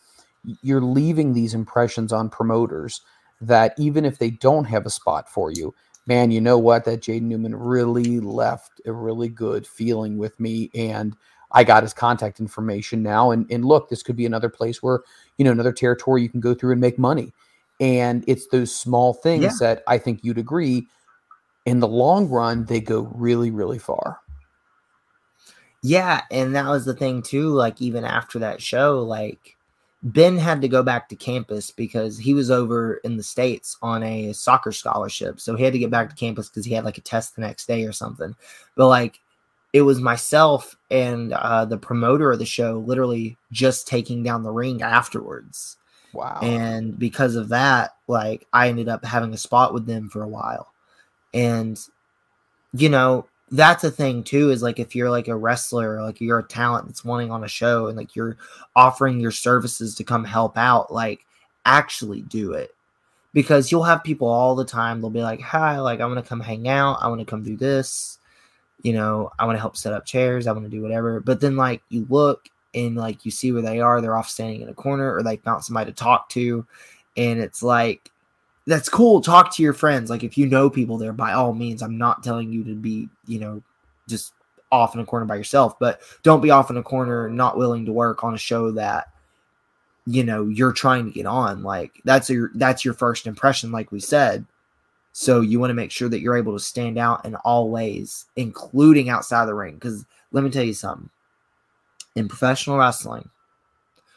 you're 0.63 0.81
leaving 0.81 1.33
these 1.33 1.55
impressions 1.55 2.13
on 2.13 2.31
promoters 2.31 3.03
that 3.41 3.75
even 3.79 4.05
if 4.05 4.19
they 4.19 4.31
don't 4.31 4.65
have 4.65 4.87
a 4.87 4.91
spot 4.91 5.29
for 5.29 5.51
you, 5.51 5.75
man, 6.07 6.31
you 6.31 6.41
know 6.41 6.59
what? 6.59 6.85
That 6.85 7.01
Jaden 7.01 7.23
Newman 7.23 7.55
really 7.55 8.21
left 8.21 8.81
a 8.87 8.93
really 8.93 9.29
good 9.29 9.67
feeling 9.67 10.19
with 10.19 10.39
me. 10.41 10.71
And 10.75 11.17
I 11.53 11.65
got 11.65 11.83
his 11.83 11.93
contact 11.93 12.41
information 12.41 13.03
now. 13.03 13.31
And, 13.31 13.51
and 13.51 13.65
look, 13.65 13.89
this 13.89 14.03
could 14.03 14.17
be 14.17 14.27
another 14.27 14.49
place 14.49 14.83
where, 14.83 15.01
you 15.39 15.45
know, 15.45 15.53
another 15.53 15.73
territory 15.73 16.23
you 16.23 16.29
can 16.29 16.41
go 16.41 16.55
through 16.55 16.73
and 16.73 16.81
make 16.81 16.99
money. 16.99 17.33
And 17.81 18.25
it's 18.27 18.47
those 18.49 18.75
small 18.75 19.15
things 19.15 19.43
Yeah. 19.43 19.53
that 19.61 19.83
I 19.87 19.99
think 19.99 20.21
you'd 20.23 20.39
agree 20.39 20.87
in 21.67 21.81
the 21.81 21.89
long 21.89 22.29
run, 22.29 22.65
they 22.65 22.81
go 22.81 23.11
really, 23.15 23.51
really 23.51 23.79
far. 23.79 24.21
Yeah, 25.83 26.23
and 26.31 26.55
that 26.55 26.69
was 26.69 26.85
the 26.85 26.95
thing 26.95 27.23
too. 27.23 27.49
Like 27.49 27.81
even 27.81 28.05
after 28.05 28.39
that 28.41 28.61
show, 28.61 29.01
like 29.03 29.57
Ben 30.03 30.39
had 30.39 30.63
to 30.63 30.69
go 30.69 30.83
back 30.83 31.09
to 31.09 31.17
campus 31.17 31.71
because 31.71 32.19
he 32.19 32.33
was 32.33 32.51
over 32.51 32.95
in 33.05 33.17
the 33.19 33.23
states 33.23 33.77
on 33.83 34.03
a 34.03 34.33
soccer 34.33 34.73
scholarship, 34.73 35.41
so 35.41 35.55
he 35.57 35.65
had 35.65 35.75
to 35.75 35.79
get 35.79 35.91
back 35.91 36.09
to 36.09 36.17
campus 36.17 36.49
because 36.49 36.65
he 36.65 36.73
had 36.73 36.85
like 36.85 36.97
a 36.97 37.03
test 37.03 37.35
the 37.37 37.43
next 37.43 37.67
day 37.67 37.85
or 37.85 37.93
something. 37.93 38.35
But 38.77 38.89
like, 38.89 39.21
it 39.73 39.83
was 39.83 40.01
myself 40.01 40.75
and 40.91 41.33
uh, 41.35 41.65
the 41.67 41.77
promoter 41.79 42.33
of 42.33 42.39
the 42.39 42.47
show 42.47 42.83
literally 42.87 43.37
just 43.53 43.87
taking 43.87 44.23
down 44.23 44.43
the 44.43 44.51
ring 44.51 44.83
afterwards, 44.83 45.77
Wow. 46.13 46.41
and 46.43 46.99
because 46.99 47.37
of 47.37 47.51
that, 47.51 47.91
like 48.09 48.47
I 48.53 48.69
ended 48.69 48.89
up 48.89 49.05
having 49.05 49.35
a 49.35 49.39
spot 49.39 49.75
with 49.75 49.87
them 49.87 50.09
for 50.09 50.23
a 50.23 50.29
while, 50.29 50.73
and 51.35 51.79
you 52.73 52.89
know 52.89 53.27
that's 53.51 53.83
a 53.83 53.91
thing 53.91 54.23
too 54.23 54.51
is 54.51 54.63
like 54.63 54.79
if 54.79 54.95
you're 54.95 55.11
like 55.11 55.29
a 55.29 55.37
wrestler 55.37 56.01
like 56.03 56.21
you're 56.21 56.39
a 56.39 56.45
talent 56.45 56.87
that's 56.87 57.05
wanting 57.05 57.31
on 57.33 57.43
a 57.43 57.49
show 57.49 57.89
and 57.89 57.97
like 57.97 58.15
you're 58.15 58.37
offering 58.77 59.19
your 59.19 59.33
services 59.33 59.95
to 59.97 60.05
come 60.05 60.25
help 60.25 60.57
out 60.57 60.93
like 60.93 61.27
actually 61.67 62.23
do 62.23 62.53
it. 62.53 62.75
Because 63.33 63.71
you'll 63.71 63.85
have 63.85 64.03
people 64.03 64.27
all 64.27 64.57
the 64.57 64.65
time 64.65 65.01
they'll 65.01 65.11
be 65.11 65.23
like 65.23 65.41
hi 65.41 65.79
like 65.79 66.01
i 66.01 66.07
want 66.07 66.19
to 66.19 66.29
come 66.29 66.41
hang 66.41 66.69
out 66.69 66.99
i 67.01 67.07
want 67.07 67.21
to 67.21 67.25
come 67.25 67.45
do 67.45 67.57
this 67.57 68.19
you 68.83 68.93
know 68.93 69.31
i 69.39 69.45
want 69.45 69.57
to 69.57 69.61
help 69.61 69.77
set 69.77 69.93
up 69.93 70.05
chairs 70.05 70.49
i 70.49 70.53
want 70.53 70.65
to 70.65 70.71
do 70.71 70.83
whatever. 70.83 71.21
But 71.21 71.41
then 71.41 71.57
like 71.57 71.83
you 71.91 72.07
look 72.09 72.49
and 72.75 72.97
like 72.97 73.25
you 73.25 73.31
see 73.31 73.53
where 73.53 73.63
they 73.63 73.81
are 73.81 74.01
they're 74.01 74.17
off 74.17 74.29
standing 74.29 74.63
in 74.63 74.69
a 74.69 74.75
corner 74.75 75.15
or 75.15 75.23
they 75.23 75.37
found 75.37 75.65
somebody 75.65 75.91
to 75.91 75.97
talk 75.97 76.29
to 76.31 76.67
and 77.17 77.41
it's 77.41 77.63
like 77.63 78.10
that's 78.71 78.89
cool. 78.89 79.21
Talk 79.21 79.55
to 79.57 79.63
your 79.65 79.73
friends. 79.73 80.11
Like 80.11 80.23
if 80.23 80.39
you 80.39 80.47
know 80.47 80.71
people 80.71 80.97
there, 80.97 81.13
by 81.13 81.33
all 81.33 81.53
means, 81.53 81.83
I'm 81.83 81.99
not 81.99 82.23
telling 82.23 82.53
you 82.53 82.63
to 82.65 82.75
be, 82.77 83.09
you 83.27 83.41
know, 83.41 83.63
just 84.09 84.33
off 84.71 84.95
in 84.95 85.01
a 85.01 85.05
corner 85.05 85.27
by 85.27 85.35
yourself, 85.35 85.77
but 85.81 86.01
don't 86.23 86.41
be 86.41 86.51
off 86.51 86.71
in 86.71 86.77
a 86.77 86.83
corner 86.83 87.29
not 87.29 87.59
willing 87.59 87.85
to 87.87 87.93
work 87.93 88.23
on 88.23 88.33
a 88.33 88.39
show 88.39 88.71
that 88.71 89.09
you 90.07 90.23
know 90.23 90.47
you're 90.47 90.73
trying 90.73 91.05
to 91.05 91.11
get 91.11 91.27
on. 91.27 91.65
Like 91.65 92.01
that's 92.05 92.31
your 92.31 92.53
that's 92.55 92.85
your 92.85 92.95
first 92.95 93.27
impression, 93.27 93.73
like 93.73 93.91
we 93.91 93.99
said. 93.99 94.47
So 95.13 95.41
you 95.41 95.59
want 95.59 95.71
to 95.71 95.75
make 95.75 95.91
sure 95.91 96.09
that 96.09 96.21
you're 96.21 96.37
able 96.37 96.53
to 96.53 96.65
stand 96.65 96.97
out 96.97 97.25
in 97.25 97.35
all 97.37 97.71
ways, 97.71 98.27
including 98.37 99.09
outside 99.09 99.47
the 99.47 99.55
ring. 99.55 99.75
Because 99.75 100.07
let 100.31 100.45
me 100.45 100.51
tell 100.51 100.63
you 100.63 100.75
something. 100.75 101.11
In 102.15 102.29
professional 102.29 102.79
wrestling, 102.79 103.29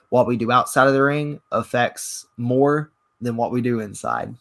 what 0.09 0.27
we 0.27 0.37
do 0.37 0.51
outside 0.51 0.87
of 0.87 0.93
the 0.93 1.01
ring 1.01 1.41
affects 1.51 2.27
more 2.37 2.91
than 3.19 3.35
what 3.35 3.51
we 3.51 3.61
do 3.61 3.79
inside. 3.79 4.35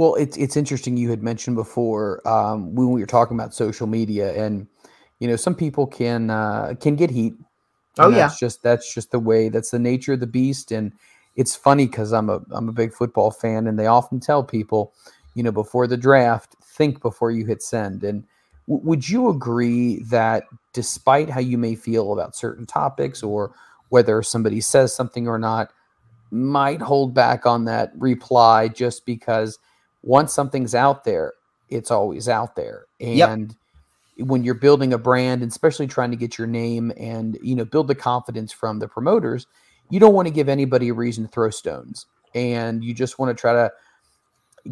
Well, 0.00 0.14
it's 0.14 0.38
it's 0.38 0.56
interesting. 0.56 0.96
You 0.96 1.10
had 1.10 1.22
mentioned 1.22 1.56
before 1.56 2.26
um, 2.26 2.74
when 2.74 2.90
we 2.90 3.02
were 3.02 3.06
talking 3.06 3.36
about 3.36 3.52
social 3.52 3.86
media, 3.86 4.32
and 4.32 4.66
you 5.18 5.28
know, 5.28 5.36
some 5.36 5.54
people 5.54 5.86
can 5.86 6.30
uh, 6.30 6.72
can 6.80 6.96
get 6.96 7.10
heat. 7.10 7.34
Oh, 7.98 8.08
yeah. 8.08 8.20
that's 8.20 8.38
just 8.38 8.62
that's 8.62 8.94
just 8.94 9.10
the 9.10 9.18
way. 9.18 9.50
That's 9.50 9.72
the 9.72 9.78
nature 9.78 10.14
of 10.14 10.20
the 10.20 10.26
beast. 10.26 10.72
And 10.72 10.94
it's 11.36 11.54
funny 11.54 11.84
because 11.84 12.14
I'm 12.14 12.30
a 12.30 12.40
I'm 12.50 12.70
a 12.70 12.72
big 12.72 12.94
football 12.94 13.30
fan, 13.30 13.66
and 13.66 13.78
they 13.78 13.88
often 13.88 14.20
tell 14.20 14.42
people, 14.42 14.94
you 15.34 15.42
know, 15.42 15.52
before 15.52 15.86
the 15.86 15.98
draft, 15.98 16.56
think 16.62 17.02
before 17.02 17.30
you 17.30 17.44
hit 17.44 17.62
send. 17.62 18.02
And 18.02 18.24
w- 18.66 18.82
would 18.82 19.06
you 19.06 19.28
agree 19.28 20.02
that 20.04 20.44
despite 20.72 21.28
how 21.28 21.40
you 21.40 21.58
may 21.58 21.74
feel 21.74 22.14
about 22.14 22.34
certain 22.34 22.64
topics, 22.64 23.22
or 23.22 23.52
whether 23.90 24.22
somebody 24.22 24.62
says 24.62 24.94
something 24.94 25.28
or 25.28 25.38
not, 25.38 25.74
might 26.30 26.80
hold 26.80 27.12
back 27.12 27.44
on 27.44 27.66
that 27.66 27.92
reply 27.98 28.66
just 28.66 29.04
because 29.04 29.58
once 30.02 30.32
something's 30.32 30.74
out 30.74 31.04
there, 31.04 31.34
it's 31.68 31.90
always 31.90 32.28
out 32.28 32.56
there. 32.56 32.86
Yep. 32.98 33.28
And 33.28 33.56
when 34.18 34.44
you're 34.44 34.54
building 34.54 34.92
a 34.92 34.98
brand, 34.98 35.42
and 35.42 35.50
especially 35.50 35.86
trying 35.86 36.10
to 36.10 36.16
get 36.16 36.38
your 36.38 36.46
name 36.46 36.92
and 36.96 37.38
you 37.42 37.54
know 37.54 37.64
build 37.64 37.88
the 37.88 37.94
confidence 37.94 38.52
from 38.52 38.78
the 38.78 38.88
promoters, 38.88 39.46
you 39.88 40.00
don't 40.00 40.14
want 40.14 40.28
to 40.28 40.34
give 40.34 40.48
anybody 40.48 40.88
a 40.88 40.94
reason 40.94 41.24
to 41.24 41.30
throw 41.30 41.50
stones, 41.50 42.06
and 42.34 42.84
you 42.84 42.94
just 42.94 43.18
want 43.18 43.36
to 43.36 43.40
try 43.40 43.52
to 43.52 43.70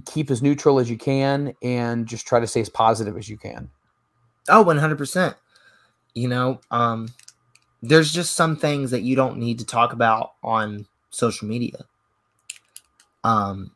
keep 0.07 0.31
as 0.31 0.43
neutral 0.43 0.79
as 0.79 0.91
you 0.91 0.99
can 0.99 1.55
and 1.63 2.07
just 2.07 2.27
try 2.27 2.39
to 2.41 2.47
stay 2.47 2.61
as 2.61 2.69
positive 2.69 3.17
as 3.17 3.29
you 3.29 3.39
can. 3.39 3.71
Oh, 4.49 4.65
100%. 4.65 5.35
You 6.15 6.29
know, 6.29 6.61
um 6.71 7.09
there's 7.81 8.13
just 8.13 8.35
some 8.35 8.57
things 8.57 8.91
that 8.91 9.03
you 9.03 9.15
don't 9.15 9.39
need 9.39 9.61
to 9.61 9.65
talk 9.65 9.93
about 9.93 10.33
on 10.43 10.87
social 11.11 11.47
media. 11.47 11.85
Um 13.25 13.73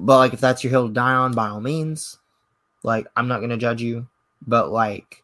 but 0.00 0.16
like 0.16 0.32
if 0.32 0.40
that's 0.40 0.64
your 0.64 0.70
hill 0.70 0.88
to 0.88 0.94
die 0.94 1.14
on 1.14 1.32
by 1.32 1.48
all 1.48 1.60
means, 1.60 2.18
like 2.82 3.06
I'm 3.16 3.28
not 3.28 3.40
to 3.40 3.56
judge 3.56 3.82
you, 3.82 4.08
but 4.46 4.70
like 4.70 5.22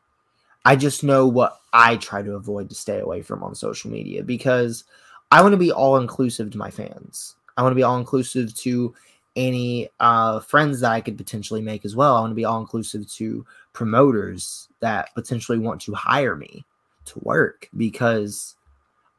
I 0.64 0.76
just 0.76 1.02
know 1.02 1.26
what 1.26 1.60
I 1.72 1.96
try 1.96 2.22
to 2.22 2.34
avoid 2.34 2.68
to 2.68 2.74
stay 2.74 3.00
away 3.00 3.22
from 3.22 3.42
on 3.42 3.54
social 3.54 3.90
media 3.90 4.22
because 4.22 4.84
I 5.30 5.42
want 5.42 5.52
to 5.52 5.58
be 5.58 5.72
all 5.72 5.96
inclusive 5.96 6.50
to 6.50 6.58
my 6.58 6.70
fans. 6.70 7.36
I 7.56 7.62
want 7.62 7.72
to 7.72 7.76
be 7.76 7.82
all 7.82 7.98
inclusive 7.98 8.54
to 8.56 8.94
any 9.34 9.88
uh, 10.00 10.40
friends 10.40 10.80
that 10.80 10.92
I 10.92 11.00
could 11.00 11.16
potentially 11.16 11.62
make 11.62 11.84
as 11.84 11.96
well. 11.96 12.16
I 12.16 12.20
want 12.20 12.30
to 12.30 12.36
be 12.36 12.44
all 12.44 12.60
inclusive 12.60 13.10
to 13.12 13.44
promoters 13.72 14.68
that 14.80 15.14
potentially 15.14 15.58
want 15.58 15.80
to 15.82 15.94
hire 15.94 16.36
me 16.36 16.64
to 17.06 17.18
work 17.20 17.68
because 17.76 18.56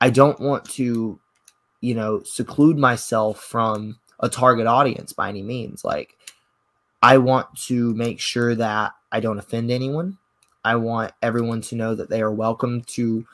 I 0.01 0.09
don't 0.09 0.39
want 0.39 0.65
to, 0.71 1.19
you 1.81 1.95
know, 1.95 2.21
seclude 2.23 2.77
myself 2.77 3.41
from 3.41 3.99
a 4.19 4.29
target 4.29 4.67
audience 4.67 5.13
by 5.13 5.29
any 5.29 5.41
means. 5.41 5.83
Like, 5.83 6.15
I 7.01 7.17
want 7.17 7.55
to 7.67 7.93
make 7.95 8.19
sure 8.19 8.55
that 8.55 8.93
I 9.11 9.19
don't 9.19 9.39
offend 9.39 9.71
anyone. 9.71 10.17
I 10.63 10.75
want 10.75 11.13
everyone 11.21 11.61
to 11.61 11.75
know 11.75 11.95
that 11.95 12.09
they 12.09 12.21
are 12.21 12.31
welcome 12.31 12.81
to 12.81 13.25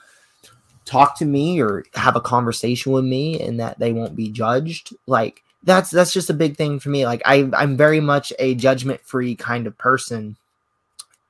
talk 0.85 1.17
to 1.17 1.25
me 1.25 1.61
or 1.61 1.85
have 1.95 2.15
a 2.15 2.21
conversation 2.21 2.91
with 2.91 3.05
me 3.05 3.39
and 3.41 3.59
that 3.59 3.79
they 3.79 3.93
won't 3.93 4.15
be 4.15 4.29
judged. 4.29 4.93
Like, 5.07 5.43
that's 5.63 5.89
that's 5.89 6.13
just 6.13 6.29
a 6.29 6.33
big 6.33 6.57
thing 6.57 6.79
for 6.79 6.89
me. 6.89 7.05
Like 7.05 7.21
I 7.25 7.49
I'm 7.53 7.77
very 7.77 7.99
much 7.99 8.33
a 8.37 8.55
judgment 8.55 9.01
free 9.01 9.35
kind 9.35 9.65
of 9.65 9.77
person 9.77 10.35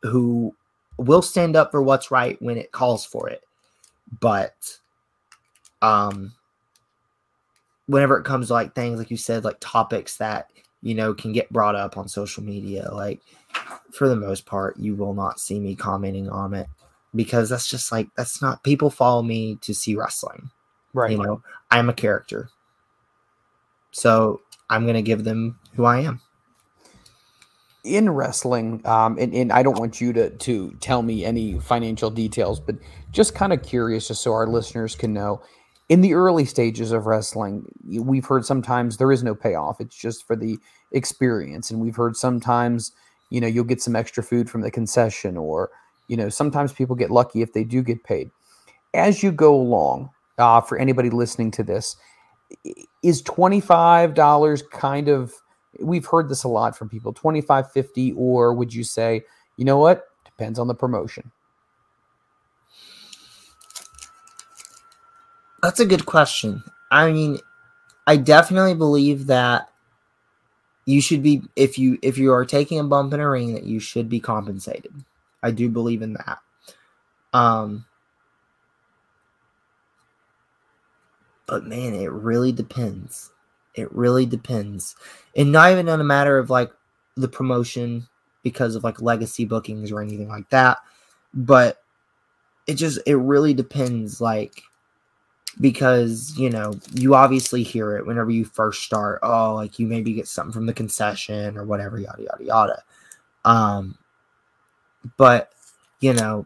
who 0.02 0.56
will 0.98 1.22
stand 1.22 1.56
up 1.56 1.72
for 1.72 1.82
what's 1.82 2.12
right 2.12 2.42
when 2.42 2.58
it 2.58 2.72
calls 2.72 3.06
for 3.06 3.30
it. 3.30 3.44
But 4.20 4.56
um 5.82 6.34
whenever 7.88 8.18
it 8.18 8.24
comes 8.24 8.48
to 8.48 8.54
like 8.54 8.74
things 8.76 8.98
like 8.98 9.12
you 9.12 9.18
said 9.18 9.44
like 9.44 9.58
topics 9.60 10.18
that 10.18 10.50
you 10.82 10.94
know 10.96 11.14
can 11.14 11.32
get 11.32 11.52
brought 11.52 11.76
up 11.76 11.98
on 11.98 12.08
social 12.08 12.44
media 12.44 12.90
like 12.92 13.22
for 13.92 14.08
the 14.08 14.16
most 14.16 14.46
part 14.46 14.78
you 14.78 14.96
will 14.96 15.14
not 15.14 15.40
see 15.40 15.60
me 15.60 15.76
commenting 15.76 16.30
on 16.30 16.54
it 16.54 16.68
because 17.16 17.50
that's 17.50 17.68
just 17.68 17.92
like 17.92 18.08
that's 18.16 18.42
not 18.42 18.64
people 18.64 18.90
follow 18.90 19.22
me 19.22 19.56
to 19.62 19.74
see 19.74 19.96
wrestling 19.96 20.50
Right. 20.94 21.12
you 21.12 21.18
know 21.18 21.42
i'm 21.72 21.90
a 21.90 21.94
character 21.94 22.50
so 23.92 24.42
i'm 24.70 24.84
going 24.84 24.96
to 24.96 25.02
give 25.02 25.24
them 25.24 25.60
who 25.76 25.86
i 25.86 26.00
am 26.00 26.22
in 27.84 28.10
wrestling, 28.10 28.82
um, 28.86 29.18
and, 29.20 29.34
and 29.34 29.52
I 29.52 29.62
don't 29.62 29.78
want 29.78 30.00
you 30.00 30.14
to 30.14 30.30
to 30.30 30.72
tell 30.80 31.02
me 31.02 31.26
any 31.26 31.60
financial 31.60 32.10
details, 32.10 32.60
but 32.60 32.76
just 33.12 33.36
kind 33.36 33.52
of 33.52 33.62
curious, 33.62 34.08
just 34.08 34.22
so 34.22 34.32
our 34.32 34.48
listeners 34.48 34.96
can 34.96 35.14
know. 35.14 35.42
In 35.94 36.02
the 36.02 36.16
early 36.16 36.44
stages 36.44 36.92
of 36.92 37.06
wrestling, 37.06 37.68
we've 37.88 38.26
heard 38.26 38.48
sometimes 38.48 38.98
there 38.98 39.12
is 39.12 39.22
no 39.22 39.36
payoff; 39.36 39.80
it's 39.80 39.96
just 39.96 40.26
for 40.26 40.36
the 40.36 40.58
experience, 40.92 41.70
and 41.70 41.80
we've 41.80 41.96
heard 41.96 42.18
sometimes, 42.18 42.94
you 43.30 43.40
know, 43.40 43.46
you'll 43.46 43.64
get 43.64 43.80
some 43.80 43.96
extra 43.96 44.24
food 44.24 44.50
from 44.50 44.62
the 44.62 44.72
concession, 44.72 45.38
or 45.38 45.70
you 46.08 46.18
know, 46.18 46.30
sometimes 46.30 46.74
people 46.74 46.96
get 46.96 47.12
lucky 47.12 47.44
if 47.44 47.54
they 47.54 47.64
do 47.64 47.84
get 47.84 48.04
paid. 48.04 48.32
As 48.96 49.22
you 49.22 49.32
go 49.32 49.54
along, 49.54 50.10
uh, 50.40 50.62
for 50.62 50.80
anybody 50.80 51.12
listening 51.12 51.52
to 51.52 51.64
this, 51.64 51.96
is 53.04 53.22
twenty 53.22 53.62
five 53.62 54.16
dollars 54.16 54.64
kind 54.72 55.10
of 55.10 55.32
we've 55.80 56.08
heard 56.08 56.28
this 56.28 56.44
a 56.44 56.48
lot 56.48 56.76
from 56.76 56.90
people 56.90 57.14
25 57.14 57.72
50 57.72 58.14
or 58.14 58.52
would 58.56 58.74
you 58.74 58.84
say 58.84 59.22
you 59.58 59.66
know 59.66 59.78
what? 59.78 60.06
Depends 60.26 60.58
on 60.58 60.68
the 60.68 60.74
promotion 60.74 61.32
That's 65.64 65.80
a 65.80 65.86
good 65.86 66.06
question. 66.06 66.62
I 66.92 67.10
mean, 67.10 67.40
I 68.06 68.18
definitely 68.18 68.76
believe 68.76 69.28
that 69.28 69.70
you 70.86 71.00
should 71.00 71.24
be 71.24 71.42
if 71.56 71.80
you 71.80 71.98
if 72.02 72.18
you 72.18 72.34
are 72.34 72.44
taking 72.44 72.80
a 72.80 72.84
bump 72.84 73.14
in 73.14 73.22
a 73.22 73.30
ring 73.30 73.54
that 73.54 73.64
you 73.64 73.80
should 73.80 74.10
be 74.10 74.20
compensated. 74.20 74.94
I 75.42 75.52
do 75.52 75.70
believe 75.70 76.02
in 76.02 76.14
that. 76.14 76.40
Um 77.32 77.86
but 81.46 81.66
man, 81.66 81.94
it 81.94 82.12
really 82.12 82.52
depends. 82.52 83.32
It 83.74 83.90
really 83.94 84.26
depends. 84.26 84.98
And 85.38 85.54
not 85.54 85.72
even 85.72 85.88
on 85.88 86.02
a 86.02 86.04
matter 86.04 86.38
of 86.38 86.50
like 86.50 86.74
the 87.16 87.30
promotion 87.30 88.06
because 88.44 88.76
of 88.76 88.84
like 88.84 89.02
legacy 89.02 89.46
bookings 89.46 89.94
or 89.94 90.02
anything 90.02 90.28
like 90.28 90.50
that. 90.50 90.80
But 91.34 91.82
it 92.68 92.74
just 92.74 93.00
it 93.06 93.16
really 93.16 93.54
depends 93.54 94.20
like 94.20 94.62
because 95.62 96.34
you 96.38 96.50
know 96.50 96.74
you 96.94 97.16
obviously 97.16 97.64
hear 97.64 97.96
it 97.96 98.06
whenever 98.06 98.32
you 98.32 98.44
first 98.44 98.84
start 98.84 99.20
oh 99.22 99.54
like 99.54 99.78
you 99.78 99.88
maybe 99.88 100.14
get 100.14 100.28
something 100.28 100.52
from 100.52 100.66
the 100.66 100.74
concession 100.74 101.58
or 101.58 101.64
whatever 101.64 102.00
yada 102.00 102.24
yada 102.24 102.44
yada. 102.44 102.84
Um 103.46 103.98
but 105.18 105.52
you 106.00 106.14
know 106.14 106.46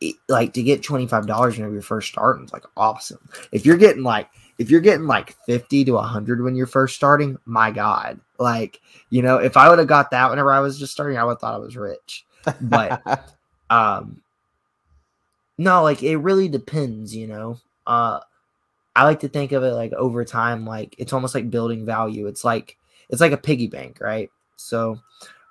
it, 0.00 0.16
like 0.28 0.52
to 0.54 0.62
get 0.62 0.82
$25 0.82 1.26
whenever 1.52 1.72
you're 1.72 1.82
first 1.82 2.08
starting 2.08 2.44
is 2.44 2.52
like 2.52 2.64
awesome. 2.76 3.28
If 3.52 3.64
you're 3.64 3.76
getting 3.76 4.02
like 4.02 4.28
if 4.58 4.70
you're 4.70 4.80
getting 4.80 5.06
like 5.06 5.36
50 5.44 5.84
to 5.84 5.92
100 5.92 6.42
when 6.42 6.54
you're 6.54 6.66
first 6.66 6.96
starting 6.96 7.38
my 7.44 7.70
god. 7.70 8.18
Like 8.38 8.80
you 9.10 9.22
know 9.22 9.36
if 9.38 9.56
i 9.56 9.68
would 9.68 9.78
have 9.78 9.88
got 9.88 10.10
that 10.10 10.30
whenever 10.30 10.52
i 10.52 10.60
was 10.60 10.78
just 10.78 10.92
starting 10.92 11.16
i 11.18 11.24
would 11.24 11.32
have 11.32 11.40
thought 11.40 11.54
i 11.54 11.58
was 11.58 11.76
rich. 11.76 12.24
But 12.60 13.02
um 13.70 14.22
no, 15.58 15.82
like 15.82 16.02
it 16.02 16.18
really 16.18 16.48
depends, 16.48 17.14
you 17.14 17.26
know. 17.26 17.58
Uh 17.86 18.20
I 18.96 19.04
like 19.04 19.20
to 19.20 19.28
think 19.28 19.52
of 19.52 19.62
it 19.62 19.72
like 19.72 19.92
over 19.92 20.24
time, 20.24 20.64
like 20.64 20.94
it's 20.98 21.12
almost 21.12 21.34
like 21.34 21.50
building 21.50 21.84
value. 21.84 22.26
It's 22.26 22.44
like 22.44 22.78
it's 23.10 23.20
like 23.20 23.32
a 23.32 23.36
piggy 23.36 23.66
bank, 23.66 23.98
right? 24.00 24.30
So 24.56 24.98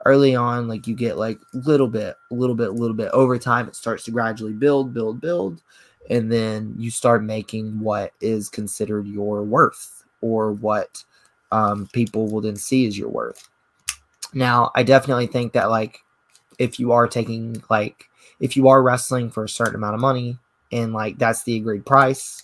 early 0.06 0.36
on, 0.36 0.68
like 0.68 0.88
you 0.88 0.96
get 0.96 1.18
like 1.18 1.40
little 1.54 1.88
bit, 1.88 2.16
little 2.32 2.56
bit, 2.56 2.70
little 2.70 2.96
bit. 2.96 3.12
Over 3.12 3.38
time, 3.38 3.68
it 3.68 3.76
starts 3.76 4.04
to 4.06 4.12
gradually 4.12 4.54
build, 4.54 4.94
build, 4.94 5.22
build, 5.22 5.62
and 6.10 6.32
then 6.32 6.74
you 6.78 6.90
start 6.90 7.24
making 7.24 7.80
what 7.80 8.14
is 8.20 8.50
considered 8.50 9.08
your 9.08 9.44
worth 9.44 10.04
or 10.22 10.52
what 10.52 11.04
um, 11.52 11.88
people 11.94 12.28
will 12.28 12.42
then 12.42 12.56
see 12.56 12.88
as 12.88 12.98
your 12.98 13.10
worth. 13.10 13.48
Now, 14.34 14.72
I 14.76 14.84
definitely 14.84 15.28
think 15.28 15.54
that 15.54 15.70
like 15.70 16.00
if 16.58 16.80
you 16.80 16.92
are 16.92 17.08
taking 17.08 17.62
like 17.70 18.10
if 18.40 18.56
you 18.56 18.68
are 18.68 18.84
wrestling 18.84 19.30
for 19.30 19.44
a 19.44 19.50
certain 19.50 19.76
amount 19.76 19.96
of 19.96 20.02
money 20.02 20.38
and 20.72 20.94
like 20.94 21.18
that's 21.18 21.44
the 21.44 21.56
agreed 21.56 21.86
price, 21.86 22.44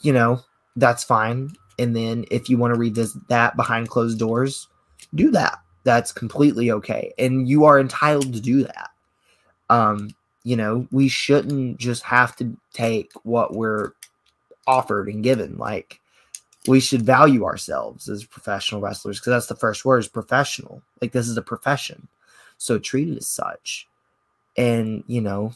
you 0.00 0.12
know, 0.12 0.40
that's 0.76 1.04
fine. 1.04 1.50
And 1.78 1.94
then 1.94 2.24
if 2.30 2.48
you 2.48 2.56
want 2.56 2.74
to 2.74 2.80
revisit 2.80 3.28
that 3.28 3.56
behind 3.56 3.88
closed 3.88 4.18
doors, 4.18 4.68
do 5.14 5.30
that. 5.32 5.58
That's 5.84 6.12
completely 6.12 6.70
okay. 6.70 7.12
And 7.18 7.48
you 7.48 7.64
are 7.64 7.78
entitled 7.78 8.32
to 8.32 8.40
do 8.40 8.64
that. 8.64 8.90
Um, 9.68 10.10
you 10.44 10.56
know, 10.56 10.86
we 10.90 11.08
shouldn't 11.08 11.78
just 11.78 12.02
have 12.04 12.36
to 12.36 12.56
take 12.72 13.10
what 13.24 13.54
we're 13.54 13.92
offered 14.66 15.08
and 15.08 15.22
given. 15.22 15.56
Like 15.58 16.00
we 16.66 16.80
should 16.80 17.02
value 17.02 17.44
ourselves 17.44 18.08
as 18.08 18.24
professional 18.24 18.80
wrestlers 18.80 19.18
because 19.18 19.30
that's 19.32 19.46
the 19.46 19.56
first 19.56 19.84
word 19.84 19.98
is 19.98 20.08
professional. 20.08 20.82
Like 21.00 21.12
this 21.12 21.28
is 21.28 21.36
a 21.36 21.42
profession. 21.42 22.08
So 22.58 22.78
treat 22.78 23.08
it 23.08 23.18
as 23.18 23.28
such 23.28 23.88
and 24.56 25.04
you 25.06 25.20
know 25.20 25.52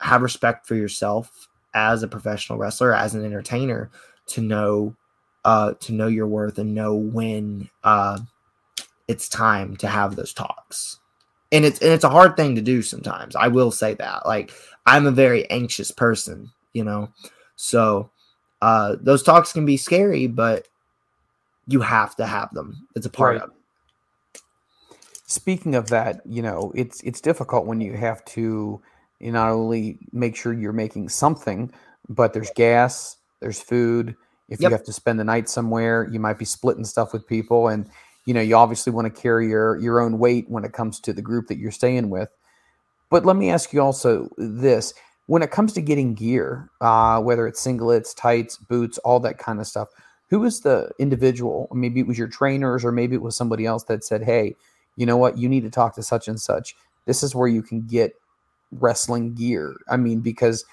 have 0.00 0.22
respect 0.22 0.66
for 0.66 0.74
yourself 0.74 1.48
as 1.74 2.02
a 2.02 2.08
professional 2.08 2.58
wrestler 2.58 2.94
as 2.94 3.14
an 3.14 3.24
entertainer 3.24 3.90
to 4.26 4.40
know 4.40 4.94
uh 5.44 5.72
to 5.80 5.92
know 5.92 6.06
your 6.06 6.26
worth 6.26 6.58
and 6.58 6.74
know 6.74 6.94
when 6.94 7.68
uh 7.84 8.18
it's 9.08 9.28
time 9.28 9.76
to 9.76 9.86
have 9.86 10.16
those 10.16 10.32
talks. 10.32 10.98
And 11.52 11.64
it's 11.64 11.78
and 11.80 11.90
it's 11.92 12.04
a 12.04 12.08
hard 12.10 12.36
thing 12.36 12.54
to 12.54 12.62
do 12.62 12.82
sometimes 12.82 13.36
i 13.36 13.48
will 13.48 13.70
say 13.70 13.94
that. 13.94 14.26
Like 14.26 14.52
i'm 14.86 15.06
a 15.06 15.10
very 15.12 15.48
anxious 15.50 15.90
person 15.90 16.50
you 16.72 16.84
know? 16.84 17.08
So 17.56 18.10
uh 18.62 18.96
those 19.00 19.22
talks 19.22 19.52
can 19.52 19.64
be 19.66 19.76
scary 19.76 20.26
but 20.26 20.68
you 21.66 21.80
have 21.80 22.14
to 22.16 22.26
have 22.26 22.52
them. 22.52 22.86
It's 22.94 23.06
a 23.06 23.10
part 23.10 23.34
Right. 23.34 23.42
of 23.42 23.50
it 23.50 23.56
Speaking 25.34 25.74
of 25.74 25.88
that, 25.88 26.20
you 26.24 26.42
know, 26.42 26.70
it's 26.76 27.00
it's 27.02 27.20
difficult 27.20 27.66
when 27.66 27.80
you 27.80 27.94
have 27.96 28.24
to 28.26 28.80
you 29.18 29.32
not 29.32 29.50
only 29.50 29.98
make 30.12 30.36
sure 30.36 30.52
you're 30.52 30.72
making 30.72 31.08
something, 31.08 31.72
but 32.08 32.32
there's 32.32 32.52
gas, 32.52 33.16
there's 33.40 33.60
food. 33.60 34.14
If 34.48 34.60
Yep. 34.60 34.70
you 34.70 34.72
have 34.72 34.84
to 34.84 34.92
spend 34.92 35.18
the 35.18 35.24
night 35.24 35.48
somewhere, 35.48 36.08
you 36.12 36.20
might 36.20 36.38
be 36.38 36.44
splitting 36.44 36.84
stuff 36.84 37.12
with 37.12 37.26
people, 37.26 37.66
and 37.66 37.90
you 38.26 38.32
know, 38.34 38.40
you 38.40 38.54
obviously 38.54 38.92
want 38.92 39.12
to 39.12 39.22
carry 39.22 39.48
your 39.48 39.76
your 39.80 40.00
own 40.00 40.20
weight 40.20 40.48
when 40.48 40.64
it 40.64 40.72
comes 40.72 41.00
to 41.00 41.12
the 41.12 41.22
group 41.22 41.48
that 41.48 41.58
you're 41.58 41.72
staying 41.72 42.10
with. 42.10 42.28
But 43.10 43.24
let 43.26 43.36
me 43.36 43.50
ask 43.50 43.72
you 43.72 43.80
also 43.82 44.28
this: 44.38 44.94
when 45.26 45.42
it 45.42 45.50
comes 45.50 45.72
to 45.74 45.82
getting 45.82 46.14
gear, 46.14 46.70
uh, 46.80 47.20
whether 47.20 47.48
it's 47.48 47.64
singlets, 47.66 48.14
tights, 48.16 48.56
boots, 48.56 48.98
all 48.98 49.18
that 49.20 49.38
kind 49.38 49.58
of 49.60 49.66
stuff, 49.66 49.88
who 50.30 50.40
was 50.40 50.60
the 50.60 50.90
individual? 51.00 51.68
Maybe 51.72 52.00
it 52.00 52.06
was 52.06 52.18
your 52.18 52.28
trainers, 52.28 52.84
or 52.84 52.92
maybe 52.92 53.16
it 53.16 53.22
was 53.22 53.36
somebody 53.36 53.66
else 53.66 53.84
that 53.84 54.04
said, 54.04 54.22
"Hey, 54.22 54.56
you 54.96 55.06
know 55.06 55.16
what? 55.16 55.38
You 55.38 55.48
need 55.48 55.62
to 55.62 55.70
talk 55.70 55.94
to 55.96 56.02
such 56.02 56.28
and 56.28 56.40
such. 56.40 56.74
This 57.06 57.22
is 57.22 57.34
where 57.34 57.48
you 57.48 57.62
can 57.62 57.82
get 57.86 58.12
wrestling 58.72 59.34
gear." 59.34 59.74
I 59.88 59.96
mean, 59.96 60.20
because 60.20 60.64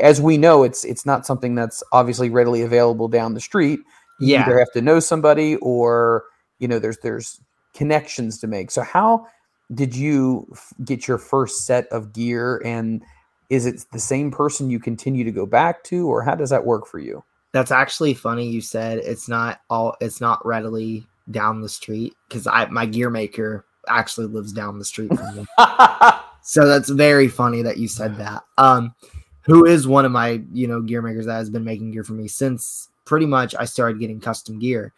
as 0.00 0.20
we 0.20 0.36
know, 0.36 0.62
it's 0.62 0.84
it's 0.84 1.06
not 1.06 1.26
something 1.26 1.54
that's 1.54 1.82
obviously 1.92 2.30
readily 2.30 2.62
available 2.62 3.08
down 3.08 3.34
the 3.34 3.40
street. 3.40 3.80
You 4.20 4.28
Yeah. 4.34 4.42
either 4.42 4.58
have 4.58 4.72
to 4.72 4.80
know 4.82 5.00
somebody, 5.00 5.56
or 5.56 6.24
you 6.58 6.68
know, 6.68 6.78
there's 6.78 6.98
there's 6.98 7.40
connections 7.74 8.38
to 8.40 8.46
make. 8.46 8.70
So 8.70 8.82
how 8.82 9.26
did 9.74 9.94
you 9.94 10.46
f- 10.52 10.72
get 10.84 11.06
your 11.06 11.18
first 11.18 11.66
set 11.66 11.86
of 11.88 12.12
gear 12.14 12.60
and 12.64 13.02
is 13.50 13.66
it 13.66 13.84
the 13.92 13.98
same 14.00 14.30
person 14.30 14.70
you 14.70 14.80
continue 14.80 15.24
to 15.24 15.30
go 15.30 15.44
back 15.46 15.84
to 15.84 16.08
or 16.08 16.22
how 16.22 16.34
does 16.34 16.48
that 16.50 16.64
work 16.64 16.86
for 16.86 16.98
you 16.98 17.22
That's 17.52 17.70
actually 17.70 18.14
funny. 18.14 18.48
You 18.48 18.60
said 18.62 18.98
it's 18.98 19.28
not 19.28 19.60
all. 19.70 19.94
It's 20.00 20.20
not 20.22 20.44
readily 20.44 21.06
down 21.30 21.60
the 21.60 21.68
street 21.68 22.14
because 22.28 22.46
I 22.46 22.66
my 22.66 22.86
gear 22.86 23.10
maker 23.10 23.64
actually 23.90 24.26
lives 24.26 24.52
down 24.52 24.78
the 24.78 24.84
street 24.84 25.08
from 25.14 25.36
me. 25.36 25.46
so 26.42 26.66
that's 26.66 26.88
very 26.88 27.28
funny 27.28 27.62
that 27.62 27.78
you 27.78 27.88
said 27.88 28.16
that. 28.16 28.44
Um, 28.56 28.94
who 29.42 29.64
is 29.64 29.88
one 29.88 30.04
of 30.04 30.12
my 30.12 30.42
you 30.52 30.66
know 30.66 30.82
gear 30.82 31.02
makers 31.02 31.26
that 31.26 31.36
has 31.36 31.50
been 31.50 31.64
making 31.64 31.90
gear 31.90 32.04
for 32.04 32.12
me 32.12 32.28
since 32.28 32.90
pretty 33.04 33.26
much 33.26 33.54
I 33.58 33.64
started 33.64 33.98
getting 33.98 34.20
custom 34.20 34.58
gear. 34.58 34.92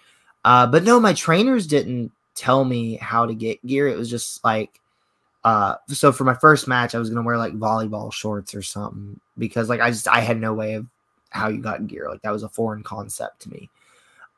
Uh, 0.45 0.67
but 0.67 0.83
no, 0.83 0.99
my 0.99 1.13
trainers 1.13 1.67
didn't 1.67 2.11
tell 2.35 2.65
me 2.65 2.97
how 2.97 3.27
to 3.27 3.35
get 3.35 3.65
gear. 3.65 3.87
It 3.87 3.97
was 3.97 4.11
just 4.11 4.43
like, 4.45 4.81
uh, 5.45 5.77
so 5.89 6.11
for 6.11 6.25
my 6.25 6.35
first 6.35 6.67
match, 6.67 6.95
I 6.95 6.99
was 6.99 7.09
gonna 7.09 7.23
wear 7.23 7.39
like 7.39 7.53
volleyball 7.55 8.13
shorts 8.13 8.55
or 8.55 8.63
something 8.63 9.21
because 9.39 9.69
like 9.69 9.81
I 9.81 9.91
just 9.91 10.09
I 10.09 10.21
had 10.21 10.41
no 10.41 10.53
way 10.53 10.75
of 10.75 10.87
how 11.31 11.49
you 11.49 11.63
got 11.63 11.87
gear. 11.87 12.09
Like 12.11 12.23
that 12.23 12.33
was 12.33 12.43
a 12.43 12.49
foreign 12.49 12.83
concept 12.83 13.43
to 13.43 13.51
me. 13.51 13.71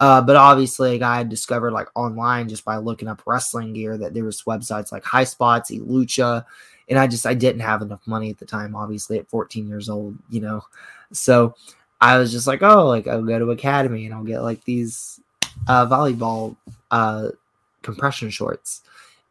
Uh, 0.02 0.20
but 0.20 0.34
obviously, 0.34 1.00
I 1.00 1.22
discovered 1.22 1.70
like 1.70 1.86
online 1.94 2.48
just 2.48 2.64
by 2.64 2.76
looking 2.76 3.06
up 3.06 3.22
wrestling 3.24 3.72
gear 3.72 3.96
that 3.96 4.14
there 4.14 4.24
was 4.24 4.42
websites 4.42 4.90
like 4.90 5.04
High 5.04 5.22
Spots, 5.22 5.70
Elucha, 5.70 6.44
and 6.88 6.98
I 6.98 7.06
just 7.06 7.24
I 7.24 7.34
didn't 7.34 7.60
have 7.60 7.82
enough 7.82 8.04
money 8.04 8.28
at 8.28 8.38
the 8.38 8.44
time. 8.44 8.74
Obviously, 8.74 9.20
at 9.20 9.30
14 9.30 9.68
years 9.68 9.88
old, 9.88 10.18
you 10.28 10.40
know, 10.40 10.64
so 11.12 11.54
I 12.00 12.18
was 12.18 12.32
just 12.32 12.48
like, 12.48 12.64
oh, 12.64 12.88
like 12.88 13.06
I'll 13.06 13.22
go 13.22 13.38
to 13.38 13.52
Academy 13.52 14.04
and 14.04 14.12
I'll 14.12 14.24
get 14.24 14.42
like 14.42 14.64
these 14.64 15.20
uh, 15.68 15.86
volleyball 15.86 16.56
uh, 16.90 17.28
compression 17.82 18.28
shorts. 18.28 18.82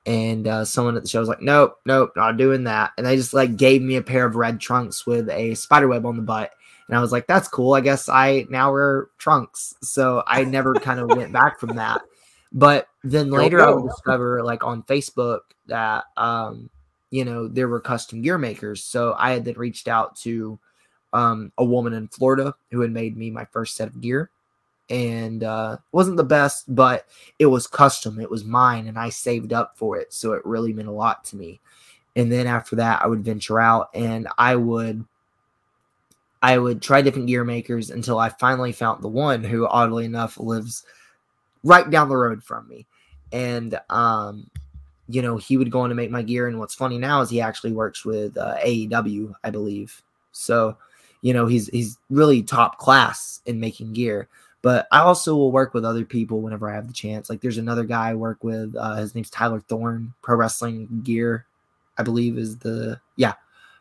And 0.05 0.47
uh, 0.47 0.63
someone 0.63 0.95
at 0.95 1.03
the 1.03 1.09
show 1.09 1.19
was 1.19 1.28
like, 1.28 1.41
nope, 1.41 1.82
nope, 1.86 2.13
not 2.15 2.38
doing 2.38 2.63
that. 2.63 2.93
And 2.97 3.05
they 3.05 3.17
just 3.17 3.34
like 3.34 3.57
gave 3.57 3.82
me 3.82 3.97
a 3.97 4.01
pair 4.01 4.26
of 4.26 4.38
red 4.38 4.61
trunks 4.61 5.05
with 5.05 5.30
a 5.30 5.53
spider 5.55 5.89
web 5.89 6.05
on 6.05 6.15
the 6.15 6.24
butt. 6.24 6.51
And 6.91 6.97
I 6.97 7.01
was 7.01 7.13
like, 7.13 7.25
that's 7.25 7.47
cool. 7.47 7.73
I 7.73 7.79
guess 7.79 8.09
I 8.09 8.45
now 8.49 8.73
wear 8.73 9.07
trunks. 9.17 9.73
So 9.81 10.23
I 10.27 10.43
never 10.43 10.73
kind 10.73 10.99
of 10.99 11.07
went 11.07 11.31
back 11.31 11.57
from 11.57 11.77
that. 11.77 12.01
But 12.51 12.89
then 13.05 13.31
later 13.31 13.61
I 13.61 13.69
would 13.69 13.87
discover 13.87 14.43
like 14.43 14.65
on 14.65 14.83
Facebook 14.83 15.39
that 15.67 16.03
um, 16.17 16.69
you 17.09 17.23
know, 17.23 17.47
there 17.47 17.69
were 17.69 17.79
custom 17.79 18.21
gear 18.21 18.37
makers. 18.37 18.83
So 18.83 19.15
I 19.17 19.31
had 19.31 19.45
then 19.45 19.53
reached 19.55 19.87
out 19.87 20.17
to 20.17 20.59
um 21.13 21.53
a 21.57 21.63
woman 21.63 21.93
in 21.93 22.09
Florida 22.09 22.53
who 22.71 22.81
had 22.81 22.91
made 22.91 23.15
me 23.15 23.31
my 23.31 23.45
first 23.45 23.75
set 23.77 23.87
of 23.87 24.01
gear. 24.01 24.29
And 24.89 25.45
uh 25.45 25.77
wasn't 25.93 26.17
the 26.17 26.25
best, 26.25 26.75
but 26.75 27.07
it 27.39 27.45
was 27.45 27.67
custom. 27.67 28.19
It 28.19 28.29
was 28.29 28.43
mine 28.43 28.87
and 28.87 28.99
I 28.99 29.11
saved 29.11 29.53
up 29.53 29.77
for 29.77 29.97
it. 29.97 30.11
So 30.11 30.33
it 30.33 30.45
really 30.45 30.73
meant 30.73 30.89
a 30.89 30.91
lot 30.91 31.23
to 31.25 31.37
me. 31.37 31.61
And 32.17 32.29
then 32.29 32.47
after 32.47 32.75
that 32.75 33.01
I 33.01 33.07
would 33.07 33.23
venture 33.23 33.61
out 33.61 33.91
and 33.93 34.27
I 34.37 34.57
would 34.57 35.05
I 36.41 36.57
would 36.57 36.81
try 36.81 37.01
different 37.01 37.27
gear 37.27 37.43
makers 37.43 37.89
until 37.89 38.17
I 38.17 38.29
finally 38.29 38.71
found 38.71 39.03
the 39.03 39.07
one 39.07 39.43
who 39.43 39.67
oddly 39.67 40.05
enough 40.05 40.39
lives 40.39 40.85
right 41.63 41.89
down 41.89 42.09
the 42.09 42.17
road 42.17 42.43
from 42.43 42.67
me. 42.67 42.87
And 43.31 43.79
um 43.89 44.49
you 45.07 45.21
know, 45.21 45.37
he 45.37 45.57
would 45.57 45.71
go 45.71 45.81
on 45.81 45.89
to 45.89 45.95
make 45.95 46.09
my 46.09 46.21
gear 46.21 46.47
and 46.47 46.57
what's 46.57 46.73
funny 46.73 46.97
now 46.97 47.21
is 47.21 47.29
he 47.29 47.41
actually 47.41 47.73
works 47.73 48.05
with 48.05 48.37
uh, 48.37 48.55
AEW, 48.63 49.33
I 49.43 49.49
believe. 49.49 50.01
So, 50.31 50.77
you 51.21 51.33
know, 51.33 51.47
he's 51.47 51.67
he's 51.67 51.97
really 52.09 52.41
top 52.41 52.77
class 52.77 53.41
in 53.45 53.59
making 53.59 53.93
gear. 53.93 54.29
But 54.61 54.87
I 54.91 54.99
also 54.99 55.35
will 55.35 55.51
work 55.51 55.73
with 55.73 55.83
other 55.83 56.05
people 56.05 56.41
whenever 56.41 56.69
I 56.69 56.75
have 56.75 56.87
the 56.87 56.93
chance. 56.93 57.29
Like 57.29 57.41
there's 57.41 57.57
another 57.57 57.83
guy 57.83 58.09
I 58.09 58.13
work 58.13 58.43
with. 58.43 58.75
Uh, 58.75 58.95
his 58.95 59.15
name's 59.15 59.29
Tyler 59.29 59.59
Thorne. 59.59 60.13
Pro 60.21 60.35
Wrestling 60.35 61.01
Gear, 61.03 61.45
I 61.97 62.03
believe, 62.03 62.37
is 62.37 62.59
the 62.59 62.99
yeah, 63.15 63.33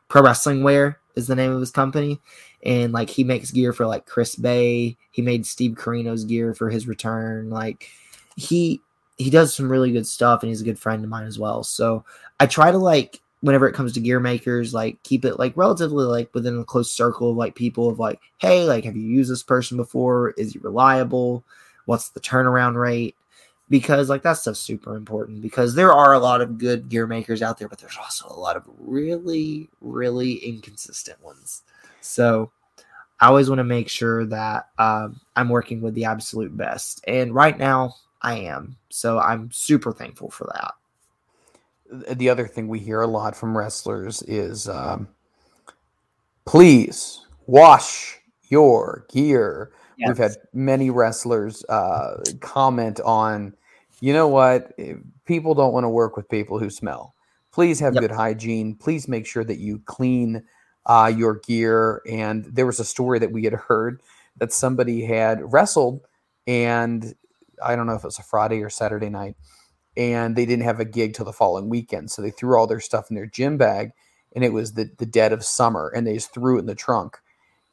Pro 0.09 0.23
Wrestling 0.23 0.63
Wear 0.63 0.99
is 1.17 1.27
the 1.27 1.37
name 1.37 1.53
of 1.53 1.61
his 1.61 1.71
company. 1.71 2.21
And 2.65 2.93
like 2.93 3.11
he 3.11 3.25
makes 3.25 3.51
gear 3.51 3.73
for 3.73 3.87
like 3.87 4.07
Chris 4.07 4.35
Bey. 4.35 4.97
He 5.11 5.23
made 5.23 5.47
Steve 5.47 5.73
Corino's 5.73 6.25
gear 6.25 6.55
for 6.55 6.71
his 6.71 6.87
return. 6.87 7.51
Like 7.51 7.89
he 8.37 8.81
he 9.17 9.31
does 9.31 9.55
some 9.55 9.71
really 9.71 9.93
good 9.93 10.07
stuff 10.07 10.43
and 10.43 10.49
he's 10.49 10.63
a 10.63 10.65
good 10.65 10.79
friend 10.79 11.05
of 11.05 11.11
mine 11.11 11.27
as 11.27 11.39
well. 11.39 11.63
So 11.63 12.05
I 12.39 12.47
try 12.47 12.71
to 12.71 12.79
like 12.79 13.21
whenever 13.43 13.69
it 13.69 13.75
comes 13.75 13.93
to 13.93 14.01
gear 14.01 14.21
makers, 14.21 14.75
like 14.75 15.03
keep 15.03 15.25
it 15.25 15.39
like 15.39 15.57
relatively 15.57 16.05
like 16.05 16.35
within 16.35 16.59
a 16.59 16.65
close 16.65 16.93
circle 16.93 17.31
of 17.31 17.37
like 17.37 17.55
people 17.55 17.89
of 17.89 17.99
like, 17.99 18.21
hey, 18.39 18.65
like 18.65 18.85
have 18.85 18.97
you 18.97 19.03
used 19.03 19.31
this 19.31 19.43
person 19.43 19.77
before? 19.77 20.31
Is 20.37 20.53
he 20.53 20.59
reliable? 20.59 21.45
What's 21.87 22.11
the 22.11 22.21
turnaround 22.21 22.81
rate? 22.81 23.17
Because 23.71 24.09
like 24.09 24.23
that 24.23 24.35
stuff's 24.35 24.61
super 24.61 24.97
important 24.97 25.41
because 25.41 25.75
there 25.75 25.93
are 25.93 26.13
a 26.13 26.19
lot 26.19 26.41
of 26.41 26.59
good 26.59 26.89
gear 26.89 27.07
makers 27.07 27.41
out 27.41 27.57
there, 27.59 27.69
but 27.69 27.79
there's 27.79 27.97
also 27.97 28.27
a 28.29 28.35
lot 28.35 28.57
of 28.57 28.65
really, 28.79 29.71
really 29.81 30.35
inconsistent 30.35 31.23
ones. 31.23 31.63
So 32.01 32.51
I 33.21 33.29
always 33.29 33.49
want 33.49 33.61
to 33.61 33.65
make 33.65 33.89
sure 33.89 34.27
that 34.27 34.71
um, 34.79 35.21
I'm 35.37 35.49
working 35.49 35.81
with 35.81 35.95
the 35.95 36.05
absolute 36.05 36.57
best. 36.57 37.05
And 37.07 37.33
right 37.33 37.57
now 37.57 37.95
I 38.23 38.39
am. 38.41 38.77
So 38.89 39.21
I'm 39.21 39.53
super 39.53 39.93
thankful 39.93 40.31
for 40.31 40.51
that 40.53 40.75
the 41.91 42.29
other 42.29 42.47
thing 42.47 42.69
we 42.69 42.79
hear 42.79 43.01
a 43.01 43.07
lot 43.07 43.37
from 43.37 43.57
wrestlers 43.57 44.23
is 44.23 44.69
um, 44.69 45.09
please 46.45 47.25
wash 47.47 48.19
your 48.49 49.07
gear. 49.13 49.73
Yes. 49.97 50.09
We've 50.09 50.19
had 50.19 50.37
many 50.53 50.91
wrestlers 50.91 51.65
uh, 51.69 52.23
comment 52.41 53.01
on, 53.01 53.55
you 54.01 54.13
know 54.13 54.29
what, 54.29 54.73
people 55.25 55.55
don't 55.55 55.73
want 55.73 55.85
to 55.85 55.89
work 55.89 56.17
with 56.17 56.29
people 56.29 56.59
who 56.59 56.71
smell. 56.71 57.15
Please 57.53 57.81
have 57.81 57.95
yep. 57.95 58.03
good 58.03 58.11
hygiene. 58.11 58.75
Please 58.75 59.09
make 59.09 59.27
sure 59.27 59.45
that 59.45 59.59
you 59.59 59.81
clean 59.85 60.43
uh, 60.87 61.13
your 61.15 61.41
gear. 61.41 62.03
And 62.09 62.45
there 62.45 62.67
was 62.67 62.81
a 62.81 62.85
story 62.85 63.19
that 63.19 63.33
we 63.33 63.45
had 63.45 63.55
heard 63.55 64.01
that 64.37 64.53
somebody 64.53 65.05
had 65.05 65.53
wrestled, 65.53 66.01
and 66.47 67.15
I 67.63 67.77
don't 67.77 67.87
know 67.87 67.95
if 67.95 68.05
it 68.05 68.07
was 68.07 68.19
a 68.19 68.23
Friday 68.23 68.63
or 68.63 68.71
Saturday 68.71 69.11
night 69.11 69.37
and 69.97 70.37
they 70.37 70.47
didn't 70.47 70.65
have 70.65 70.81
a 70.81 70.85
gig 70.85 71.15
till 71.15 71.25
the 71.25 71.33
following 71.33 71.69
weekend. 71.69 72.11
So 72.11 72.23
they 72.23 72.31
threw 72.31 72.59
all 72.59 72.67
their 72.67 72.81
stuff 72.81 73.11
in 73.11 73.17
their 73.17 73.27
gym 73.27 73.57
bag, 73.57 73.93
and 74.35 74.45
it 74.45 74.53
was 74.53 74.73
the, 74.73 74.91
the 74.99 75.07
dead 75.07 75.33
of 75.33 75.45
summer, 75.45 75.93
and 75.95 76.07
they 76.07 76.15
just 76.15 76.33
threw 76.33 76.57
it 76.57 76.61
in 76.61 76.67
the 76.67 76.75
trunk. 76.75 77.19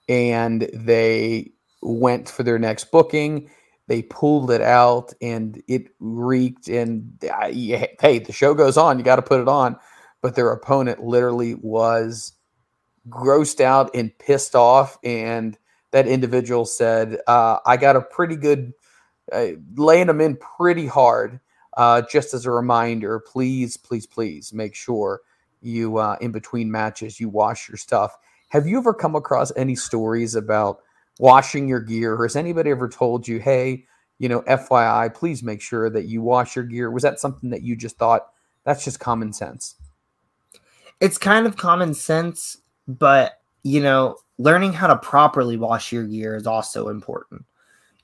And 0.09 0.69
they 0.73 1.51
went 1.81 2.29
for 2.29 2.43
their 2.43 2.59
next 2.59 2.91
booking. 2.91 3.49
They 3.87 4.01
pulled 4.03 4.51
it 4.51 4.61
out, 4.61 5.13
and 5.21 5.61
it 5.67 5.87
reeked. 5.99 6.67
And 6.67 7.17
hey, 7.21 8.19
the 8.19 8.33
show 8.33 8.53
goes 8.53 8.77
on. 8.77 8.97
You 8.97 9.05
got 9.05 9.15
to 9.17 9.21
put 9.21 9.41
it 9.41 9.47
on. 9.47 9.77
But 10.21 10.35
their 10.35 10.51
opponent 10.51 11.03
literally 11.03 11.55
was 11.55 12.33
grossed 13.09 13.61
out 13.61 13.91
and 13.93 14.17
pissed 14.17 14.55
off. 14.55 14.97
And 15.03 15.57
that 15.91 16.07
individual 16.07 16.65
said, 16.65 17.19
uh, 17.27 17.59
I 17.65 17.77
got 17.77 17.95
a 17.95 18.01
pretty 18.01 18.35
good, 18.35 18.73
uh, 19.31 19.51
laying 19.75 20.07
them 20.07 20.19
in 20.19 20.37
pretty 20.37 20.87
hard 20.87 21.39
uh, 21.77 22.01
just 22.01 22.33
as 22.33 22.45
a 22.45 22.51
reminder, 22.51 23.19
please, 23.19 23.77
please, 23.77 24.07
please 24.07 24.51
make 24.51 24.73
sure 24.75 25.21
you, 25.61 25.97
uh, 25.97 26.17
in 26.19 26.31
between 26.31 26.71
matches, 26.71 27.19
you 27.19 27.29
wash 27.29 27.69
your 27.69 27.77
stuff. 27.77 28.17
Have 28.49 28.67
you 28.67 28.79
ever 28.79 28.93
come 28.93 29.15
across 29.15 29.51
any 29.55 29.75
stories 29.75 30.33
about 30.33 30.81
washing 31.19 31.67
your 31.67 31.79
gear? 31.79 32.21
Has 32.23 32.35
anybody 32.35 32.71
ever 32.71 32.89
told 32.89 33.27
you, 33.27 33.39
hey, 33.39 33.85
you 34.19 34.29
know, 34.29 34.41
FYI, 34.41 35.13
please 35.13 35.43
make 35.43 35.61
sure 35.61 35.89
that 35.89 36.05
you 36.05 36.21
wash 36.21 36.55
your 36.55 36.65
gear? 36.65 36.91
Was 36.91 37.03
that 37.03 37.19
something 37.19 37.49
that 37.49 37.63
you 37.63 37.75
just 37.75 37.97
thought 37.97 38.27
that's 38.63 38.83
just 38.83 38.99
common 38.99 39.33
sense? 39.33 39.75
It's 40.99 41.17
kind 41.17 41.45
of 41.45 41.57
common 41.57 41.93
sense, 41.93 42.57
but, 42.87 43.39
you 43.63 43.81
know, 43.81 44.17
learning 44.39 44.73
how 44.73 44.87
to 44.87 44.97
properly 44.97 45.57
wash 45.57 45.91
your 45.91 46.05
gear 46.05 46.35
is 46.35 46.47
also 46.47 46.89
important. 46.89 47.45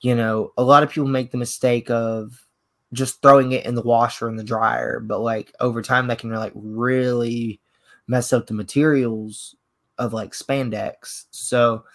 You 0.02 0.16
know, 0.16 0.52
a 0.58 0.64
lot 0.64 0.84
of 0.84 0.90
people 0.90 1.08
make 1.08 1.32
the 1.32 1.38
mistake 1.38 1.90
of 1.90 2.46
just 2.92 3.22
throwing 3.22 3.54
it 3.54 3.66
in 3.66 3.74
the 3.74 3.82
washer 3.82 4.28
and 4.28 4.38
the 4.38 4.44
dryer, 4.44 5.00
but 5.00 5.20
like 5.20 5.52
over 5.60 5.82
time 5.82 6.08
that 6.08 6.20
can 6.20 6.32
like 6.32 6.52
really 6.56 7.60
mess 8.08 8.32
up 8.32 8.46
the 8.46 8.54
materials 8.54 9.56
of 9.98 10.14
like 10.14 10.34
spandex. 10.34 11.26
So 11.32 11.86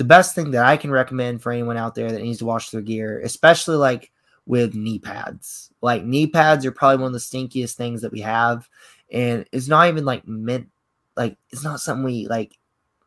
the 0.00 0.04
best 0.04 0.34
thing 0.34 0.50
that 0.52 0.64
I 0.64 0.78
can 0.78 0.90
recommend 0.90 1.42
for 1.42 1.52
anyone 1.52 1.76
out 1.76 1.94
there 1.94 2.10
that 2.10 2.22
needs 2.22 2.38
to 2.38 2.46
wash 2.46 2.70
their 2.70 2.80
gear, 2.80 3.20
especially 3.20 3.76
like 3.76 4.10
with 4.46 4.74
knee 4.74 4.98
pads. 4.98 5.70
Like 5.82 6.04
knee 6.04 6.26
pads 6.26 6.64
are 6.64 6.72
probably 6.72 7.02
one 7.02 7.08
of 7.08 7.12
the 7.12 7.18
stinkiest 7.18 7.74
things 7.74 8.00
that 8.00 8.10
we 8.10 8.22
have. 8.22 8.66
And 9.12 9.44
it's 9.52 9.68
not 9.68 9.88
even 9.88 10.06
like 10.06 10.26
meant 10.26 10.70
like 11.18 11.36
it's 11.50 11.62
not 11.62 11.80
something 11.80 12.02
we 12.02 12.26
like 12.28 12.56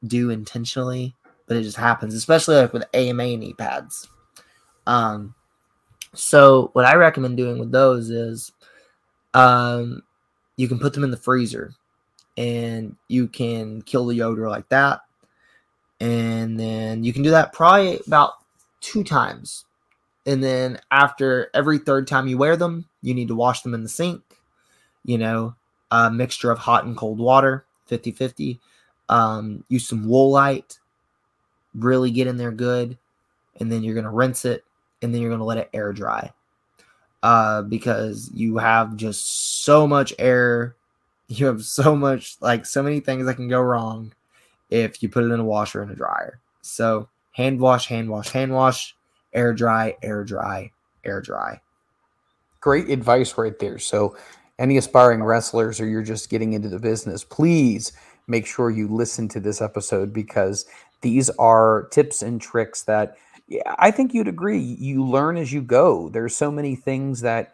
do 0.05 0.29
intentionally, 0.29 1.15
but 1.47 1.57
it 1.57 1.63
just 1.63 1.77
happens, 1.77 2.13
especially 2.13 2.57
like 2.57 2.73
with 2.73 2.85
AMA 2.93 3.37
knee 3.37 3.55
pads. 3.55 4.07
Um 4.85 5.33
so 6.13 6.69
what 6.73 6.85
I 6.85 6.93
recommend 6.93 7.37
doing 7.37 7.57
with 7.57 7.71
those 7.71 8.11
is 8.11 8.51
um, 9.33 10.03
you 10.57 10.67
can 10.67 10.77
put 10.77 10.93
them 10.93 11.03
in 11.03 11.09
the 11.09 11.17
freezer 11.17 11.73
and 12.37 12.95
you 13.07 13.27
can 13.27 13.81
kill 13.81 14.05
the 14.05 14.21
odor 14.21 14.47
like 14.47 14.69
that. 14.69 15.01
And 15.99 16.59
then 16.59 17.03
you 17.03 17.13
can 17.13 17.23
do 17.23 17.31
that 17.31 17.53
probably 17.53 17.99
about 18.05 18.33
two 18.81 19.03
times. 19.03 19.65
And 20.25 20.43
then 20.43 20.79
after 20.91 21.49
every 21.53 21.77
third 21.79 22.07
time 22.07 22.27
you 22.27 22.37
wear 22.37 22.55
them, 22.55 22.85
you 23.01 23.13
need 23.13 23.27
to 23.29 23.35
wash 23.35 23.61
them 23.61 23.73
in 23.73 23.83
the 23.83 23.89
sink. 23.89 24.21
You 25.05 25.17
know, 25.17 25.55
a 25.91 26.09
mixture 26.09 26.51
of 26.51 26.59
hot 26.59 26.85
and 26.85 26.95
cold 26.95 27.19
water, 27.19 27.65
50 27.87 28.11
50. 28.11 28.59
Um, 29.09 29.63
use 29.67 29.87
some 29.87 30.05
Woolite, 30.05 30.79
really 31.75 32.11
get 32.11 32.27
in 32.27 32.37
there 32.37 32.51
good. 32.51 32.97
And 33.59 33.71
then 33.71 33.83
you're 33.83 33.93
going 33.93 34.05
to 34.05 34.09
rinse 34.09 34.45
it 34.45 34.63
and 35.01 35.13
then 35.13 35.21
you're 35.21 35.29
going 35.29 35.39
to 35.39 35.45
let 35.45 35.57
it 35.57 35.69
air 35.73 35.93
dry 35.93 36.31
uh, 37.21 37.61
because 37.61 38.31
you 38.33 38.57
have 38.57 38.95
just 38.95 39.63
so 39.63 39.87
much 39.87 40.13
air. 40.19 40.75
You 41.29 41.47
have 41.47 41.63
so 41.63 41.95
much, 41.95 42.35
like, 42.41 42.65
so 42.65 42.83
many 42.83 42.99
things 42.99 43.25
that 43.25 43.35
can 43.35 43.47
go 43.47 43.59
wrong 43.59 44.13
if 44.69 45.01
you 45.03 45.09
put 45.09 45.23
it 45.23 45.31
in 45.31 45.39
a 45.39 45.45
washer 45.45 45.81
and 45.81 45.91
a 45.91 45.95
dryer. 45.95 46.39
So, 46.61 47.09
hand 47.31 47.59
wash, 47.59 47.87
hand 47.87 48.09
wash, 48.09 48.29
hand 48.29 48.53
wash, 48.53 48.95
air 49.33 49.53
dry, 49.53 49.95
air 50.01 50.23
dry, 50.23 50.71
air 51.03 51.21
dry. 51.21 51.61
Great 52.61 52.89
advice 52.89 53.37
right 53.37 53.57
there. 53.59 53.79
So, 53.79 54.15
any 54.59 54.77
aspiring 54.77 55.23
wrestlers 55.23 55.79
or 55.81 55.87
you're 55.87 56.03
just 56.03 56.29
getting 56.29 56.53
into 56.53 56.69
the 56.69 56.79
business, 56.79 57.23
please 57.23 57.91
make 58.27 58.45
sure 58.45 58.69
you 58.69 58.87
listen 58.87 59.27
to 59.27 59.39
this 59.39 59.61
episode 59.61 60.13
because 60.13 60.65
these 61.01 61.29
are 61.31 61.87
tips 61.91 62.21
and 62.21 62.39
tricks 62.39 62.83
that 62.83 63.17
I 63.77 63.91
think 63.91 64.13
you'd 64.13 64.27
agree. 64.27 64.59
You 64.59 65.05
learn 65.05 65.37
as 65.37 65.51
you 65.51 65.61
go. 65.61 66.09
There's 66.09 66.35
so 66.35 66.49
many 66.49 66.75
things 66.75 67.21
that 67.21 67.53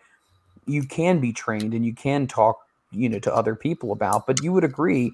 you 0.65 0.83
can 0.83 1.19
be 1.19 1.33
trained 1.33 1.73
and 1.73 1.85
you 1.85 1.93
can 1.93 2.27
talk, 2.27 2.59
you 2.91 3.09
know, 3.09 3.19
to 3.19 3.35
other 3.35 3.55
people 3.55 3.91
about. 3.91 4.27
But 4.27 4.43
you 4.43 4.53
would 4.53 4.63
agree, 4.63 5.11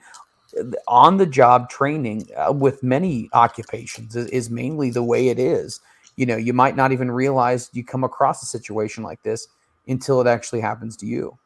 on 0.87 1.17
the 1.17 1.25
job 1.25 1.69
training 1.69 2.27
uh, 2.37 2.51
with 2.51 2.83
many 2.83 3.29
occupations 3.33 4.15
is, 4.15 4.27
is 4.27 4.49
mainly 4.49 4.89
the 4.89 5.03
way 5.03 5.29
it 5.29 5.39
is. 5.39 5.79
You 6.15 6.25
know, 6.25 6.37
you 6.37 6.53
might 6.53 6.75
not 6.75 6.91
even 6.91 7.11
realize 7.11 7.69
you 7.73 7.83
come 7.83 8.03
across 8.03 8.41
a 8.41 8.45
situation 8.45 9.03
like 9.03 9.21
this 9.23 9.47
until 9.87 10.21
it 10.21 10.27
actually 10.27 10.61
happens 10.61 10.95
to 10.97 11.05
you. 11.05 11.37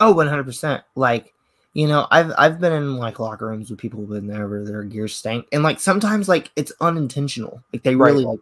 Oh, 0.00 0.14
100%. 0.14 0.82
Like 0.94 1.34
you 1.74 1.86
know, 1.86 2.06
I've 2.10 2.32
I've 2.36 2.58
been 2.58 2.72
in 2.72 2.96
like 2.96 3.20
locker 3.20 3.46
rooms 3.46 3.70
with 3.70 3.78
people 3.78 4.00
who've 4.00 4.08
been 4.08 4.26
there 4.26 4.48
where 4.48 4.64
their 4.64 4.82
gear 4.82 5.06
stank, 5.06 5.46
and 5.52 5.62
like 5.62 5.78
sometimes 5.78 6.28
like 6.28 6.50
it's 6.56 6.72
unintentional. 6.80 7.62
Like 7.72 7.82
they 7.82 7.94
really 7.94 8.24
right. 8.24 8.32
like, 8.32 8.40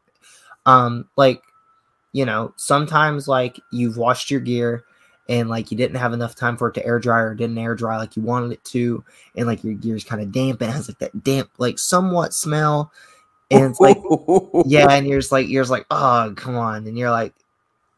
um, 0.65 1.09
like 1.17 1.43
you 2.13 2.25
know, 2.25 2.55
sometimes 2.57 3.29
like 3.29 3.61
you've 3.73 3.99
washed 3.99 4.31
your 4.31 4.41
gear 4.41 4.85
and 5.29 5.49
like 5.49 5.71
you 5.71 5.77
didn't 5.77 5.97
have 5.97 6.13
enough 6.13 6.35
time 6.35 6.57
for 6.57 6.69
it 6.69 6.75
to 6.75 6.87
air 6.87 6.99
dry 6.99 7.21
or 7.21 7.35
didn't 7.35 7.59
air 7.59 7.75
dry 7.75 7.97
like 7.97 8.17
you 8.17 8.23
wanted 8.23 8.53
it 8.53 8.65
to, 8.65 9.05
and 9.37 9.47
like 9.47 9.65
your 9.65 9.75
gear's 9.75 10.05
kind 10.05 10.23
of 10.23 10.33
damp 10.33 10.61
and 10.61 10.73
has 10.73 10.89
like 10.89 10.99
that 10.99 11.25
damp, 11.25 11.51
like 11.59 11.79
somewhat 11.79 12.33
smell, 12.33 12.93
and 13.51 13.65
it's 13.65 13.81
like 13.81 13.99
yeah, 14.67 14.87
and 14.91 15.07
you're 15.07 15.21
just 15.21 15.33
like 15.33 15.49
you're 15.49 15.63
just 15.63 15.71
like 15.71 15.87
oh 15.91 16.33
come 16.37 16.57
on, 16.57 16.87
and 16.87 16.99
you're 16.99 17.11
like, 17.11 17.35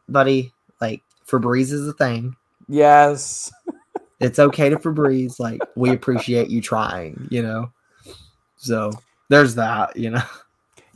buddy, 0.07 0.53
like 0.81 1.03
Febreze 1.27 1.71
is 1.71 1.87
a 1.87 1.93
thing. 1.93 2.35
Yes. 2.67 3.51
It's 4.19 4.39
okay 4.39 4.69
to 4.69 4.77
Febreze. 4.77 5.39
Like 5.39 5.61
we 5.75 5.91
appreciate 5.91 6.49
you 6.49 6.61
trying, 6.61 7.27
you 7.31 7.41
know. 7.41 7.71
So 8.57 8.91
there's 9.29 9.55
that, 9.55 9.95
you 9.95 10.09
know. 10.09 10.23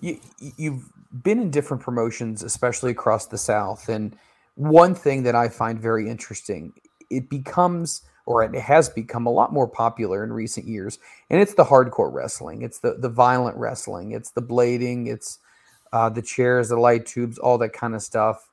You 0.01 0.19
you've 0.57 0.84
been 1.23 1.39
in 1.39 1.49
different 1.49 1.81
promotions, 1.81 2.43
especially 2.43 2.91
across 2.91 3.27
the 3.27 3.38
South, 3.38 3.88
and 3.88 4.17
one 4.56 4.95
thing 4.95 5.24
that 5.24 5.36
I 5.36 5.49
find 5.49 5.80
very 5.80 6.10
interesting, 6.10 6.74
it 7.10 7.30
becomes 7.30 8.04
or 8.26 8.43
it 8.43 8.56
has 8.56 8.88
become 8.89 9.26
a 9.26 9.32
lot 9.32 9.51
more 9.51 9.68
popular 9.68 10.24
in 10.24 10.32
recent 10.32 10.66
years. 10.66 10.97
And 11.30 11.41
it's 11.41 11.56
the 11.56 11.66
hardcore 11.66 12.12
wrestling, 12.12 12.62
it's 12.62 12.80
the 12.80 12.95
the 12.97 13.10
violent 13.10 13.58
wrestling, 13.58 14.12
it's 14.12 14.32
the 14.32 14.41
blading, 14.41 15.08
it's 15.08 15.39
uh, 15.91 16.10
the 16.10 16.22
chairs, 16.22 16.70
the 16.70 16.78
light 16.78 17.06
tubes, 17.06 17.38
all 17.38 17.58
that 17.60 17.74
kind 17.74 17.95
of 17.95 18.01
stuff. 18.01 18.49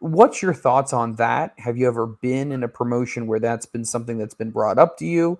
What's 0.00 0.42
your 0.42 0.54
thoughts 0.54 0.92
on 0.92 1.14
that? 1.16 1.54
Have 1.58 1.76
you 1.76 1.86
ever 1.86 2.06
been 2.06 2.52
in 2.52 2.62
a 2.62 2.68
promotion 2.68 3.26
where 3.26 3.40
that's 3.40 3.66
been 3.66 3.84
something 3.84 4.18
that's 4.18 4.34
been 4.34 4.50
brought 4.50 4.78
up 4.78 4.98
to 4.98 5.06
you? 5.06 5.38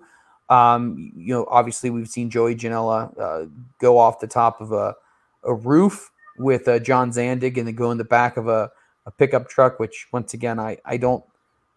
Um, 0.49 1.11
you 1.15 1.33
know, 1.33 1.45
obviously 1.49 1.89
we've 1.89 2.07
seen 2.07 2.29
Joey 2.29 2.55
Janela 2.55 3.19
uh, 3.19 3.47
go 3.79 3.97
off 3.97 4.19
the 4.19 4.27
top 4.27 4.61
of 4.61 4.71
a, 4.71 4.95
a 5.43 5.53
roof 5.53 6.11
with 6.37 6.67
uh, 6.67 6.79
John 6.79 7.11
Zandig 7.11 7.57
and 7.57 7.67
then 7.67 7.75
go 7.75 7.91
in 7.91 7.97
the 7.97 8.03
back 8.03 8.37
of 8.37 8.47
a, 8.47 8.71
a 9.05 9.11
pickup 9.11 9.47
truck, 9.47 9.79
which 9.79 10.07
once 10.11 10.33
again, 10.33 10.59
I, 10.59 10.77
I 10.85 10.97
don't 10.97 11.23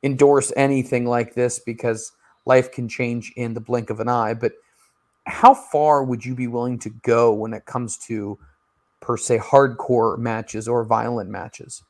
endorse 0.03 0.53
anything 0.57 1.07
like 1.07 1.35
this 1.35 1.59
because 1.59 2.13
life 2.47 2.73
can 2.73 2.89
change 2.89 3.33
in 3.37 3.55
the 3.55 3.61
blink 3.61 3.91
of 3.91 4.01
an 4.01 4.09
eye. 4.09 4.35
But 4.35 4.53
how 5.27 5.55
far 5.55 6.05
would 6.05 6.25
you 6.25 6.35
be 6.35 6.47
willing 6.47 6.79
to 6.81 6.91
go 7.03 7.33
when 7.33 7.53
it 7.53 7.67
comes 7.67 7.99
to, 7.99 8.39
per 9.01 9.17
se, 9.17 9.39
hardcore 9.39 10.19
matches 10.19 10.67
or 10.69 10.85
violent 10.85 11.31
matches? 11.31 11.83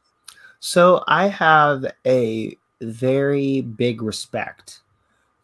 So 0.60 1.04
I 1.06 1.28
have 1.28 1.84
a 2.04 2.56
very 2.80 3.60
big 3.60 4.02
respect 4.02 4.80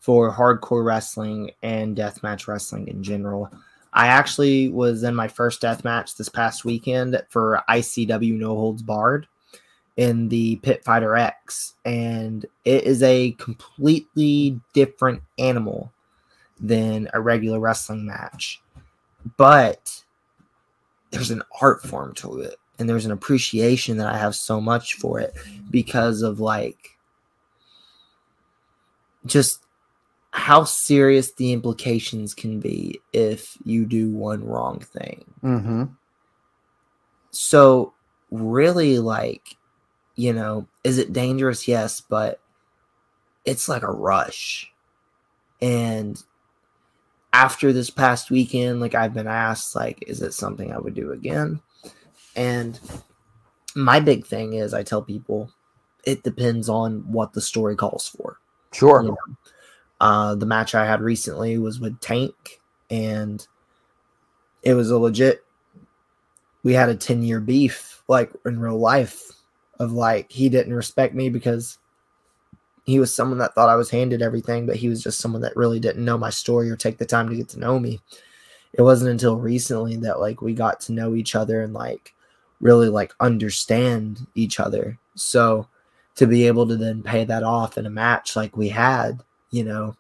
for 0.01 0.33
hardcore 0.33 0.85
wrestling 0.85 1.53
and 1.63 1.97
deathmatch 1.97 2.49
wrestling 2.49 2.89
in 2.89 3.03
general. 3.03 3.51
I 3.93 4.09
actually 4.09 4.69
was 4.69 5.05
in 5.05 5.15
my 5.15 5.29
first 5.29 5.61
death 5.61 5.85
match 5.85 6.17
this 6.17 6.29
past 6.29 6.65
weekend 6.65 7.23
for 7.29 7.63
ICW 7.69 8.37
No 8.37 8.57
Holds 8.57 8.83
Barred 8.83 9.29
in 9.97 10.29
the 10.29 10.57
Pit 10.57 10.85
Fighter 10.85 11.17
X, 11.17 11.75
and 11.85 12.45
it 12.65 12.85
is 12.85 13.03
a 13.03 13.33
completely 13.33 14.61
different 14.73 15.23
animal 15.39 15.93
than 16.61 17.09
a 17.15 17.21
regular 17.21 17.61
wrestling 17.61 18.07
match. 18.07 18.61
But 19.37 20.05
there's 21.11 21.31
an 21.31 21.43
art 21.61 21.83
form 21.83 22.15
to 22.15 22.41
it, 22.41 22.57
and 22.79 22.89
there's 22.89 23.07
an 23.07 23.13
appreciation 23.13 23.97
that 23.99 24.13
I 24.13 24.19
have 24.19 24.35
so 24.35 24.61
much 24.61 24.95
for 24.95 25.21
it 25.21 25.35
because 25.71 26.23
of 26.23 26.41
like 26.41 26.99
just 29.27 29.65
how 30.33 30.65
serious 30.65 31.33
the 31.35 31.53
implications 31.53 32.35
can 32.35 32.59
be 32.59 33.01
if 33.13 33.57
you 33.65 33.87
do 33.87 34.11
one 34.11 34.45
wrong 34.45 34.81
thing. 34.81 35.25
Mm-hmm. 35.45 35.85
So, 37.31 37.95
really, 38.33 38.99
like, 38.99 39.57
you 40.17 40.33
know, 40.33 40.67
is 40.85 40.99
it 40.99 41.13
dangerous? 41.13 41.67
Yes, 41.67 42.01
but 42.01 42.41
it's 43.45 43.69
like 43.69 43.83
a 43.83 43.91
rush. 43.91 44.73
And 45.61 46.23
after 47.33 47.73
this 47.73 47.91
past 47.91 48.31
weekend, 48.31 48.81
like, 48.81 48.95
I've 48.95 49.15
been 49.15 49.27
asked, 49.27 49.75
like, 49.75 50.05
is 50.07 50.23
it 50.23 50.35
something 50.35 50.73
I 50.73 50.79
would 50.79 50.95
do 50.95 51.13
again? 51.13 51.61
And 52.37 52.79
my 53.75 54.01
big 54.01 54.27
thing 54.27 54.55
is 54.55 54.73
I 54.73 54.83
tell 54.83 55.03
people 55.03 55.51
it 56.05 56.23
depends 56.23 56.69
on 56.69 57.01
what 57.11 57.33
the 57.33 57.41
story 57.41 57.77
calls 57.77 58.09
for. 58.09 58.39
Sure. 58.73 59.03
You 59.03 59.09
know? 59.09 59.17
Uh, 60.01 60.35
the 60.35 60.47
match 60.47 60.75
I 60.75 60.85
had 60.85 61.01
recently 61.01 61.57
was 61.59 61.81
with 61.81 62.01
Tank, 62.01 62.61
and 62.91 63.47
it 64.63 64.75
was 64.75 64.91
a 64.91 64.99
legit. 64.99 65.45
We 66.63 66.75
had 66.75 66.89
a 66.89 66.97
ten 66.97 67.23
year 67.23 67.41
beef, 67.41 68.03
like 68.09 68.33
in 68.45 68.59
real 68.59 68.79
life, 68.79 69.31
of 69.79 69.93
like 69.93 70.31
he 70.31 70.49
didn't 70.49 70.75
respect 70.75 71.15
me 71.15 71.29
because 71.29 71.79
he 72.85 72.99
was 72.99 73.15
someone 73.15 73.39
that 73.39 73.55
thought 73.55 73.69
I 73.69 73.77
was 73.77 73.91
handed 73.91 74.21
everything, 74.21 74.67
but 74.67 74.77
he 74.77 74.89
was 74.89 75.03
just 75.03 75.21
someone 75.21 75.43
that 75.43 75.57
really 75.57 75.81
didn't 75.81 76.05
know 76.05 76.19
my 76.19 76.31
story 76.31 76.71
or 76.71 76.77
take 76.77 76.99
the 76.99 77.07
time 77.07 77.29
to 77.29 77.37
get 77.37 77.49
to 77.51 77.59
know 77.59 77.79
me. 77.79 78.01
It 78.75 78.83
wasn't 78.83 79.11
until 79.11 79.37
recently 79.37 79.97
that 79.97 80.21
like 80.21 80.43
we 80.43 80.53
got 80.53 80.81
to 80.81 80.93
know 80.93 81.15
each 81.15 81.35
other 81.35 81.63
and 81.63 81.73
like 81.73 82.15
really 82.61 82.89
like 82.89 83.15
understand 83.21 84.27
each 84.35 84.61
other. 84.61 84.99
So 85.15 85.69
to 86.17 86.27
be 86.27 86.47
able 86.47 86.67
to 86.67 86.77
then 86.77 87.03
pay 87.03 87.25
that 87.25 87.43
off 87.43 87.77
in 87.79 87.87
a 87.87 87.91
match 87.91 88.37
like 88.37 88.57
we 88.57 88.69
had 88.69 89.21
you 89.51 89.65
know 89.65 89.97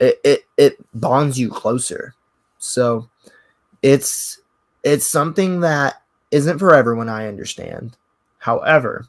it, 0.00 0.20
it 0.24 0.44
it 0.56 0.78
bonds 0.94 1.38
you 1.38 1.48
closer 1.48 2.14
so 2.58 3.08
it's 3.82 4.40
it's 4.82 5.06
something 5.06 5.60
that 5.60 6.02
isn't 6.30 6.58
for 6.58 6.74
everyone 6.74 7.08
i 7.08 7.26
understand 7.26 7.96
however 8.42 9.06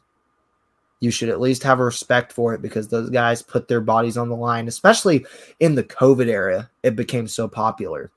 you 1.00 1.10
should 1.10 1.28
at 1.28 1.40
least 1.40 1.62
have 1.64 1.80
respect 1.80 2.32
for 2.32 2.54
it 2.54 2.62
because 2.62 2.88
those 2.88 3.10
guys 3.10 3.42
put 3.42 3.66
their 3.68 3.80
bodies 3.80 4.16
on 4.16 4.28
the 4.28 4.36
line 4.36 4.68
especially 4.68 5.26
in 5.60 5.74
the 5.74 5.82
covid 5.82 6.28
era 6.28 6.70
it 6.84 6.94
became 6.96 7.26
so 7.26 7.48
popular. 7.48 8.10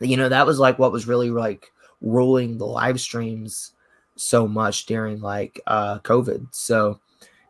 You 0.00 0.16
know 0.16 0.28
that 0.28 0.46
was 0.46 0.58
like 0.58 0.78
what 0.78 0.92
was 0.92 1.06
really 1.06 1.30
like 1.30 1.70
ruling 2.00 2.58
the 2.58 2.66
live 2.66 3.00
streams 3.00 3.72
so 4.16 4.48
much 4.48 4.86
during 4.86 5.20
like 5.20 5.60
uh 5.68 6.00
covid. 6.00 6.48
So 6.50 6.98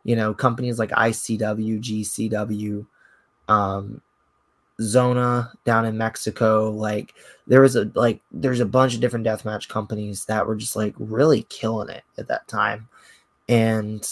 you 0.03 0.15
know 0.15 0.33
companies 0.33 0.77
like 0.77 0.91
icw 0.91 1.79
gcw 1.81 2.85
um 3.49 4.01
Zona 4.81 5.51
down 5.63 5.85
in 5.85 5.97
Mexico. 5.97 6.69
Like 6.69 7.13
there 7.47 7.61
was 7.61 7.75
a 7.75 7.91
like 7.95 8.21
there's 8.31 8.59
a 8.59 8.65
bunch 8.65 8.95
of 8.95 9.01
different 9.01 9.25
deathmatch 9.25 9.69
companies 9.69 10.25
that 10.25 10.45
were 10.45 10.55
just 10.55 10.75
like 10.75 10.93
really 10.97 11.43
killing 11.43 11.89
it 11.89 12.03
at 12.17 12.27
that 12.27 12.47
time. 12.47 12.87
And 13.47 14.07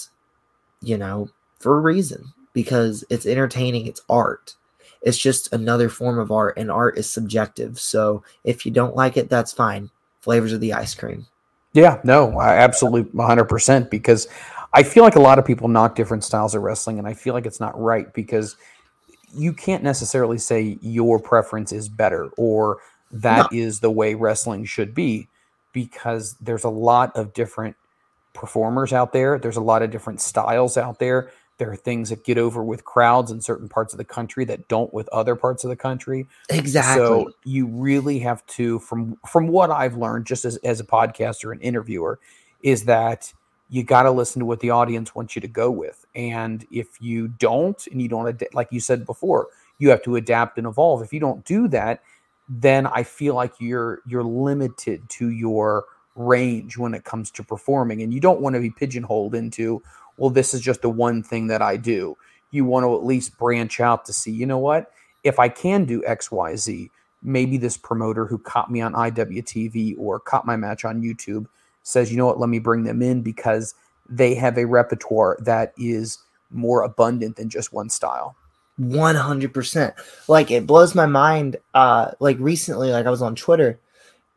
you 0.81 0.97
know, 0.97 1.29
for 1.59 1.77
a 1.77 1.81
reason, 1.81 2.33
because 2.53 3.03
it's 3.09 3.25
entertaining, 3.25 3.87
it's 3.87 4.03
art. 4.09 4.55
It's 5.01 5.17
just 5.17 5.51
another 5.53 5.89
form 5.89 6.17
of 6.17 6.31
art, 6.31 6.57
and 6.57 6.71
art 6.71 6.97
is 6.97 7.09
subjective. 7.09 7.79
So 7.79 8.23
if 8.43 8.65
you 8.65 8.71
don't 8.71 8.95
like 8.95 9.17
it, 9.17 9.29
that's 9.29 9.51
fine. 9.51 9.89
Flavors 10.21 10.53
of 10.53 10.61
the 10.61 10.73
ice 10.73 10.95
cream. 10.95 11.25
Yeah, 11.73 11.99
no, 12.03 12.37
I 12.37 12.55
absolutely 12.55 13.11
100% 13.11 13.89
because 13.89 14.27
I 14.73 14.83
feel 14.83 15.03
like 15.03 15.15
a 15.15 15.21
lot 15.21 15.39
of 15.39 15.45
people 15.45 15.67
knock 15.67 15.95
different 15.95 16.23
styles 16.23 16.55
of 16.55 16.61
wrestling, 16.61 16.99
and 16.99 17.07
I 17.07 17.13
feel 17.13 17.33
like 17.33 17.45
it's 17.45 17.59
not 17.59 17.79
right 17.79 18.13
because 18.13 18.55
you 19.33 19.53
can't 19.53 19.83
necessarily 19.83 20.37
say 20.37 20.77
your 20.81 21.19
preference 21.19 21.71
is 21.71 21.89
better 21.89 22.29
or 22.37 22.79
that 23.11 23.51
no. 23.51 23.57
is 23.57 23.79
the 23.79 23.91
way 23.91 24.13
wrestling 24.15 24.65
should 24.65 24.93
be 24.93 25.27
because 25.71 26.35
there's 26.41 26.63
a 26.63 26.69
lot 26.69 27.15
of 27.15 27.33
different 27.33 27.75
performers 28.33 28.93
out 28.93 29.13
there. 29.13 29.37
There's 29.37 29.57
a 29.57 29.61
lot 29.61 29.81
of 29.81 29.91
different 29.91 30.21
styles 30.21 30.77
out 30.77 30.99
there. 30.99 31.31
There 31.59 31.71
are 31.71 31.75
things 31.75 32.09
that 32.09 32.23
get 32.23 32.37
over 32.37 32.63
with 32.63 32.83
crowds 32.83 33.31
in 33.31 33.39
certain 33.39 33.69
parts 33.69 33.93
of 33.93 33.97
the 33.97 34.03
country 34.03 34.43
that 34.45 34.67
don't 34.67 34.91
with 34.93 35.07
other 35.09 35.35
parts 35.35 35.63
of 35.63 35.69
the 35.69 35.75
country. 35.75 36.27
Exactly. 36.49 37.05
So 37.05 37.31
you 37.43 37.67
really 37.67 38.19
have 38.19 38.45
to, 38.47 38.79
from 38.79 39.17
from 39.29 39.47
what 39.47 39.69
I've 39.69 39.95
learned, 39.95 40.25
just 40.25 40.45
as, 40.45 40.57
as 40.57 40.79
a 40.79 40.83
podcaster 40.83 41.51
and 41.51 41.61
interviewer, 41.61 42.19
is 42.63 42.85
that 42.85 43.31
you 43.69 43.83
got 43.83 44.03
to 44.03 44.11
listen 44.11 44.39
to 44.39 44.45
what 44.45 44.59
the 44.59 44.69
audience 44.69 45.15
wants 45.15 45.35
you 45.35 45.41
to 45.41 45.47
go 45.47 45.71
with. 45.71 46.05
And 46.15 46.65
if 46.71 47.01
you 47.01 47.27
don't, 47.27 47.85
and 47.87 48.01
you 48.01 48.07
don't, 48.07 48.27
ad- 48.27 48.47
like 48.53 48.67
you 48.71 48.79
said 48.79 49.05
before, 49.05 49.47
you 49.79 49.89
have 49.89 50.03
to 50.03 50.15
adapt 50.15 50.57
and 50.57 50.67
evolve. 50.67 51.01
If 51.01 51.11
you 51.11 51.19
don't 51.19 51.43
do 51.45 51.67
that, 51.69 52.01
then 52.47 52.85
I 52.87 53.03
feel 53.03 53.35
like 53.35 53.53
you're 53.59 54.01
you're 54.05 54.23
limited 54.23 55.09
to 55.09 55.29
your 55.29 55.85
range 56.15 56.77
when 56.77 56.93
it 56.93 57.03
comes 57.03 57.31
to 57.31 57.43
performing, 57.43 58.01
and 58.01 58.13
you 58.13 58.19
don't 58.19 58.41
want 58.41 58.55
to 58.55 58.59
be 58.59 58.69
pigeonholed 58.69 59.33
into, 59.33 59.81
well, 60.17 60.29
this 60.29 60.53
is 60.53 60.61
just 60.61 60.81
the 60.81 60.89
one 60.89 61.23
thing 61.23 61.47
that 61.47 61.61
I 61.61 61.77
do. 61.77 62.15
You 62.51 62.65
want 62.65 62.83
to 62.83 62.95
at 62.95 63.05
least 63.05 63.37
branch 63.37 63.79
out 63.79 64.05
to 64.05 64.13
see, 64.13 64.31
you 64.31 64.45
know 64.45 64.59
what? 64.59 64.91
If 65.23 65.39
I 65.39 65.49
can 65.49 65.85
do 65.85 66.03
X, 66.05 66.31
Y, 66.31 66.55
Z, 66.55 66.91
maybe 67.23 67.57
this 67.57 67.77
promoter 67.77 68.25
who 68.25 68.37
caught 68.37 68.69
me 68.69 68.81
on 68.81 68.93
IWTV 68.93 69.95
or 69.97 70.19
caught 70.19 70.45
my 70.45 70.55
match 70.55 70.85
on 70.85 71.01
YouTube 71.01 71.47
says, 71.83 72.11
you 72.11 72.17
know 72.17 72.25
what, 72.25 72.39
let 72.39 72.49
me 72.49 72.59
bring 72.59 72.83
them 72.83 73.01
in 73.01 73.21
because 73.21 73.75
they 74.09 74.35
have 74.35 74.57
a 74.57 74.65
repertoire 74.65 75.37
that 75.41 75.73
is 75.77 76.19
more 76.49 76.83
abundant 76.83 77.35
than 77.35 77.49
just 77.49 77.73
one 77.73 77.89
style. 77.89 78.35
100%. 78.79 79.93
Like 80.27 80.51
it 80.51 80.65
blows 80.65 80.95
my 80.95 81.05
mind. 81.05 81.57
Uh, 81.73 82.11
like 82.19 82.37
recently, 82.39 82.91
like 82.91 83.05
I 83.05 83.09
was 83.09 83.21
on 83.21 83.35
Twitter 83.35 83.79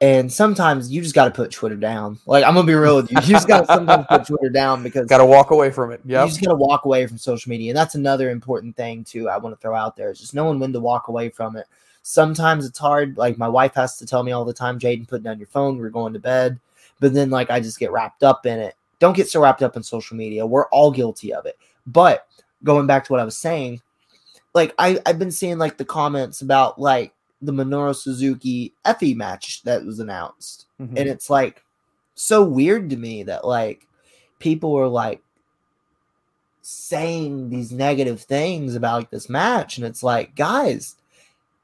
and 0.01 0.31
sometimes 0.31 0.93
you 0.93 1.01
just 1.01 1.15
got 1.15 1.25
to 1.25 1.31
put 1.31 1.51
Twitter 1.51 1.77
down. 1.77 2.19
Like 2.27 2.45
I'm 2.45 2.55
gonna 2.55 2.67
be 2.67 2.75
real 2.75 2.97
with 2.97 3.11
you. 3.11 3.19
You 3.23 3.29
just 3.29 3.49
got 3.49 3.61
to 3.61 3.67
sometimes 3.75 4.07
put 4.09 4.27
Twitter 4.27 4.51
down 4.51 4.83
because 4.83 5.07
got 5.07 5.19
to 5.19 5.25
walk 5.25 5.51
away 5.51 5.71
from 5.71 5.91
it. 5.91 6.01
Yeah, 6.05 6.23
you 6.23 6.29
just 6.29 6.43
got 6.43 6.51
to 6.51 6.57
walk 6.57 6.85
away 6.85 7.07
from 7.07 7.19
social 7.19 7.49
media, 7.49 7.71
and 7.71 7.77
that's 7.77 7.95
another 7.95 8.31
important 8.31 8.77
thing 8.77 9.05
too. 9.05 9.29
I 9.29 9.39
want 9.39 9.57
to 9.57 9.61
throw 9.61 9.75
out 9.75 9.97
there 9.97 10.11
is 10.11 10.21
just 10.21 10.35
knowing 10.35 10.59
when 10.59 10.73
to 10.75 10.81
walk 10.81 11.09
away 11.09 11.31
from 11.31 11.57
it. 11.57 11.67
Sometimes 12.03 12.67
it's 12.67 12.79
hard. 12.79 13.17
Like 13.17 13.39
my 13.39 13.49
wife 13.49 13.75
has 13.75 13.97
to 13.99 14.07
tell 14.07 14.23
me 14.23 14.33
all 14.33 14.45
the 14.45 14.53
time, 14.53 14.79
Jaden, 14.79 15.09
put 15.09 15.23
down 15.23 15.39
your 15.39 15.49
phone. 15.49 15.79
We're 15.79 15.89
going 15.89 16.13
to 16.13 16.19
bed 16.19 16.61
but 17.01 17.15
then 17.15 17.31
like 17.31 17.51
I 17.51 17.61
just 17.61 17.79
get 17.79 17.93
wrapped 17.93 18.23
up 18.23 18.47
in 18.47 18.59
it. 18.59 18.75
Don't 18.99 19.17
get 19.17 19.29
so 19.29 19.41
wrapped 19.41 19.63
up 19.63 19.77
in 19.77 19.83
social 19.83 20.17
media. 20.17 20.47
We're 20.47 20.69
all 20.69 20.91
guilty 20.91 21.33
of 21.33 21.47
it. 21.47 21.59
But 21.87 22.27
going 22.65 22.87
back 22.87 23.05
to 23.05 23.13
what 23.13 23.21
I 23.21 23.25
was 23.25 23.37
saying, 23.37 23.83
like 24.55 24.75
I, 24.79 24.99
I've 25.05 25.19
been 25.19 25.31
seeing 25.31 25.59
like 25.59 25.77
the 25.77 25.85
comments 25.85 26.41
about 26.41 26.81
like 26.81 27.13
the 27.43 27.53
Minoru 27.53 27.95
Suzuki 27.95 28.73
Effy 28.85 29.15
match 29.15 29.63
that 29.65 29.85
was 29.85 30.01
announced. 30.01 30.67
Mm-hmm. 30.81 30.97
And 30.97 31.09
it's 31.09 31.29
like 31.29 31.63
so 32.15 32.43
weird 32.43 32.89
to 32.91 32.97
me 32.97 33.23
that 33.25 33.47
like 33.47 33.87
people 34.39 34.75
are 34.77 34.89
like 34.89 35.23
saying 36.63 37.51
these 37.51 37.71
negative 37.71 38.23
things 38.23 38.75
about 38.75 38.97
like, 38.97 39.11
this 39.11 39.29
match. 39.29 39.77
And 39.77 39.87
it's 39.87 40.03
like, 40.03 40.35
guys, 40.35 40.97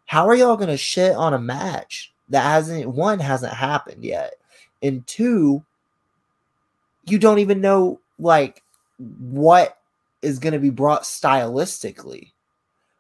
how 0.05 0.29
are 0.29 0.35
y'all 0.35 0.57
going 0.57 0.69
to 0.69 0.77
shit 0.77 1.17
on 1.17 1.35
a 1.35 1.39
match 1.39 2.13
that 2.29 2.43
hasn't, 2.43 2.87
one, 2.89 3.19
hasn't 3.19 3.55
happened 3.55 4.05
yet? 4.05 4.35
And 4.83 5.07
two, 5.07 5.65
you 7.07 7.19
don't 7.19 7.39
even 7.39 7.61
know 7.61 8.01
like 8.19 8.63
what 8.99 9.79
is 10.23 10.39
going 10.39 10.53
to 10.53 10.59
be 10.59 10.71
brought 10.71 11.03
stylistically. 11.03 12.31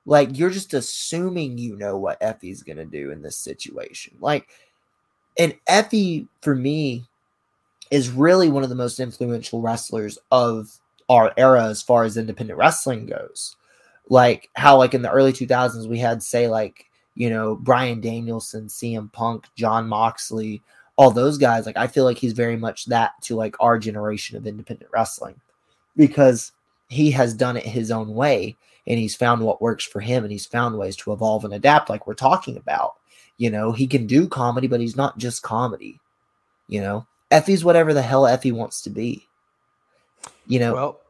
Like 0.04 0.36
you're 0.36 0.50
just 0.50 0.74
assuming 0.74 1.58
you 1.58 1.76
know 1.76 1.96
what 1.96 2.20
Effy's 2.20 2.62
going 2.62 2.78
to 2.78 2.84
do 2.84 3.10
in 3.10 3.22
this 3.22 3.36
situation. 3.36 4.16
Like, 4.20 4.48
and 5.38 5.54
Effy 5.68 6.26
for 6.40 6.54
me 6.54 7.04
is 7.90 8.10
really 8.10 8.48
one 8.48 8.62
of 8.62 8.68
the 8.68 8.74
most 8.74 8.98
influential 8.98 9.60
wrestlers 9.60 10.18
of 10.30 10.78
our 11.08 11.32
era 11.36 11.64
as 11.64 11.82
far 11.82 12.04
as 12.04 12.16
independent 12.16 12.58
wrestling 12.58 13.06
goes. 13.06 13.56
Like 14.08 14.50
how 14.54 14.76
like 14.78 14.94
in 14.94 15.02
the 15.02 15.10
early 15.10 15.32
2000s 15.32 15.88
we 15.88 15.98
had 15.98 16.22
say 16.22 16.48
like, 16.48 16.86
you 17.14 17.30
know, 17.30 17.54
Bryan 17.54 18.00
Danielson, 18.00 18.66
CM 18.66 19.12
Punk, 19.12 19.46
Jon 19.54 19.86
Moxley, 19.86 20.62
all 20.97 21.11
those 21.11 21.38
guys. 21.38 21.66
Like 21.66 21.76
I 21.76 21.86
feel 21.86 22.05
like 22.05 22.18
he's 22.18 22.32
very 22.32 22.57
much 22.57 22.86
that 22.86 23.12
to 23.22 23.36
like 23.36 23.57
our 23.61 23.78
generation 23.78 24.36
of 24.36 24.47
independent 24.47 24.90
wrestling 24.93 25.40
because 25.97 26.53
he 26.88 27.11
has 27.12 27.34
done 27.34 27.57
it 27.57 27.64
his 27.64 27.90
own 27.90 28.14
way 28.14 28.57
and 28.86 28.99
he's 28.99 29.14
found 29.14 29.43
what 29.43 29.62
works 29.62 29.84
for 29.84 30.01
him 30.01 30.24
and 30.24 30.32
he's 30.32 30.47
found 30.47 30.78
ways 30.78 30.97
to 30.97 31.12
evolve 31.12 31.45
and 31.45 31.55
adapt 31.55 31.88
like 31.88 32.07
we're 32.07 32.14
talking 32.14 32.57
about. 32.57 32.95
You 33.38 33.51
know, 33.51 33.72
he 33.72 33.86
can 33.86 34.07
do 34.07 34.28
comedy, 34.28 34.66
but 34.66 34.80
he's 34.80 34.97
not 34.97 35.18
just 35.18 35.43
comedy. 35.43 35.99
You 36.68 36.80
know, 36.80 37.07
Effy's 37.30 37.64
whatever 37.64 37.95
the 37.95 38.03
hell 38.03 38.22
Effy 38.22 38.53
wants 38.53 38.82
to 38.82 38.90
be. 38.90 39.26
You 40.47 40.61
know, 40.61 40.74
well, 40.74 41.01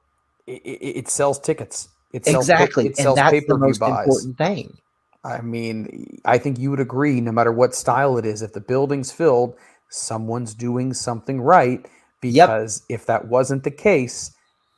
it, 0.46 0.62
it 0.62 1.08
sells 1.08 1.38
tickets. 1.38 1.88
It 2.12 2.26
sells, 2.26 2.48
exactly, 2.48 2.86
It 2.86 2.96
sells 2.96 3.18
and 3.18 3.32
that's 3.32 3.46
the 3.46 3.58
most 3.58 3.78
buys. 3.78 4.06
important 4.06 4.38
thing. 4.38 4.78
I 5.24 5.40
mean, 5.40 6.20
I 6.24 6.38
think 6.38 6.58
you 6.58 6.70
would 6.70 6.80
agree, 6.80 7.20
no 7.20 7.32
matter 7.32 7.52
what 7.52 7.74
style 7.74 8.18
it 8.18 8.26
is, 8.26 8.42
if 8.42 8.52
the 8.52 8.60
building's 8.60 9.12
filled, 9.12 9.56
someone's 9.92 10.54
doing 10.54 10.92
something 10.94 11.40
right. 11.40 11.86
Because 12.20 12.82
if 12.88 13.06
that 13.06 13.26
wasn't 13.26 13.64
the 13.64 13.70
case, 13.70 14.32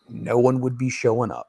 no 0.08 0.38
one 0.38 0.60
would 0.60 0.78
be 0.78 0.90
showing 0.90 1.30
up. 1.30 1.48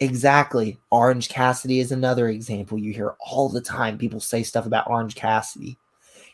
Exactly. 0.00 0.78
Orange 0.90 1.28
Cassidy 1.28 1.78
is 1.80 1.92
another 1.92 2.28
example 2.28 2.78
you 2.78 2.92
hear 2.92 3.14
all 3.20 3.48
the 3.48 3.60
time. 3.60 3.98
People 3.98 4.20
say 4.20 4.42
stuff 4.42 4.66
about 4.66 4.90
Orange 4.90 5.14
Cassidy. 5.14 5.78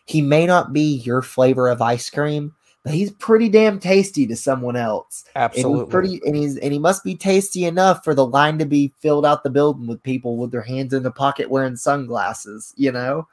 He 0.05 0.23
may 0.23 0.47
not 0.47 0.73
be 0.73 0.97
your 0.97 1.23
flavor 1.23 1.69
of 1.69 1.83
ice 1.83 2.09
cream, 2.09 2.55
but 2.83 2.95
he's 2.95 3.11
pretty 3.13 3.51
damn 3.51 3.79
tasty 3.79 4.27
to 4.27 4.37
someone 4.37 4.75
else. 4.75 5.25
And 5.35 5.45
Absolutely. 5.45 5.91
pretty 5.91 6.21
and 6.25 6.35
he's 6.35 6.57
and 6.57 6.73
he 6.73 6.79
must 6.79 7.05
be 7.05 7.15
tasty 7.15 7.67
enough 7.67 8.03
for 8.03 8.15
the 8.15 8.27
line 8.27 8.59
to 8.59 8.65
be 8.65 8.93
filled 9.01 9.27
out 9.27 9.43
the 9.43 9.51
building 9.51 9.87
with 9.87 10.03
people 10.03 10.39
with 10.39 10.51
their 10.51 10.63
hands 10.63 10.95
in 10.95 11.03
the 11.03 11.11
pocket 11.11 11.51
wearing 11.51 11.77
sunglasses, 11.77 12.73
you 12.77 12.91
know? 12.91 13.29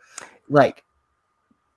Like 0.50 0.84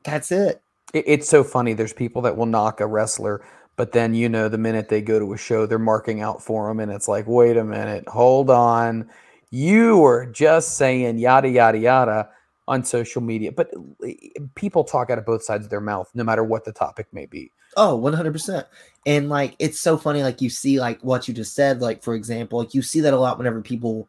that's 0.03 0.33
it. 0.33 0.61
It- 0.93 1.05
it's 1.07 1.29
so 1.29 1.45
funny. 1.45 1.73
There's 1.75 1.93
people 1.93 2.23
that 2.23 2.37
will 2.37 2.47
knock 2.47 2.81
a 2.81 2.87
wrestler, 2.87 3.43
but 3.77 3.93
then 3.93 4.15
you 4.15 4.29
know 4.29 4.49
the 4.49 4.59
minute 4.59 4.89
they 4.89 5.01
go 5.03 5.19
to 5.19 5.33
a 5.33 5.37
show, 5.37 5.67
they're 5.67 5.79
marking 5.79 6.21
out 6.21 6.43
for 6.43 6.69
them, 6.69 6.81
and 6.81 6.91
it's 6.91 7.09
like, 7.09 7.27
wait 7.27 7.57
a 7.57 7.65
minute, 7.65 8.09
hold 8.09 8.51
on, 8.51 9.09
you 9.51 9.99
were 9.99 10.27
just 10.27 10.77
saying 10.77 11.19
yada 11.19 11.49
yada 11.49 11.79
yada 11.79 12.29
on 12.67 12.85
social 12.85 13.23
media, 13.23 13.51
but 13.51 13.71
uh, 14.05 14.09
people 14.55 14.85
talk 14.85 15.09
out 15.09 15.17
of 15.19 15.25
both 15.25 15.43
sides 15.43 15.65
of 15.65 15.71
their 15.71 15.81
mouth, 15.81 16.11
no 16.15 16.23
matter 16.23 16.45
what 16.45 16.65
the 16.65 16.73
topic 16.73 17.07
may 17.13 17.25
be. 17.25 17.51
Oh, 17.77 17.99
100%. 17.99 18.65
And 19.07 19.29
like 19.31 19.57
it's 19.59 19.81
so 19.81 19.97
funny 19.97 20.23
like 20.23 20.43
you 20.43 20.51
see 20.51 20.79
like 20.81 21.01
what 21.01 21.29
you 21.29 21.33
just 21.35 21.55
said 21.55 21.81
like 21.81 22.03
for 22.03 22.15
example, 22.15 22.59
like 22.59 22.75
you 22.75 22.83
see 22.83 23.01
that 23.01 23.15
a 23.15 23.19
lot 23.19 23.39
whenever 23.39 23.63
people 23.63 24.09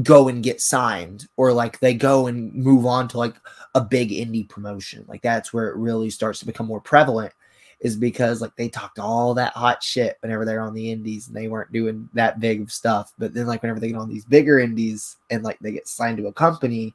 go 0.00 0.28
and 0.28 0.42
get 0.42 0.60
signed 0.60 1.26
or 1.36 1.52
like 1.52 1.78
they 1.80 1.92
go 1.92 2.26
and 2.26 2.54
move 2.54 2.86
on 2.86 3.08
to 3.08 3.18
like 3.18 3.34
a 3.74 3.80
big 3.80 4.10
indie 4.10 4.48
promotion. 4.48 5.04
Like 5.06 5.22
that's 5.22 5.52
where 5.52 5.68
it 5.68 5.76
really 5.76 6.10
starts 6.10 6.38
to 6.40 6.46
become 6.46 6.66
more 6.66 6.80
prevalent 6.80 7.32
is 7.80 7.96
because 7.96 8.40
like 8.40 8.54
they 8.56 8.68
talked 8.68 8.98
all 8.98 9.34
that 9.34 9.52
hot 9.54 9.82
shit 9.82 10.16
whenever 10.20 10.44
they're 10.44 10.62
on 10.62 10.72
the 10.72 10.90
indies 10.90 11.26
and 11.26 11.36
they 11.36 11.48
weren't 11.48 11.72
doing 11.72 12.08
that 12.14 12.40
big 12.40 12.62
of 12.62 12.72
stuff. 12.72 13.12
But 13.18 13.34
then 13.34 13.46
like 13.46 13.60
whenever 13.60 13.80
they 13.80 13.88
get 13.88 13.96
on 13.96 14.08
these 14.08 14.24
bigger 14.24 14.60
indies 14.60 15.16
and 15.30 15.42
like 15.42 15.58
they 15.58 15.72
get 15.72 15.88
signed 15.88 16.18
to 16.18 16.28
a 16.28 16.32
company, 16.32 16.94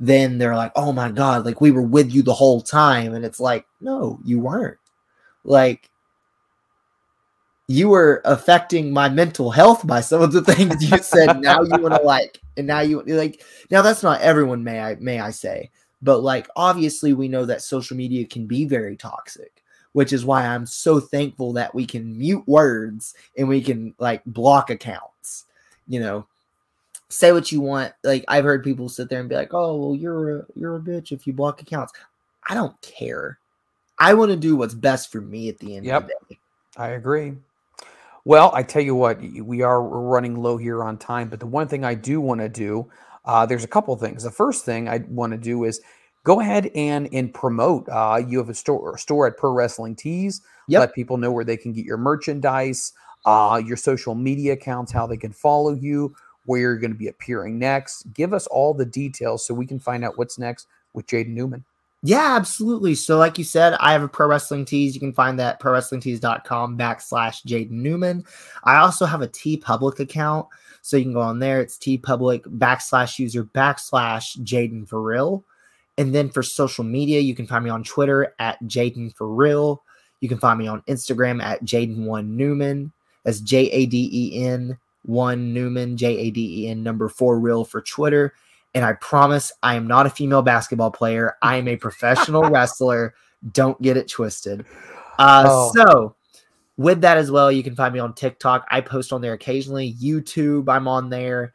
then 0.00 0.38
they're 0.38 0.56
like, 0.56 0.72
"Oh 0.74 0.92
my 0.92 1.10
god, 1.10 1.44
like 1.44 1.60
we 1.60 1.70
were 1.70 1.82
with 1.82 2.10
you 2.10 2.22
the 2.22 2.34
whole 2.34 2.60
time." 2.62 3.14
And 3.14 3.24
it's 3.24 3.38
like, 3.38 3.66
"No, 3.80 4.18
you 4.24 4.40
weren't." 4.40 4.78
Like 5.44 5.90
you 7.66 7.88
were 7.88 8.20
affecting 8.24 8.92
my 8.92 9.08
mental 9.08 9.50
health 9.50 9.86
by 9.86 10.00
some 10.00 10.20
of 10.20 10.32
the 10.32 10.42
things 10.42 10.90
you 10.90 10.98
said. 10.98 11.40
now 11.40 11.62
you 11.62 11.78
want 11.78 11.94
to 11.94 12.02
like, 12.02 12.40
and 12.56 12.66
now 12.66 12.80
you 12.80 13.02
like. 13.02 13.42
Now 13.70 13.82
that's 13.82 14.02
not 14.02 14.20
everyone, 14.20 14.64
may 14.64 14.80
I 14.80 14.96
may 14.96 15.20
I 15.20 15.30
say, 15.30 15.70
but 16.02 16.18
like 16.18 16.48
obviously 16.56 17.12
we 17.14 17.28
know 17.28 17.46
that 17.46 17.62
social 17.62 17.96
media 17.96 18.26
can 18.26 18.46
be 18.46 18.66
very 18.66 18.96
toxic, 18.96 19.62
which 19.92 20.12
is 20.12 20.24
why 20.24 20.46
I'm 20.46 20.66
so 20.66 21.00
thankful 21.00 21.54
that 21.54 21.74
we 21.74 21.86
can 21.86 22.18
mute 22.18 22.46
words 22.46 23.14
and 23.38 23.48
we 23.48 23.62
can 23.62 23.94
like 23.98 24.22
block 24.26 24.68
accounts. 24.70 25.46
You 25.88 26.00
know, 26.00 26.26
say 27.08 27.32
what 27.32 27.50
you 27.50 27.62
want. 27.62 27.94
Like 28.02 28.24
I've 28.28 28.44
heard 28.44 28.62
people 28.62 28.90
sit 28.90 29.08
there 29.08 29.20
and 29.20 29.28
be 29.28 29.36
like, 29.36 29.54
"Oh, 29.54 29.76
well, 29.76 29.94
you're 29.94 30.40
a 30.40 30.46
you're 30.54 30.76
a 30.76 30.80
bitch 30.80 31.12
if 31.12 31.26
you 31.26 31.32
block 31.32 31.62
accounts." 31.62 31.94
I 32.46 32.54
don't 32.54 32.78
care. 32.82 33.38
I 33.98 34.12
want 34.12 34.30
to 34.32 34.36
do 34.36 34.54
what's 34.54 34.74
best 34.74 35.10
for 35.10 35.22
me 35.22 35.48
at 35.48 35.58
the 35.58 35.76
end 35.76 35.86
of 35.88 36.08
the 36.08 36.14
day. 36.30 36.38
I 36.76 36.88
agree. 36.88 37.36
Well, 38.24 38.50
I 38.54 38.62
tell 38.62 38.82
you 38.82 38.94
what, 38.94 39.20
we 39.20 39.60
are 39.60 39.82
running 39.82 40.36
low 40.36 40.56
here 40.56 40.82
on 40.82 40.96
time, 40.96 41.28
but 41.28 41.40
the 41.40 41.46
one 41.46 41.68
thing 41.68 41.84
I 41.84 41.94
do 41.94 42.22
want 42.22 42.40
to 42.40 42.48
do, 42.48 42.90
uh, 43.26 43.44
there's 43.44 43.64
a 43.64 43.68
couple 43.68 43.94
things. 43.96 44.22
The 44.22 44.30
first 44.30 44.64
thing 44.64 44.88
I 44.88 45.04
want 45.08 45.32
to 45.32 45.38
do 45.38 45.64
is 45.64 45.80
go 46.24 46.40
ahead 46.40 46.70
and 46.74 47.08
and 47.12 47.34
promote. 47.34 47.86
Uh, 47.90 48.22
you 48.26 48.38
have 48.38 48.48
a 48.48 48.54
store 48.54 48.96
store 48.96 49.26
at 49.26 49.36
Pro 49.36 49.52
Wrestling 49.52 49.94
Tees. 49.94 50.40
Yep. 50.68 50.80
Let 50.80 50.94
people 50.94 51.18
know 51.18 51.30
where 51.30 51.44
they 51.44 51.58
can 51.58 51.74
get 51.74 51.84
your 51.84 51.98
merchandise, 51.98 52.94
uh, 53.26 53.60
your 53.64 53.76
social 53.76 54.14
media 54.14 54.54
accounts, 54.54 54.90
how 54.90 55.06
they 55.06 55.18
can 55.18 55.32
follow 55.32 55.74
you, 55.74 56.14
where 56.46 56.60
you're 56.60 56.78
going 56.78 56.92
to 56.92 56.98
be 56.98 57.08
appearing 57.08 57.58
next. 57.58 58.04
Give 58.14 58.32
us 58.32 58.46
all 58.46 58.72
the 58.72 58.86
details 58.86 59.46
so 59.46 59.52
we 59.52 59.66
can 59.66 59.78
find 59.78 60.02
out 60.02 60.16
what's 60.16 60.38
next 60.38 60.66
with 60.94 61.06
Jaden 61.06 61.28
Newman. 61.28 61.66
Yeah, 62.06 62.36
absolutely. 62.36 62.94
So, 62.96 63.16
like 63.16 63.38
you 63.38 63.44
said, 63.44 63.78
I 63.80 63.92
have 63.92 64.02
a 64.02 64.08
pro 64.08 64.26
wrestling 64.26 64.66
tees. 64.66 64.92
You 64.92 65.00
can 65.00 65.14
find 65.14 65.38
that 65.38 65.54
at 65.54 65.60
prowrestlingtees.com 65.60 66.76
backslash 66.76 67.42
Jaden 67.46 67.70
Newman. 67.70 68.26
I 68.62 68.76
also 68.76 69.06
have 69.06 69.22
a 69.22 69.28
TeePublic 69.28 70.00
account. 70.00 70.46
So 70.82 70.98
you 70.98 71.04
can 71.04 71.14
go 71.14 71.22
on 71.22 71.38
there. 71.38 71.62
It's 71.62 71.78
TeePublic 71.78 72.42
backslash 72.58 73.18
user 73.18 73.42
backslash 73.42 74.36
Jaden 74.40 74.86
for 74.86 75.00
real. 75.00 75.46
And 75.96 76.14
then 76.14 76.28
for 76.28 76.42
social 76.42 76.84
media, 76.84 77.20
you 77.20 77.34
can 77.34 77.46
find 77.46 77.64
me 77.64 77.70
on 77.70 77.82
Twitter 77.82 78.34
at 78.38 78.62
Jaden 78.64 79.16
for 79.16 79.26
real. 79.26 79.82
You 80.20 80.28
can 80.28 80.36
find 80.36 80.58
me 80.58 80.66
on 80.66 80.82
Instagram 80.82 81.42
at 81.42 81.64
Jaden 81.64 82.04
one 82.04 82.36
Newman. 82.36 82.92
That's 83.24 83.40
J 83.40 83.70
A 83.70 83.86
D 83.86 84.10
E 84.12 84.44
N 84.44 84.76
one 85.06 85.54
Newman, 85.54 85.96
J 85.96 86.18
A 86.18 86.30
D 86.30 86.64
E 86.64 86.68
N 86.68 86.82
number 86.82 87.08
four 87.08 87.40
real 87.40 87.64
for 87.64 87.80
Twitter. 87.80 88.34
And 88.74 88.84
I 88.84 88.94
promise 88.94 89.52
I 89.62 89.76
am 89.76 89.86
not 89.86 90.06
a 90.06 90.10
female 90.10 90.42
basketball 90.42 90.90
player. 90.90 91.36
I 91.42 91.56
am 91.56 91.68
a 91.68 91.76
professional 91.76 92.42
wrestler. 92.50 93.14
Don't 93.52 93.80
get 93.80 93.96
it 93.96 94.08
twisted. 94.08 94.64
Uh, 95.18 95.44
Oh. 95.46 95.72
So, 95.74 96.16
with 96.76 97.02
that 97.02 97.18
as 97.18 97.30
well, 97.30 97.52
you 97.52 97.62
can 97.62 97.76
find 97.76 97.94
me 97.94 98.00
on 98.00 98.14
TikTok. 98.14 98.66
I 98.70 98.80
post 98.80 99.12
on 99.12 99.20
there 99.20 99.32
occasionally. 99.34 99.94
YouTube, 100.00 100.68
I'm 100.68 100.88
on 100.88 101.08
there. 101.08 101.54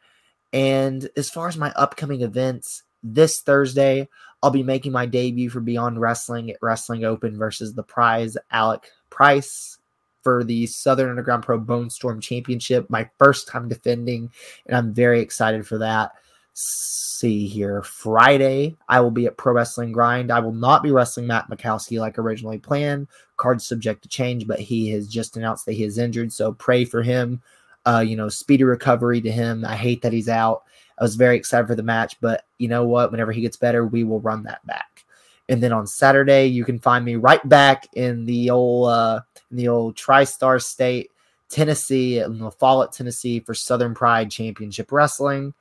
And 0.52 1.08
as 1.16 1.28
far 1.30 1.46
as 1.46 1.58
my 1.58 1.72
upcoming 1.76 2.22
events, 2.22 2.84
this 3.02 3.40
Thursday, 3.40 4.08
I'll 4.42 4.50
be 4.50 4.62
making 4.62 4.92
my 4.92 5.06
debut 5.06 5.50
for 5.50 5.60
Beyond 5.60 6.00
Wrestling 6.00 6.50
at 6.50 6.56
Wrestling 6.62 7.04
Open 7.04 7.36
versus 7.36 7.74
the 7.74 7.82
prize 7.82 8.36
Alec 8.50 8.90
Price 9.10 9.78
for 10.22 10.44
the 10.44 10.66
Southern 10.66 11.10
Underground 11.10 11.42
Pro 11.42 11.58
Bone 11.58 11.90
Storm 11.90 12.20
Championship. 12.20 12.88
My 12.88 13.08
first 13.18 13.48
time 13.48 13.68
defending, 13.68 14.30
and 14.66 14.76
I'm 14.76 14.94
very 14.94 15.20
excited 15.20 15.66
for 15.66 15.78
that 15.78 16.12
see 16.60 17.46
here. 17.46 17.82
Friday, 17.82 18.76
I 18.88 19.00
will 19.00 19.10
be 19.10 19.26
at 19.26 19.36
Pro 19.36 19.52
Wrestling 19.52 19.92
Grind. 19.92 20.30
I 20.30 20.40
will 20.40 20.52
not 20.52 20.82
be 20.82 20.90
wrestling 20.90 21.26
Matt 21.26 21.50
Makowski 21.50 21.98
like 21.98 22.18
originally 22.18 22.58
planned. 22.58 23.08
Card's 23.36 23.66
subject 23.66 24.02
to 24.02 24.08
change, 24.08 24.46
but 24.46 24.58
he 24.58 24.90
has 24.90 25.08
just 25.08 25.36
announced 25.36 25.66
that 25.66 25.72
he 25.72 25.84
is 25.84 25.98
injured. 25.98 26.32
So 26.32 26.52
pray 26.52 26.84
for 26.84 27.02
him. 27.02 27.42
Uh, 27.86 28.04
you 28.06 28.16
know, 28.16 28.28
speedy 28.28 28.64
recovery 28.64 29.20
to 29.22 29.30
him. 29.30 29.64
I 29.64 29.76
hate 29.76 30.02
that 30.02 30.12
he's 30.12 30.28
out. 30.28 30.64
I 30.98 31.02
was 31.02 31.14
very 31.14 31.36
excited 31.36 31.66
for 31.66 31.74
the 31.74 31.82
match, 31.82 32.16
but 32.20 32.44
you 32.58 32.68
know 32.68 32.84
what? 32.84 33.10
Whenever 33.10 33.32
he 33.32 33.40
gets 33.40 33.56
better, 33.56 33.86
we 33.86 34.04
will 34.04 34.20
run 34.20 34.42
that 34.42 34.64
back. 34.66 35.04
And 35.48 35.62
then 35.62 35.72
on 35.72 35.86
Saturday, 35.86 36.46
you 36.46 36.64
can 36.64 36.78
find 36.78 37.04
me 37.04 37.16
right 37.16 37.46
back 37.48 37.88
in 37.94 38.24
the 38.26 38.50
old 38.50 38.88
uh 38.88 39.20
in 39.50 39.56
the 39.56 39.68
old 39.68 39.96
TriStar 39.96 40.62
State, 40.62 41.10
Tennessee, 41.48 42.18
in 42.18 42.38
LaFollette, 42.38 42.92
Tennessee 42.92 43.40
for 43.40 43.54
Southern 43.54 43.94
Pride 43.94 44.30
Championship 44.30 44.92
Wrestling. 44.92 45.54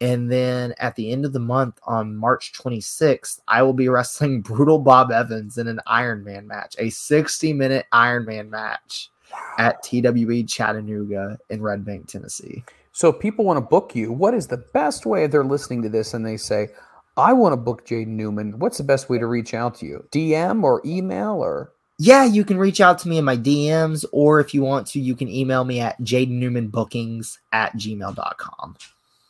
And 0.00 0.30
then 0.30 0.74
at 0.78 0.94
the 0.94 1.10
end 1.10 1.24
of 1.24 1.32
the 1.32 1.40
month 1.40 1.78
on 1.84 2.16
March 2.16 2.52
26th, 2.52 3.40
I 3.48 3.62
will 3.62 3.72
be 3.72 3.88
wrestling 3.88 4.42
Brutal 4.42 4.78
Bob 4.78 5.10
Evans 5.10 5.58
in 5.58 5.66
an 5.66 5.80
Iron 5.86 6.24
Man 6.24 6.46
match, 6.46 6.76
a 6.78 6.90
60 6.90 7.52
minute 7.52 7.86
Iron 7.92 8.24
Man 8.24 8.50
match. 8.50 9.10
at 9.58 9.82
TWE 9.82 10.44
Chattanooga 10.44 11.38
in 11.50 11.60
Red 11.60 11.84
Bank, 11.84 12.06
Tennessee. 12.08 12.64
So 12.92 13.10
if 13.10 13.20
people 13.20 13.44
want 13.44 13.58
to 13.58 13.60
book 13.60 13.94
you, 13.94 14.12
what 14.12 14.34
is 14.34 14.46
the 14.46 14.56
best 14.56 15.04
way 15.06 15.26
they're 15.26 15.44
listening 15.44 15.82
to 15.82 15.88
this 15.88 16.14
and 16.14 16.24
they 16.24 16.36
say, 16.36 16.68
I 17.16 17.32
want 17.32 17.52
to 17.52 17.56
book 17.56 17.86
Jaden 17.86 18.08
Newman? 18.08 18.58
What's 18.58 18.78
the 18.78 18.84
best 18.84 19.10
way 19.10 19.18
to 19.18 19.26
reach 19.26 19.52
out 19.52 19.74
to 19.76 19.86
you? 19.86 20.04
DM 20.10 20.62
or 20.62 20.80
email 20.84 21.34
or? 21.42 21.72
Yeah, 21.98 22.24
you 22.24 22.44
can 22.44 22.58
reach 22.58 22.80
out 22.80 22.98
to 23.00 23.08
me 23.08 23.18
in 23.18 23.24
my 23.24 23.36
DMs, 23.36 24.04
or 24.12 24.38
if 24.38 24.54
you 24.54 24.62
want 24.62 24.86
to, 24.88 25.00
you 25.00 25.16
can 25.16 25.28
email 25.28 25.64
me 25.64 25.80
at 25.80 26.00
jadennewmanbookings 26.00 27.38
at 27.52 27.72
gmail.com. 27.74 28.76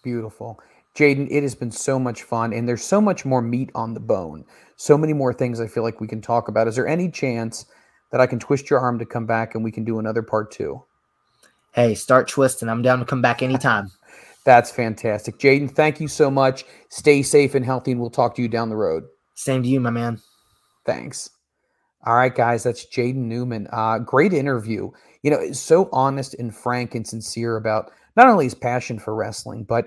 Beautiful. 0.09 0.59
Jaden, 0.96 1.28
it 1.30 1.42
has 1.42 1.54
been 1.54 1.70
so 1.70 1.98
much 1.98 2.22
fun, 2.22 2.54
and 2.54 2.66
there's 2.66 2.82
so 2.82 2.98
much 2.98 3.26
more 3.26 3.42
meat 3.42 3.70
on 3.74 3.92
the 3.92 4.00
bone. 4.00 4.42
So 4.76 4.96
many 4.96 5.12
more 5.12 5.34
things 5.34 5.61
I 5.61 5.66
feel 5.66 5.82
like 5.82 6.00
we 6.00 6.09
can 6.09 6.22
talk 6.22 6.48
about. 6.48 6.66
Is 6.66 6.76
there 6.76 6.88
any 6.88 7.11
chance 7.11 7.66
that 8.11 8.22
I 8.22 8.26
can 8.26 8.38
twist 8.38 8.70
your 8.70 8.78
arm 8.78 8.98
to 9.00 9.04
come 9.04 9.26
back 9.26 9.54
and 9.54 9.62
we 9.62 9.70
can 9.70 9.84
do 9.84 9.98
another 9.98 10.22
part 10.22 10.50
two? 10.50 10.82
Hey, 11.74 11.94
start 11.94 12.26
twisting. 12.26 12.70
I'm 12.70 12.80
down 12.80 13.00
to 13.00 13.04
come 13.04 13.20
back 13.20 13.42
anytime. 13.42 13.90
That's 14.46 14.70
fantastic. 14.70 15.38
Jaden, 15.38 15.70
thank 15.70 16.00
you 16.00 16.09
so 16.09 16.30
much. 16.30 16.64
Stay 16.88 17.20
safe 17.20 17.54
and 17.54 17.66
healthy, 17.66 17.92
and 17.92 18.00
we'll 18.00 18.09
talk 18.09 18.34
to 18.36 18.42
you 18.42 18.48
down 18.48 18.70
the 18.70 18.76
road. 18.76 19.04
Same 19.34 19.62
to 19.62 19.68
you, 19.68 19.80
my 19.80 19.90
man. 19.90 20.22
Thanks. 20.86 21.28
All 22.06 22.16
right, 22.16 22.34
guys, 22.34 22.62
that's 22.62 22.86
Jaden 22.86 23.16
Newman. 23.16 23.68
Uh, 23.70 23.98
great 23.98 24.32
interview. 24.32 24.90
You 25.22 25.30
know, 25.32 25.52
so 25.52 25.90
honest 25.92 26.32
and 26.38 26.56
frank 26.56 26.94
and 26.94 27.06
sincere 27.06 27.59
about 27.59 27.90
not 28.19 28.29
only 28.29 28.45
his 28.45 28.55
passion 28.55 28.99
for 28.99 29.14
wrestling, 29.14 29.64
but 29.64 29.87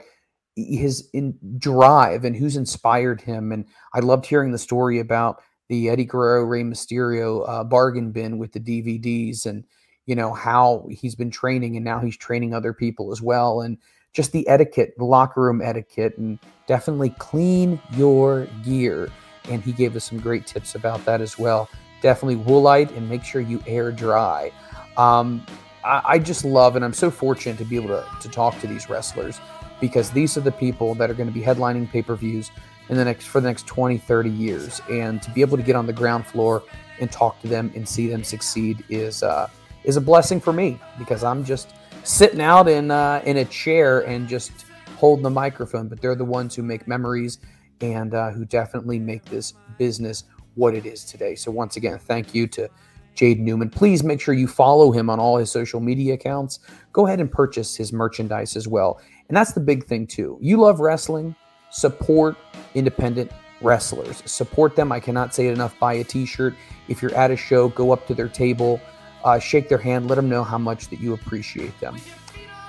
his 0.56 1.08
in 1.14 1.38
drive 1.60 2.26
and 2.26 2.36
who's 2.36 2.56
inspired 2.56 3.22
him. 3.22 3.52
And 3.52 3.66
I 3.94 4.00
loved 4.00 4.26
hearing 4.26 4.52
the 4.52 4.58
story 4.58 5.00
about 5.00 5.44
the 5.70 5.90
Eddie 5.90 6.06
Guerrero 6.06 6.44
Rey 6.46 6.64
Mysterio 6.64 7.48
uh, 7.48 7.64
bargain 7.64 8.12
bin 8.12 8.38
with 8.38 8.54
the 8.54 8.60
DVDs 8.60 9.46
and 9.46 9.64
you 10.08 10.16
know 10.16 10.34
how 10.34 10.88
he's 10.90 11.14
been 11.14 11.30
training 11.30 11.76
and 11.76 11.86
now 11.86 12.00
he's 12.00 12.18
training 12.18 12.54
other 12.54 12.74
people 12.74 13.12
as 13.12 13.22
well 13.22 13.62
and 13.62 13.78
just 14.14 14.32
the 14.32 14.48
etiquette, 14.48 14.94
the 14.98 15.06
locker 15.06 15.42
room 15.42 15.62
etiquette, 15.62 16.18
and 16.18 16.40
definitely 16.68 17.12
clean 17.12 17.80
your 17.94 18.48
gear. 18.66 19.10
And 19.50 19.62
he 19.62 19.72
gave 19.72 19.96
us 19.96 20.06
some 20.06 20.20
great 20.20 20.48
tips 20.48 20.76
about 20.76 21.06
that 21.06 21.22
as 21.22 21.38
well 21.38 21.70
definitely 22.02 22.44
woolite 22.44 22.96
and 22.98 23.08
make 23.08 23.24
sure 23.24 23.42
you 23.42 23.64
air 23.68 23.92
dry. 23.92 24.52
Um, 24.98 25.46
I, 25.84 26.02
I, 26.06 26.20
just 26.20 26.46
love 26.46 26.76
and 26.76 26.86
I'm 26.86 26.94
so 26.94 27.12
fortunate 27.12 27.58
to 27.58 27.66
be 27.66 27.76
able 27.76 27.90
to, 27.90 28.06
to 28.22 28.30
talk 28.30 28.60
to 28.62 28.68
these 28.68 28.90
wrestlers 28.90 29.40
because 29.80 30.12
these 30.12 30.38
are 30.38 30.42
the 30.42 30.52
people 30.52 30.96
that 30.96 31.10
are 31.10 31.14
going 31.14 31.28
to 31.28 31.34
be 31.34 31.42
headlining 31.42 31.90
pay-per-views 31.90 32.52
in 32.90 32.98
the 32.98 33.06
next 33.06 33.28
for 33.28 33.42
the 33.42 33.48
next 33.48 33.68
20 33.68 33.98
30 33.98 34.30
years 34.30 34.82
and 34.90 35.22
to 35.22 35.32
be 35.32 35.42
able 35.42 35.58
to 35.58 35.64
get 35.64 35.76
on 35.76 35.86
the 35.86 35.94
ground 35.94 36.26
floor 36.26 36.64
and 37.00 37.12
talk 37.12 37.40
to 37.42 37.48
them 37.48 37.72
and 37.76 37.88
see 37.88 38.08
them 38.08 38.24
succeed 38.24 38.84
is 38.90 39.24
uh, 39.24 39.48
is 39.84 39.98
a 39.98 40.02
blessing 40.02 40.40
for 40.40 40.54
me 40.54 40.80
because 41.00 41.24
I'm 41.24 41.44
just 41.44 41.74
sitting 42.04 42.42
out 42.42 42.68
in 42.68 42.92
uh, 42.92 43.22
in 43.26 43.38
a 43.38 43.46
chair 43.46 44.02
and 44.02 44.28
just 44.28 44.52
holding 44.98 45.24
the 45.24 45.30
microphone 45.30 45.88
but 45.88 46.02
they're 46.02 46.16
the 46.16 46.26
ones 46.26 46.56
who 46.56 46.64
make 46.64 46.88
memories 46.88 47.40
and 47.82 48.14
uh, 48.14 48.32
who 48.32 48.46
definitely 48.46 49.00
make 49.00 49.26
this 49.26 49.54
business 49.78 50.26
what 50.56 50.74
it 50.74 50.86
is 50.86 51.04
today. 51.04 51.36
So, 51.36 51.52
once 51.52 51.78
again, 51.78 51.98
thank 52.00 52.34
you 52.34 52.48
to 52.48 52.70
Jade 53.16 53.40
Newman. 53.40 53.70
Please 53.70 54.04
make 54.04 54.22
sure 54.22 54.34
you 54.34 54.48
follow 54.48 54.92
him 54.92 55.10
on 55.10 55.20
all 55.20 55.38
his 55.38 55.52
social 55.52 55.80
media 55.80 56.14
accounts. 56.14 56.60
Go 56.94 57.08
ahead 57.08 57.20
and 57.20 57.32
purchase 57.32 57.76
his 57.76 57.94
merchandise 57.94 58.56
as 58.56 58.68
well. 58.68 59.00
And 59.28 59.38
that's 59.38 59.54
the 59.54 59.60
big 59.60 59.86
thing, 59.86 60.08
too. 60.08 60.38
You 60.42 60.58
love 60.58 60.80
wrestling, 60.80 61.36
support 61.70 62.36
independent 62.74 63.32
wrestlers. 63.62 64.24
Support 64.26 64.76
them. 64.76 64.92
I 64.92 65.00
cannot 65.00 65.34
say 65.34 65.48
it 65.48 65.54
enough. 65.54 65.78
Buy 65.80 65.94
a 65.94 66.04
t 66.04 66.26
shirt. 66.26 66.56
If 66.88 67.02
you're 67.02 67.16
at 67.16 67.32
a 67.32 67.38
show, 67.38 67.70
go 67.70 67.92
up 67.92 68.08
to 68.08 68.14
their 68.14 68.28
table, 68.28 68.82
uh, 69.24 69.40
shake 69.40 69.70
their 69.70 69.78
hand, 69.78 70.08
let 70.10 70.16
them 70.16 70.30
know 70.30 70.44
how 70.44 70.58
much 70.58 70.90
that 70.90 71.00
you 71.00 71.14
appreciate 71.14 71.80
them. 71.80 71.96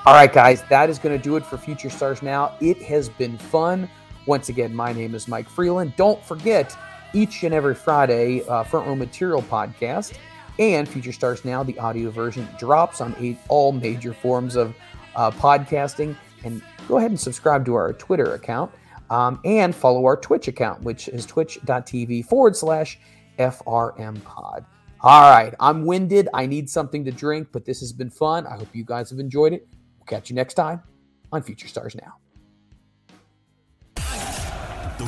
All 0.05 0.15
right, 0.15 0.33
guys, 0.33 0.63
that 0.65 0.91
is 0.91 0.99
going 0.99 1.17
to 1.17 1.23
do 1.23 1.37
it 1.37 1.47
for 1.47 1.57
Future 1.57 1.89
Stars 1.91 2.23
Now. 2.23 2.57
It 2.61 2.83
has 2.83 3.09
been 3.09 3.39
fun. 3.39 3.89
Once 4.27 4.49
again, 4.49 4.75
my 4.75 4.93
name 4.93 5.15
is 5.15 5.29
Mike 5.29 5.49
Freeland. 5.49 5.95
Don't 5.97 6.25
forget, 6.25 6.77
each 7.13 7.45
and 7.45 7.55
every 7.55 7.75
Friday, 7.75 8.45
uh, 8.47 8.65
Front 8.65 8.87
Row 8.87 8.97
Material 8.97 9.43
podcast 9.43 10.15
and 10.59 10.89
Future 10.89 11.13
Stars 11.13 11.45
Now, 11.45 11.63
the 11.63 11.79
audio 11.79 12.11
version 12.11 12.47
drops 12.59 13.01
on 13.01 13.15
eight, 13.19 13.39
all 13.49 13.73
major 13.73 14.13
forms 14.13 14.57
of 14.57 14.75
uh, 15.17 15.31
podcasting. 15.31 16.17
And 16.45 16.63
go 16.89 16.99
ahead 16.99 17.11
and 17.11 17.21
subscribe 17.21 17.65
to 17.67 17.75
our 17.75 17.93
Twitter 17.93 18.35
account 18.35 18.73
um, 19.11 19.41
and 19.45 19.75
follow 19.75 20.05
our 20.05 20.17
Twitch 20.17 20.49
account, 20.49 20.83
which 20.83 21.09
is 21.09 21.27
twitch.tv 21.27 22.25
forward 22.25 22.57
slash 22.57 22.99
FRM 23.39 24.23
pod. 24.25 24.65
All 25.01 25.31
right, 25.31 25.55
I'm 25.59 25.85
winded. 25.85 26.29
I 26.33 26.47
need 26.47 26.71
something 26.71 27.05
to 27.05 27.11
drink, 27.11 27.49
but 27.53 27.65
this 27.65 27.81
has 27.81 27.93
been 27.93 28.11
fun. 28.11 28.47
I 28.47 28.57
hope 28.57 28.69
you 28.73 28.85
guys 28.85 29.11
have 29.11 29.19
enjoyed 29.19 29.53
it. 29.53 29.67
We'll 29.99 30.07
catch 30.07 30.31
you 30.31 30.37
next 30.37 30.55
time 30.55 30.83
on 31.33 31.43
Future 31.43 31.69
Stars 31.69 31.97
Now. 31.97 32.15
The 34.99 35.05